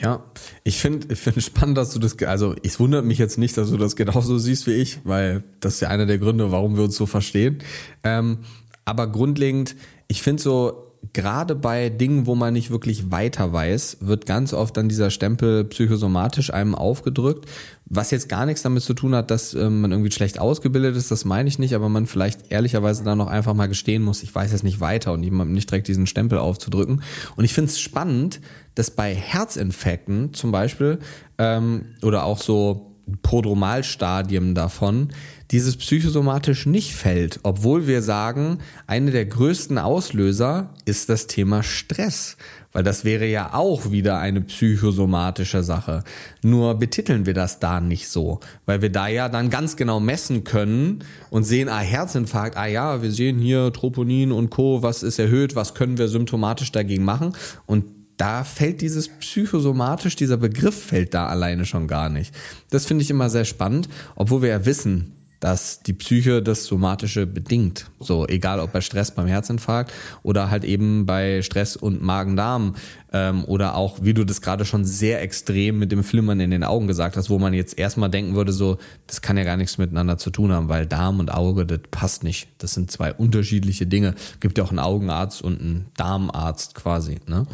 Ja, 0.00 0.24
ich 0.64 0.78
finde 0.78 1.12
ich 1.12 1.18
finde 1.18 1.40
spannend, 1.42 1.76
dass 1.76 1.92
du 1.92 1.98
das, 1.98 2.16
also 2.22 2.54
es 2.62 2.80
wundert 2.80 3.04
mich 3.04 3.18
jetzt 3.18 3.36
nicht, 3.36 3.56
dass 3.56 3.70
du 3.70 3.76
das 3.76 3.96
genauso 3.96 4.38
siehst 4.38 4.66
wie 4.66 4.72
ich, 4.72 5.00
weil 5.04 5.42
das 5.60 5.74
ist 5.74 5.80
ja 5.80 5.88
einer 5.88 6.06
der 6.06 6.18
Gründe, 6.18 6.50
warum 6.50 6.76
wir 6.76 6.84
uns 6.84 6.96
so 6.96 7.04
verstehen. 7.04 7.58
Ähm, 8.02 8.38
aber 8.86 9.06
grundlegend, 9.08 9.76
ich 10.08 10.22
finde 10.22 10.42
so, 10.42 10.90
gerade 11.12 11.54
bei 11.54 11.88
Dingen, 11.88 12.26
wo 12.26 12.34
man 12.34 12.54
nicht 12.54 12.70
wirklich 12.70 13.10
weiter 13.10 13.52
weiß, 13.52 13.98
wird 14.00 14.26
ganz 14.26 14.52
oft 14.52 14.76
dann 14.76 14.88
dieser 14.88 15.10
Stempel 15.10 15.64
psychosomatisch 15.64 16.52
einem 16.52 16.74
aufgedrückt, 16.74 17.46
was 17.92 18.12
jetzt 18.12 18.28
gar 18.28 18.46
nichts 18.46 18.62
damit 18.62 18.84
zu 18.84 18.94
tun 18.94 19.16
hat, 19.16 19.32
dass 19.32 19.52
ähm, 19.52 19.80
man 19.80 19.90
irgendwie 19.90 20.12
schlecht 20.12 20.38
ausgebildet 20.38 20.96
ist, 20.96 21.10
das 21.10 21.24
meine 21.24 21.48
ich 21.48 21.58
nicht, 21.58 21.74
aber 21.74 21.88
man 21.88 22.06
vielleicht 22.06 22.52
ehrlicherweise 22.52 23.02
dann 23.02 23.18
noch 23.18 23.26
einfach 23.26 23.52
mal 23.52 23.66
gestehen 23.66 24.02
muss, 24.04 24.22
ich 24.22 24.32
weiß 24.32 24.52
jetzt 24.52 24.62
nicht 24.62 24.78
weiter 24.78 25.12
und 25.12 25.24
jemandem 25.24 25.54
nicht 25.54 25.68
direkt 25.68 25.88
diesen 25.88 26.06
Stempel 26.06 26.38
aufzudrücken. 26.38 27.02
Und 27.34 27.44
ich 27.44 27.52
finde 27.52 27.70
es 27.70 27.80
spannend, 27.80 28.40
dass 28.76 28.92
bei 28.92 29.12
Herzinfekten 29.12 30.32
zum 30.34 30.52
Beispiel 30.52 31.00
ähm, 31.38 31.86
oder 32.02 32.24
auch 32.24 32.38
so 32.38 32.94
Prodromalstadien 33.22 34.54
davon, 34.54 35.08
dieses 35.50 35.76
psychosomatisch 35.76 36.66
nicht 36.66 36.94
fällt, 36.94 37.40
obwohl 37.42 37.86
wir 37.86 38.02
sagen, 38.02 38.58
eine 38.86 39.10
der 39.10 39.26
größten 39.26 39.78
Auslöser 39.78 40.70
ist 40.84 41.08
das 41.08 41.26
Thema 41.26 41.64
Stress, 41.64 42.36
weil 42.72 42.84
das 42.84 43.04
wäre 43.04 43.26
ja 43.26 43.52
auch 43.52 43.90
wieder 43.90 44.18
eine 44.18 44.42
psychosomatische 44.42 45.64
Sache. 45.64 46.04
Nur 46.42 46.74
betiteln 46.74 47.26
wir 47.26 47.34
das 47.34 47.58
da 47.58 47.80
nicht 47.80 48.08
so, 48.08 48.38
weil 48.64 48.80
wir 48.80 48.90
da 48.90 49.08
ja 49.08 49.28
dann 49.28 49.50
ganz 49.50 49.76
genau 49.76 49.98
messen 49.98 50.44
können 50.44 51.02
und 51.30 51.42
sehen, 51.42 51.68
ah, 51.68 51.80
Herzinfarkt, 51.80 52.56
ah 52.56 52.66
ja, 52.66 53.02
wir 53.02 53.10
sehen 53.10 53.40
hier 53.40 53.72
Troponin 53.72 54.30
und 54.30 54.50
Co., 54.50 54.82
was 54.84 55.02
ist 55.02 55.18
erhöht, 55.18 55.56
was 55.56 55.74
können 55.74 55.98
wir 55.98 56.06
symptomatisch 56.06 56.70
dagegen 56.70 57.04
machen 57.04 57.32
und 57.66 57.84
da 58.16 58.44
fällt 58.44 58.82
dieses 58.82 59.08
psychosomatisch, 59.08 60.14
dieser 60.14 60.36
Begriff 60.36 60.74
fällt 60.74 61.14
da 61.14 61.28
alleine 61.28 61.64
schon 61.64 61.88
gar 61.88 62.10
nicht. 62.10 62.34
Das 62.68 62.84
finde 62.84 63.02
ich 63.02 63.08
immer 63.08 63.30
sehr 63.30 63.46
spannend, 63.46 63.88
obwohl 64.14 64.42
wir 64.42 64.50
ja 64.50 64.66
wissen, 64.66 65.14
dass 65.40 65.80
die 65.80 65.94
Psyche 65.94 66.42
das 66.42 66.64
Somatische 66.64 67.26
bedingt. 67.26 67.90
So, 67.98 68.26
egal 68.28 68.60
ob 68.60 68.72
bei 68.72 68.82
Stress 68.82 69.10
beim 69.10 69.26
Herzinfarkt 69.26 69.92
oder 70.22 70.50
halt 70.50 70.64
eben 70.64 71.06
bei 71.06 71.42
Stress 71.42 71.76
und 71.76 72.02
Magen-Darm 72.02 72.76
ähm, 73.12 73.44
oder 73.46 73.74
auch, 73.74 73.98
wie 74.02 74.14
du 74.14 74.24
das 74.24 74.42
gerade 74.42 74.64
schon 74.66 74.84
sehr 74.84 75.22
extrem 75.22 75.78
mit 75.78 75.92
dem 75.92 76.04
Flimmern 76.04 76.40
in 76.40 76.50
den 76.50 76.62
Augen 76.62 76.86
gesagt 76.86 77.16
hast, 77.16 77.30
wo 77.30 77.38
man 77.38 77.54
jetzt 77.54 77.78
erstmal 77.78 78.10
denken 78.10 78.34
würde, 78.34 78.52
so, 78.52 78.78
das 79.06 79.22
kann 79.22 79.38
ja 79.38 79.44
gar 79.44 79.56
nichts 79.56 79.78
miteinander 79.78 80.18
zu 80.18 80.30
tun 80.30 80.52
haben, 80.52 80.68
weil 80.68 80.86
Darm 80.86 81.18
und 81.18 81.32
Auge, 81.32 81.64
das 81.64 81.80
passt 81.90 82.22
nicht. 82.22 82.48
Das 82.58 82.74
sind 82.74 82.90
zwei 82.90 83.12
unterschiedliche 83.12 83.86
Dinge. 83.86 84.14
Gibt 84.40 84.58
ja 84.58 84.64
auch 84.64 84.70
einen 84.70 84.78
Augenarzt 84.78 85.42
und 85.42 85.60
einen 85.60 85.86
Darmarzt 85.96 86.74
quasi. 86.74 87.18
Ne? 87.26 87.46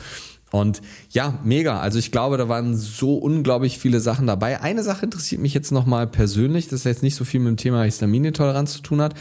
Und 0.56 0.82
ja, 1.10 1.38
mega. 1.44 1.80
Also 1.80 1.98
ich 1.98 2.10
glaube, 2.10 2.36
da 2.36 2.48
waren 2.48 2.76
so 2.76 3.16
unglaublich 3.16 3.78
viele 3.78 4.00
Sachen 4.00 4.26
dabei. 4.26 4.60
Eine 4.60 4.82
Sache 4.82 5.04
interessiert 5.04 5.40
mich 5.40 5.54
jetzt 5.54 5.72
nochmal 5.72 6.06
persönlich, 6.06 6.68
das 6.68 6.84
jetzt 6.84 7.02
nicht 7.02 7.14
so 7.14 7.24
viel 7.24 7.40
mit 7.40 7.48
dem 7.48 7.56
Thema 7.56 7.84
Histaminintoleranz 7.84 8.72
zu 8.72 8.82
tun 8.82 9.00
hat. 9.00 9.14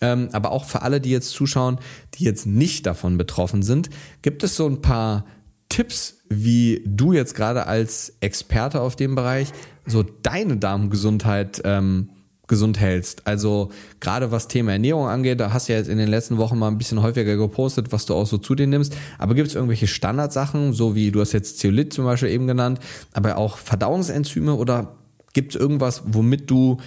Ähm, 0.00 0.28
aber 0.32 0.52
auch 0.52 0.64
für 0.64 0.82
alle, 0.82 1.00
die 1.00 1.10
jetzt 1.10 1.30
zuschauen, 1.30 1.78
die 2.14 2.24
jetzt 2.24 2.46
nicht 2.46 2.86
davon 2.86 3.18
betroffen 3.18 3.62
sind, 3.62 3.90
gibt 4.22 4.42
es 4.42 4.56
so 4.56 4.66
ein 4.66 4.80
paar 4.80 5.26
Tipps, 5.68 6.18
wie 6.28 6.82
du 6.86 7.12
jetzt 7.12 7.34
gerade 7.34 7.66
als 7.66 8.14
Experte 8.20 8.80
auf 8.80 8.96
dem 8.96 9.14
Bereich 9.14 9.52
so 9.86 10.02
deine 10.02 10.56
Darmgesundheit 10.56 11.60
ähm, 11.64 12.10
gesund 12.50 12.78
hältst. 12.78 13.26
Also 13.26 13.70
gerade 14.00 14.30
was 14.30 14.48
Thema 14.48 14.72
Ernährung 14.72 15.06
angeht, 15.06 15.40
da 15.40 15.54
hast 15.54 15.68
du 15.68 15.72
ja 15.72 15.78
jetzt 15.78 15.88
in 15.88 15.96
den 15.96 16.08
letzten 16.08 16.36
Wochen 16.36 16.58
mal 16.58 16.68
ein 16.68 16.76
bisschen 16.76 17.00
häufiger 17.00 17.36
gepostet, 17.36 17.92
was 17.92 18.04
du 18.04 18.14
auch 18.14 18.26
so 18.26 18.36
zu 18.36 18.54
dir 18.54 18.66
nimmst. 18.66 18.94
Aber 19.18 19.34
gibt 19.34 19.48
es 19.48 19.54
irgendwelche 19.54 19.86
Standardsachen, 19.86 20.74
so 20.74 20.94
wie 20.94 21.10
du 21.10 21.20
hast 21.20 21.32
jetzt 21.32 21.58
Zeolit 21.58 21.94
zum 21.94 22.04
Beispiel 22.04 22.28
eben 22.28 22.46
genannt, 22.46 22.80
aber 23.14 23.38
auch 23.38 23.56
Verdauungsenzyme 23.56 24.54
oder 24.54 24.96
gibt 25.32 25.54
es 25.54 25.60
irgendwas, 25.60 26.02
womit 26.04 26.50
du 26.50 26.78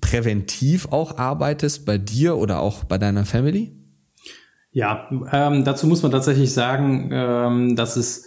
präventiv 0.00 0.92
auch 0.92 1.18
arbeitest 1.18 1.86
bei 1.86 1.98
dir 1.98 2.36
oder 2.36 2.60
auch 2.60 2.84
bei 2.84 2.98
deiner 2.98 3.24
Family? 3.24 3.72
Ja, 4.70 5.08
ähm, 5.32 5.64
dazu 5.64 5.86
muss 5.86 6.02
man 6.02 6.12
tatsächlich 6.12 6.52
sagen, 6.52 7.08
ähm, 7.10 7.74
dass 7.74 7.96
es 7.96 8.26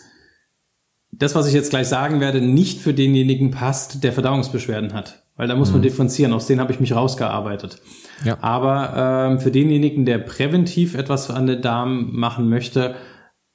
das, 1.11 1.35
was 1.35 1.47
ich 1.47 1.53
jetzt 1.53 1.69
gleich 1.69 1.87
sagen 1.87 2.19
werde, 2.19 2.41
nicht 2.41 2.81
für 2.81 2.93
denjenigen 2.93 3.51
passt, 3.51 4.03
der 4.03 4.13
Verdauungsbeschwerden 4.13 4.93
hat. 4.93 5.20
Weil 5.41 5.47
da 5.47 5.55
muss 5.55 5.69
mhm. 5.69 5.77
man 5.77 5.81
differenzieren, 5.81 6.33
aus 6.33 6.45
denen 6.45 6.61
habe 6.61 6.71
ich 6.71 6.79
mich 6.79 6.95
rausgearbeitet. 6.95 7.81
Ja. 8.23 8.37
Aber 8.41 9.31
ähm, 9.31 9.39
für 9.39 9.49
denjenigen, 9.49 10.05
der 10.05 10.19
präventiv 10.19 10.93
etwas 10.93 11.31
an 11.31 11.47
den 11.47 11.63
Darm 11.63 12.11
machen 12.11 12.47
möchte, 12.47 12.93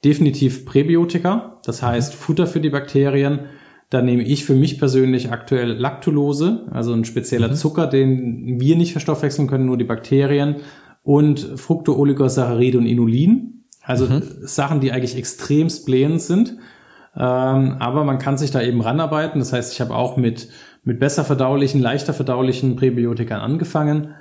definitiv 0.03 0.65
Präbiotika, 0.65 1.61
das 1.63 1.81
heißt 1.81 2.13
mhm. 2.13 2.17
Futter 2.17 2.45
für 2.45 2.59
die 2.59 2.71
Bakterien. 2.71 3.45
Da 3.89 4.01
nehme 4.01 4.23
ich 4.23 4.43
für 4.43 4.53
mich 4.53 4.79
persönlich 4.79 5.31
aktuell 5.31 5.71
Lactulose, 5.71 6.67
also 6.71 6.91
ein 6.91 7.05
spezieller 7.05 7.47
mhm. 7.47 7.53
Zucker, 7.53 7.87
den 7.87 8.59
wir 8.59 8.75
nicht 8.75 8.91
verstoffwechseln 8.91 9.47
können, 9.47 9.65
nur 9.65 9.77
die 9.77 9.85
Bakterien 9.85 10.57
und 11.03 11.39
Fructooligosaccharide 11.55 12.79
und 12.79 12.85
Inulin. 12.85 13.63
Also 13.81 14.07
mhm. 14.07 14.23
Sachen, 14.41 14.81
die 14.81 14.91
eigentlich 14.91 15.15
extremst 15.15 15.85
blähend 15.85 16.21
sind. 16.21 16.57
Ähm, 17.15 17.77
aber 17.79 18.03
man 18.03 18.19
kann 18.19 18.37
sich 18.37 18.51
da 18.51 18.61
eben 18.61 18.81
ranarbeiten. 18.81 19.39
Das 19.39 19.53
heißt, 19.53 19.71
ich 19.71 19.79
habe 19.79 19.95
auch 19.95 20.17
mit, 20.17 20.49
mit 20.87 21.01
besser 21.01 21.25
verdaulichen, 21.25 21.81
leichter 21.81 22.13
verdaulichen 22.13 22.77
Präbiotikern 22.77 23.41
angefangen. 23.41 24.15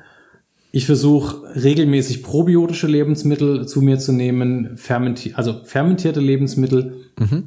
Ich 0.72 0.84
versuche 0.84 1.54
regelmäßig 1.54 2.24
probiotische 2.24 2.88
Lebensmittel 2.88 3.68
zu 3.68 3.82
mir 3.82 4.00
zu 4.00 4.12
nehmen, 4.12 4.76
fermenti 4.76 5.34
also 5.36 5.60
fermentierte 5.62 6.18
Lebensmittel. 6.18 6.96
Mhm. 7.20 7.44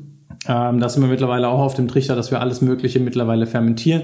Ähm, 0.48 0.80
da 0.80 0.88
sind 0.88 1.04
wir 1.04 1.10
mittlerweile 1.10 1.50
auch 1.50 1.60
auf 1.60 1.74
dem 1.74 1.90
Trichter, 1.90 2.16
dass 2.16 2.32
wir 2.32 2.40
alles 2.40 2.62
Mögliche 2.62 3.02
mittlerweile 3.02 3.46
fermentieren. 3.46 4.04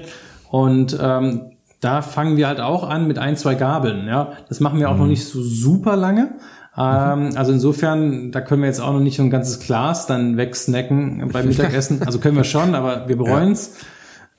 Und 0.50 0.98
ähm, 1.00 1.52
da 1.80 2.02
fangen 2.02 2.36
wir 2.36 2.46
halt 2.46 2.60
auch 2.60 2.86
an 2.86 3.08
mit 3.08 3.18
ein, 3.18 3.38
zwei 3.38 3.54
Gabeln. 3.54 4.06
Ja, 4.06 4.32
das 4.50 4.60
machen 4.60 4.78
wir 4.78 4.90
auch 4.90 4.94
mhm. 4.94 5.00
noch 5.00 5.06
nicht 5.06 5.24
so 5.24 5.40
super 5.40 5.96
lange. 5.96 6.34
Ähm, 6.76 7.30
mhm. 7.30 7.36
also 7.38 7.52
insofern, 7.52 8.32
da 8.32 8.42
können 8.42 8.60
wir 8.60 8.68
jetzt 8.68 8.80
auch 8.80 8.92
noch 8.92 9.00
nicht 9.00 9.16
so 9.16 9.22
ein 9.22 9.30
ganzes 9.30 9.60
Glas 9.60 10.06
dann 10.06 10.36
wegsnacken 10.36 11.26
beim 11.32 11.48
Mittagessen. 11.48 12.02
Also 12.04 12.18
können 12.18 12.36
wir 12.36 12.44
schon, 12.44 12.74
aber 12.74 13.08
wir 13.08 13.16
bereuen 13.16 13.54
Ja. 13.54 13.60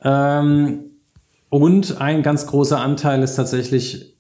Ähm, 0.04 0.91
und 1.50 2.02
ein 2.02 2.24
ganz 2.24 2.48
großer 2.48 2.80
Anteil 2.80 3.24
ist 3.24 3.36
tatsächlich 3.36 4.18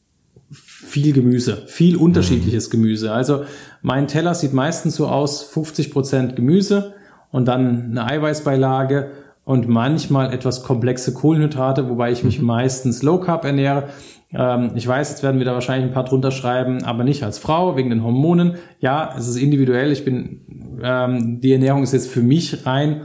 viel 0.49 1.13
Gemüse, 1.13 1.63
viel 1.67 1.97
unterschiedliches 1.97 2.67
mhm. 2.69 2.71
Gemüse. 2.71 3.11
Also 3.11 3.43
mein 3.81 4.07
Teller 4.07 4.33
sieht 4.33 4.53
meistens 4.53 4.95
so 4.95 5.07
aus, 5.07 5.43
50 5.43 5.91
Prozent 5.91 6.35
Gemüse 6.35 6.95
und 7.31 7.47
dann 7.47 7.91
eine 7.91 8.05
Eiweißbeilage 8.05 9.11
und 9.43 9.67
manchmal 9.67 10.33
etwas 10.33 10.63
komplexe 10.63 11.13
Kohlenhydrate, 11.13 11.89
wobei 11.89 12.11
ich 12.11 12.23
mich 12.23 12.39
mhm. 12.39 12.47
meistens 12.47 13.03
Low 13.03 13.19
Carb 13.19 13.43
ernähre. 13.43 13.89
Ähm, 14.33 14.71
ich 14.75 14.87
weiß, 14.87 15.09
jetzt 15.09 15.23
werden 15.23 15.39
wir 15.39 15.45
da 15.45 15.53
wahrscheinlich 15.53 15.89
ein 15.89 15.93
paar 15.93 16.05
drunter 16.05 16.31
schreiben, 16.31 16.83
aber 16.83 17.03
nicht 17.03 17.23
als 17.23 17.37
Frau 17.37 17.75
wegen 17.75 17.89
den 17.89 18.03
Hormonen. 18.03 18.55
Ja, 18.79 19.13
es 19.17 19.27
ist 19.27 19.37
individuell. 19.37 19.91
Ich 19.91 20.05
bin, 20.05 20.79
ähm, 20.81 21.41
die 21.41 21.51
Ernährung 21.51 21.83
ist 21.83 21.93
jetzt 21.93 22.09
für 22.09 22.21
mich 22.21 22.65
rein. 22.65 23.01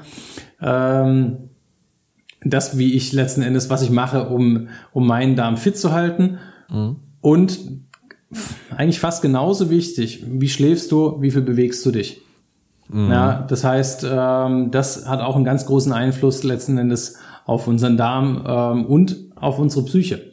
Ähm, 0.60 1.50
das, 2.44 2.78
wie 2.78 2.94
ich 2.94 3.12
letzten 3.12 3.42
Endes, 3.42 3.70
was 3.70 3.82
ich 3.82 3.90
mache, 3.90 4.28
um, 4.28 4.68
um 4.92 5.06
meinen 5.06 5.36
Darm 5.36 5.56
fit 5.56 5.76
zu 5.76 5.92
halten. 5.92 6.38
Mhm. 6.68 6.96
Und 7.20 7.58
eigentlich 8.76 9.00
fast 9.00 9.22
genauso 9.22 9.70
wichtig, 9.70 10.24
wie 10.26 10.48
schläfst 10.48 10.90
du, 10.90 11.20
wie 11.20 11.30
viel 11.30 11.42
bewegst 11.42 11.84
du 11.84 11.90
dich? 11.90 12.22
Mhm. 12.88 13.10
Ja, 13.10 13.42
das 13.48 13.64
heißt, 13.64 14.06
ähm, 14.10 14.70
das 14.70 15.08
hat 15.08 15.20
auch 15.20 15.36
einen 15.36 15.44
ganz 15.44 15.66
großen 15.66 15.92
Einfluss 15.92 16.42
letzten 16.42 16.78
Endes 16.78 17.16
auf 17.44 17.68
unseren 17.68 17.96
Darm 17.96 18.44
ähm, 18.46 18.86
und 18.86 19.16
auf 19.36 19.58
unsere 19.58 19.84
Psyche. 19.84 20.32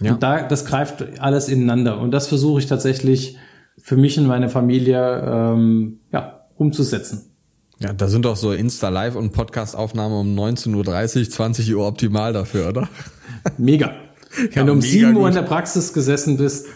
Ja. 0.00 0.12
Und 0.12 0.22
da, 0.22 0.42
das 0.42 0.64
greift 0.64 1.20
alles 1.20 1.48
ineinander. 1.48 1.98
Und 1.98 2.12
das 2.12 2.28
versuche 2.28 2.60
ich 2.60 2.66
tatsächlich 2.66 3.36
für 3.78 3.96
mich 3.96 4.18
und 4.18 4.26
meine 4.26 4.48
Familie 4.48 5.22
ähm, 5.26 6.00
ja, 6.12 6.46
umzusetzen. 6.56 7.31
Ja, 7.82 7.92
da 7.92 8.06
sind 8.06 8.24
doch 8.24 8.36
so 8.36 8.52
Insta-Live 8.52 9.16
und 9.16 9.32
Podcast-Aufnahme 9.32 10.20
um 10.20 10.38
19.30 10.38 11.18
Uhr, 11.18 11.30
20 11.30 11.74
Uhr 11.74 11.86
optimal 11.88 12.32
dafür, 12.32 12.68
oder? 12.68 12.88
Mega. 13.58 13.92
Wenn 14.36 14.50
ja, 14.52 14.62
du 14.64 14.72
um 14.72 14.80
7 14.80 15.16
Uhr 15.16 15.26
in 15.26 15.34
der 15.34 15.42
Praxis 15.42 15.92
gesessen 15.92 16.36
bist, 16.36 16.68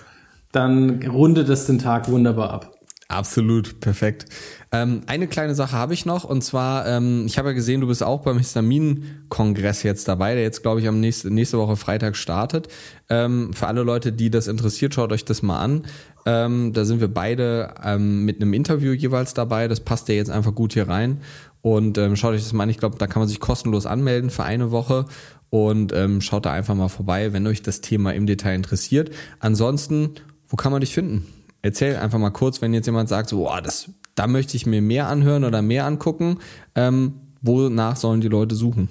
dann 0.50 1.00
rundet 1.04 1.48
es 1.48 1.66
den 1.66 1.78
Tag 1.78 2.10
wunderbar 2.10 2.50
ab. 2.50 2.72
Absolut, 3.06 3.78
perfekt. 3.78 4.26
Ähm, 4.72 5.02
eine 5.06 5.28
kleine 5.28 5.54
Sache 5.54 5.72
habe 5.72 5.94
ich 5.94 6.06
noch 6.06 6.24
und 6.24 6.42
zwar, 6.42 6.86
ähm, 6.86 7.24
ich 7.26 7.38
habe 7.38 7.48
ja 7.48 7.54
gesehen, 7.54 7.80
du 7.80 7.86
bist 7.86 8.02
auch 8.02 8.22
beim 8.22 8.38
Histamin-Kongress 8.38 9.84
jetzt 9.84 10.08
dabei, 10.08 10.34
der 10.34 10.42
jetzt, 10.42 10.62
glaube 10.62 10.80
ich, 10.80 10.88
am 10.88 10.98
nächste, 10.98 11.30
nächste 11.30 11.58
Woche 11.58 11.76
Freitag 11.76 12.16
startet. 12.16 12.68
Ähm, 13.08 13.52
für 13.52 13.68
alle 13.68 13.82
Leute, 13.82 14.12
die 14.12 14.28
das 14.28 14.48
interessiert, 14.48 14.92
schaut 14.92 15.12
euch 15.12 15.24
das 15.24 15.42
mal 15.42 15.60
an. 15.60 15.86
Ähm, 16.26 16.72
da 16.72 16.84
sind 16.84 17.00
wir 17.00 17.06
beide 17.08 17.74
ähm, 17.84 18.24
mit 18.24 18.42
einem 18.42 18.52
Interview 18.54 18.92
jeweils 18.92 19.34
dabei. 19.34 19.68
Das 19.68 19.80
passt 19.80 20.08
ja 20.08 20.16
jetzt 20.16 20.30
einfach 20.30 20.54
gut 20.54 20.72
hier 20.72 20.88
rein. 20.88 21.20
Und 21.62 21.96
ähm, 21.98 22.16
schaut 22.16 22.34
euch 22.34 22.42
das 22.42 22.52
mal 22.52 22.64
an. 22.64 22.70
Ich 22.70 22.78
glaube, 22.78 22.98
da 22.98 23.06
kann 23.06 23.20
man 23.20 23.28
sich 23.28 23.38
kostenlos 23.38 23.86
anmelden 23.86 24.30
für 24.30 24.42
eine 24.42 24.72
Woche 24.72 25.06
und 25.48 25.94
schaut 26.22 26.44
da 26.44 26.52
einfach 26.52 26.74
mal 26.74 26.88
vorbei, 26.88 27.32
wenn 27.32 27.46
euch 27.46 27.62
das 27.62 27.80
Thema 27.80 28.12
im 28.12 28.26
Detail 28.26 28.56
interessiert. 28.56 29.10
Ansonsten, 29.38 30.10
wo 30.48 30.56
kann 30.56 30.70
man 30.70 30.80
dich 30.80 30.92
finden? 30.92 31.26
Erzähl 31.62 31.96
einfach 31.96 32.18
mal 32.18 32.30
kurz, 32.30 32.60
wenn 32.60 32.74
jetzt 32.74 32.86
jemand 32.86 33.08
sagt, 33.08 33.30
so, 33.30 33.48
oh, 33.48 33.60
das, 33.62 33.88
da 34.16 34.26
möchte 34.26 34.56
ich 34.56 34.66
mir 34.66 34.82
mehr 34.82 35.06
anhören 35.06 35.44
oder 35.44 35.62
mehr 35.62 35.86
angucken, 35.86 36.38
ähm, 36.74 37.14
wonach 37.42 37.94
sollen 37.96 38.20
die 38.20 38.28
Leute 38.28 38.56
suchen? 38.56 38.88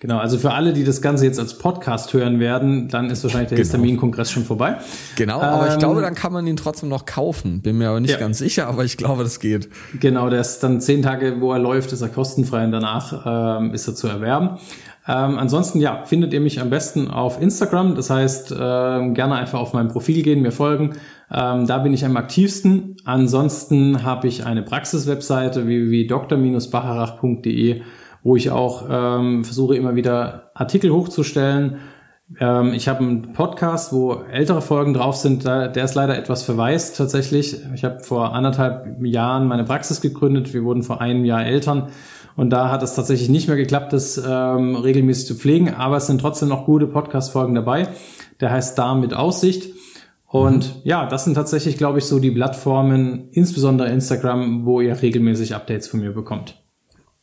Genau, 0.00 0.18
also 0.18 0.38
für 0.38 0.52
alle, 0.52 0.72
die 0.72 0.84
das 0.84 1.02
Ganze 1.02 1.26
jetzt 1.26 1.38
als 1.38 1.58
Podcast 1.58 2.12
hören 2.12 2.40
werden, 2.40 2.88
dann 2.88 3.10
ist 3.10 3.22
wahrscheinlich 3.24 3.48
der 3.48 3.56
genau. 3.56 3.66
Histamin-Kongress 3.66 4.30
schon 4.30 4.44
vorbei. 4.44 4.76
Genau, 5.16 5.40
aber 5.40 5.66
ähm, 5.66 5.72
ich 5.72 5.78
glaube, 5.78 6.00
dann 6.00 6.14
kann 6.14 6.32
man 6.32 6.46
ihn 6.46 6.56
trotzdem 6.56 6.88
noch 6.88 7.04
kaufen. 7.04 7.62
Bin 7.62 7.78
mir 7.78 7.88
aber 7.88 8.00
nicht 8.00 8.12
ja. 8.12 8.18
ganz 8.18 8.38
sicher, 8.38 8.68
aber 8.68 8.84
ich 8.84 8.96
glaube, 8.96 9.22
das 9.22 9.40
geht. 9.40 9.68
Genau, 10.00 10.30
der 10.30 10.40
ist 10.40 10.60
dann 10.60 10.80
zehn 10.80 11.02
Tage, 11.02 11.40
wo 11.40 11.52
er 11.52 11.58
läuft, 11.58 11.92
ist 11.92 12.00
er 12.00 12.08
kostenfrei 12.08 12.64
und 12.64 12.72
danach 12.72 13.60
ähm, 13.60 13.74
ist 13.74 13.86
er 13.86 13.94
zu 13.94 14.08
erwerben. 14.08 14.58
Ähm, 15.08 15.38
ansonsten, 15.38 15.80
ja, 15.80 16.02
findet 16.04 16.32
ihr 16.32 16.40
mich 16.40 16.60
am 16.60 16.70
besten 16.70 17.08
auf 17.08 17.40
Instagram. 17.40 17.94
Das 17.94 18.10
heißt, 18.10 18.54
ähm, 18.58 19.14
gerne 19.14 19.34
einfach 19.36 19.60
auf 19.60 19.72
mein 19.72 19.88
Profil 19.88 20.22
gehen, 20.22 20.42
mir 20.42 20.52
folgen. 20.52 20.96
Ähm, 21.30 21.66
da 21.66 21.78
bin 21.78 21.92
ich 21.92 22.04
am 22.04 22.16
aktivsten. 22.16 22.95
Ansonsten 23.06 24.02
habe 24.02 24.26
ich 24.26 24.44
eine 24.44 24.64
Praxiswebseite 24.64 25.68
www.dr-bacharach.de, 25.68 27.82
wo 28.24 28.34
ich 28.34 28.50
auch 28.50 28.86
ähm, 28.90 29.44
versuche 29.44 29.76
immer 29.76 29.94
wieder 29.94 30.50
Artikel 30.54 30.90
hochzustellen. 30.90 31.76
Ähm, 32.40 32.72
ich 32.72 32.88
habe 32.88 32.98
einen 32.98 33.32
Podcast, 33.32 33.92
wo 33.92 34.22
ältere 34.32 34.60
Folgen 34.60 34.92
drauf 34.92 35.14
sind. 35.14 35.44
der 35.44 35.76
ist 35.76 35.94
leider 35.94 36.18
etwas 36.18 36.42
verwaist 36.42 36.96
tatsächlich. 36.96 37.58
Ich 37.74 37.84
habe 37.84 38.00
vor 38.00 38.34
anderthalb 38.34 39.00
Jahren 39.04 39.46
meine 39.46 39.62
Praxis 39.62 40.00
gegründet. 40.00 40.52
Wir 40.52 40.64
wurden 40.64 40.82
vor 40.82 41.00
einem 41.00 41.24
Jahr 41.24 41.46
Eltern. 41.46 41.90
Und 42.34 42.50
da 42.50 42.72
hat 42.72 42.82
es 42.82 42.96
tatsächlich 42.96 43.28
nicht 43.28 43.46
mehr 43.46 43.56
geklappt, 43.56 43.92
das 43.92 44.18
ähm, 44.18 44.74
regelmäßig 44.74 45.28
zu 45.28 45.36
pflegen. 45.36 45.72
Aber 45.72 45.98
es 45.98 46.08
sind 46.08 46.20
trotzdem 46.20 46.48
noch 46.48 46.64
gute 46.64 46.88
Podcast-Folgen 46.88 47.54
dabei. 47.54 47.86
Der 48.40 48.50
heißt 48.50 48.76
Darm 48.76 49.00
mit 49.00 49.14
Aussicht. 49.14 49.75
Und 50.42 50.76
mhm. 50.76 50.80
ja, 50.84 51.06
das 51.06 51.24
sind 51.24 51.34
tatsächlich, 51.34 51.78
glaube 51.78 51.98
ich, 51.98 52.04
so 52.04 52.18
die 52.18 52.30
Plattformen, 52.30 53.28
insbesondere 53.30 53.88
Instagram, 53.88 54.64
wo 54.64 54.80
ihr 54.80 55.00
regelmäßig 55.00 55.54
Updates 55.54 55.88
von 55.88 56.00
mir 56.00 56.12
bekommt. 56.12 56.62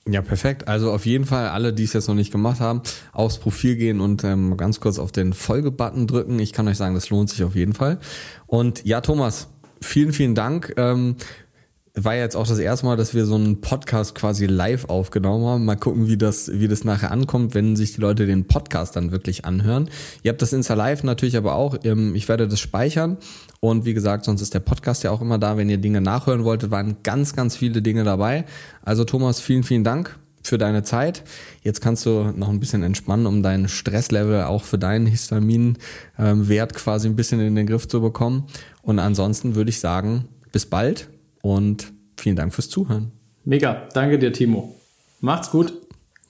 Ja, 0.07 0.21
perfekt. 0.21 0.67
Also 0.67 0.91
auf 0.91 1.05
jeden 1.05 1.25
Fall 1.25 1.47
alle, 1.47 1.71
die 1.71 1.83
es 1.83 1.93
jetzt 1.93 2.09
noch 2.09 2.15
nicht 2.15 2.31
gemacht 2.31 2.59
haben, 2.59 2.81
aufs 3.13 3.37
Profil 3.37 3.77
gehen 3.77 4.01
und 4.01 4.23
ähm, 4.25 4.57
ganz 4.57 4.81
kurz 4.81 4.99
auf 4.99 5.13
den 5.13 5.31
Folge-Button 5.31 6.07
drücken. 6.07 6.39
Ich 6.39 6.51
kann 6.51 6.67
euch 6.67 6.77
sagen, 6.77 6.93
das 6.93 7.09
lohnt 7.09 7.29
sich 7.29 7.43
auf 7.43 7.55
jeden 7.55 7.73
Fall. 7.73 7.99
Und 8.45 8.85
ja, 8.85 8.99
Thomas, 8.99 9.49
vielen, 9.81 10.11
vielen 10.11 10.35
Dank. 10.35 10.73
Ähm, 10.75 11.15
war 11.95 12.15
jetzt 12.15 12.35
auch 12.35 12.47
das 12.47 12.57
erste 12.57 12.87
Mal, 12.87 12.97
dass 12.97 13.13
wir 13.13 13.25
so 13.25 13.35
einen 13.35 13.61
Podcast 13.61 14.15
quasi 14.15 14.47
live 14.47 14.85
aufgenommen 14.85 15.45
haben. 15.45 15.65
Mal 15.65 15.75
gucken, 15.75 16.07
wie 16.07 16.17
das, 16.17 16.51
wie 16.51 16.67
das 16.67 16.83
nachher 16.83 17.11
ankommt, 17.11 17.53
wenn 17.53 17.75
sich 17.75 17.93
die 17.93 18.01
Leute 18.01 18.25
den 18.25 18.45
Podcast 18.45 18.95
dann 18.95 19.11
wirklich 19.11 19.45
anhören. 19.45 19.89
Ihr 20.23 20.31
habt 20.31 20.41
das 20.41 20.53
Insta 20.53 20.73
Live 20.73 21.03
natürlich 21.03 21.37
aber 21.37 21.53
auch. 21.53 21.77
Ähm, 21.83 22.15
ich 22.15 22.27
werde 22.27 22.47
das 22.47 22.59
speichern. 22.59 23.17
Und 23.59 23.85
wie 23.85 23.93
gesagt, 23.93 24.25
sonst 24.25 24.41
ist 24.41 24.55
der 24.55 24.59
Podcast 24.59 25.03
ja 25.03 25.11
auch 25.11 25.21
immer 25.21 25.37
da. 25.37 25.55
Wenn 25.55 25.69
ihr 25.69 25.77
Dinge 25.77 26.01
nachhören 26.01 26.43
wolltet, 26.43 26.71
waren 26.71 26.97
ganz, 27.03 27.35
ganz 27.35 27.55
viele 27.55 27.83
Dinge 27.83 28.03
dabei. 28.03 28.45
Also 28.81 29.05
Thomas, 29.05 29.39
vielen, 29.39 29.63
vielen 29.63 29.83
Dank 29.83 30.17
für 30.41 30.57
deine 30.57 30.81
Zeit. 30.81 31.23
Jetzt 31.61 31.79
kannst 31.79 32.07
du 32.07 32.33
noch 32.35 32.49
ein 32.49 32.59
bisschen 32.59 32.81
entspannen, 32.81 33.27
um 33.27 33.43
deinen 33.43 33.69
Stresslevel 33.69 34.43
auch 34.43 34.63
für 34.63 34.79
deinen 34.79 35.05
Histaminwert 35.05 35.77
ähm, 36.17 36.67
quasi 36.73 37.07
ein 37.07 37.15
bisschen 37.15 37.39
in 37.39 37.55
den 37.55 37.67
Griff 37.67 37.87
zu 37.87 38.01
bekommen. 38.01 38.47
Und 38.81 38.97
ansonsten 38.97 39.53
würde 39.53 39.69
ich 39.69 39.79
sagen, 39.79 40.25
bis 40.51 40.65
bald 40.65 41.07
und 41.43 41.93
vielen 42.17 42.35
Dank 42.35 42.53
fürs 42.53 42.69
Zuhören. 42.69 43.11
Mega, 43.43 43.87
danke 43.93 44.17
dir, 44.17 44.33
Timo. 44.33 44.75
Macht's 45.19 45.51
gut. 45.51 45.73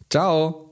Ciao. 0.10 0.63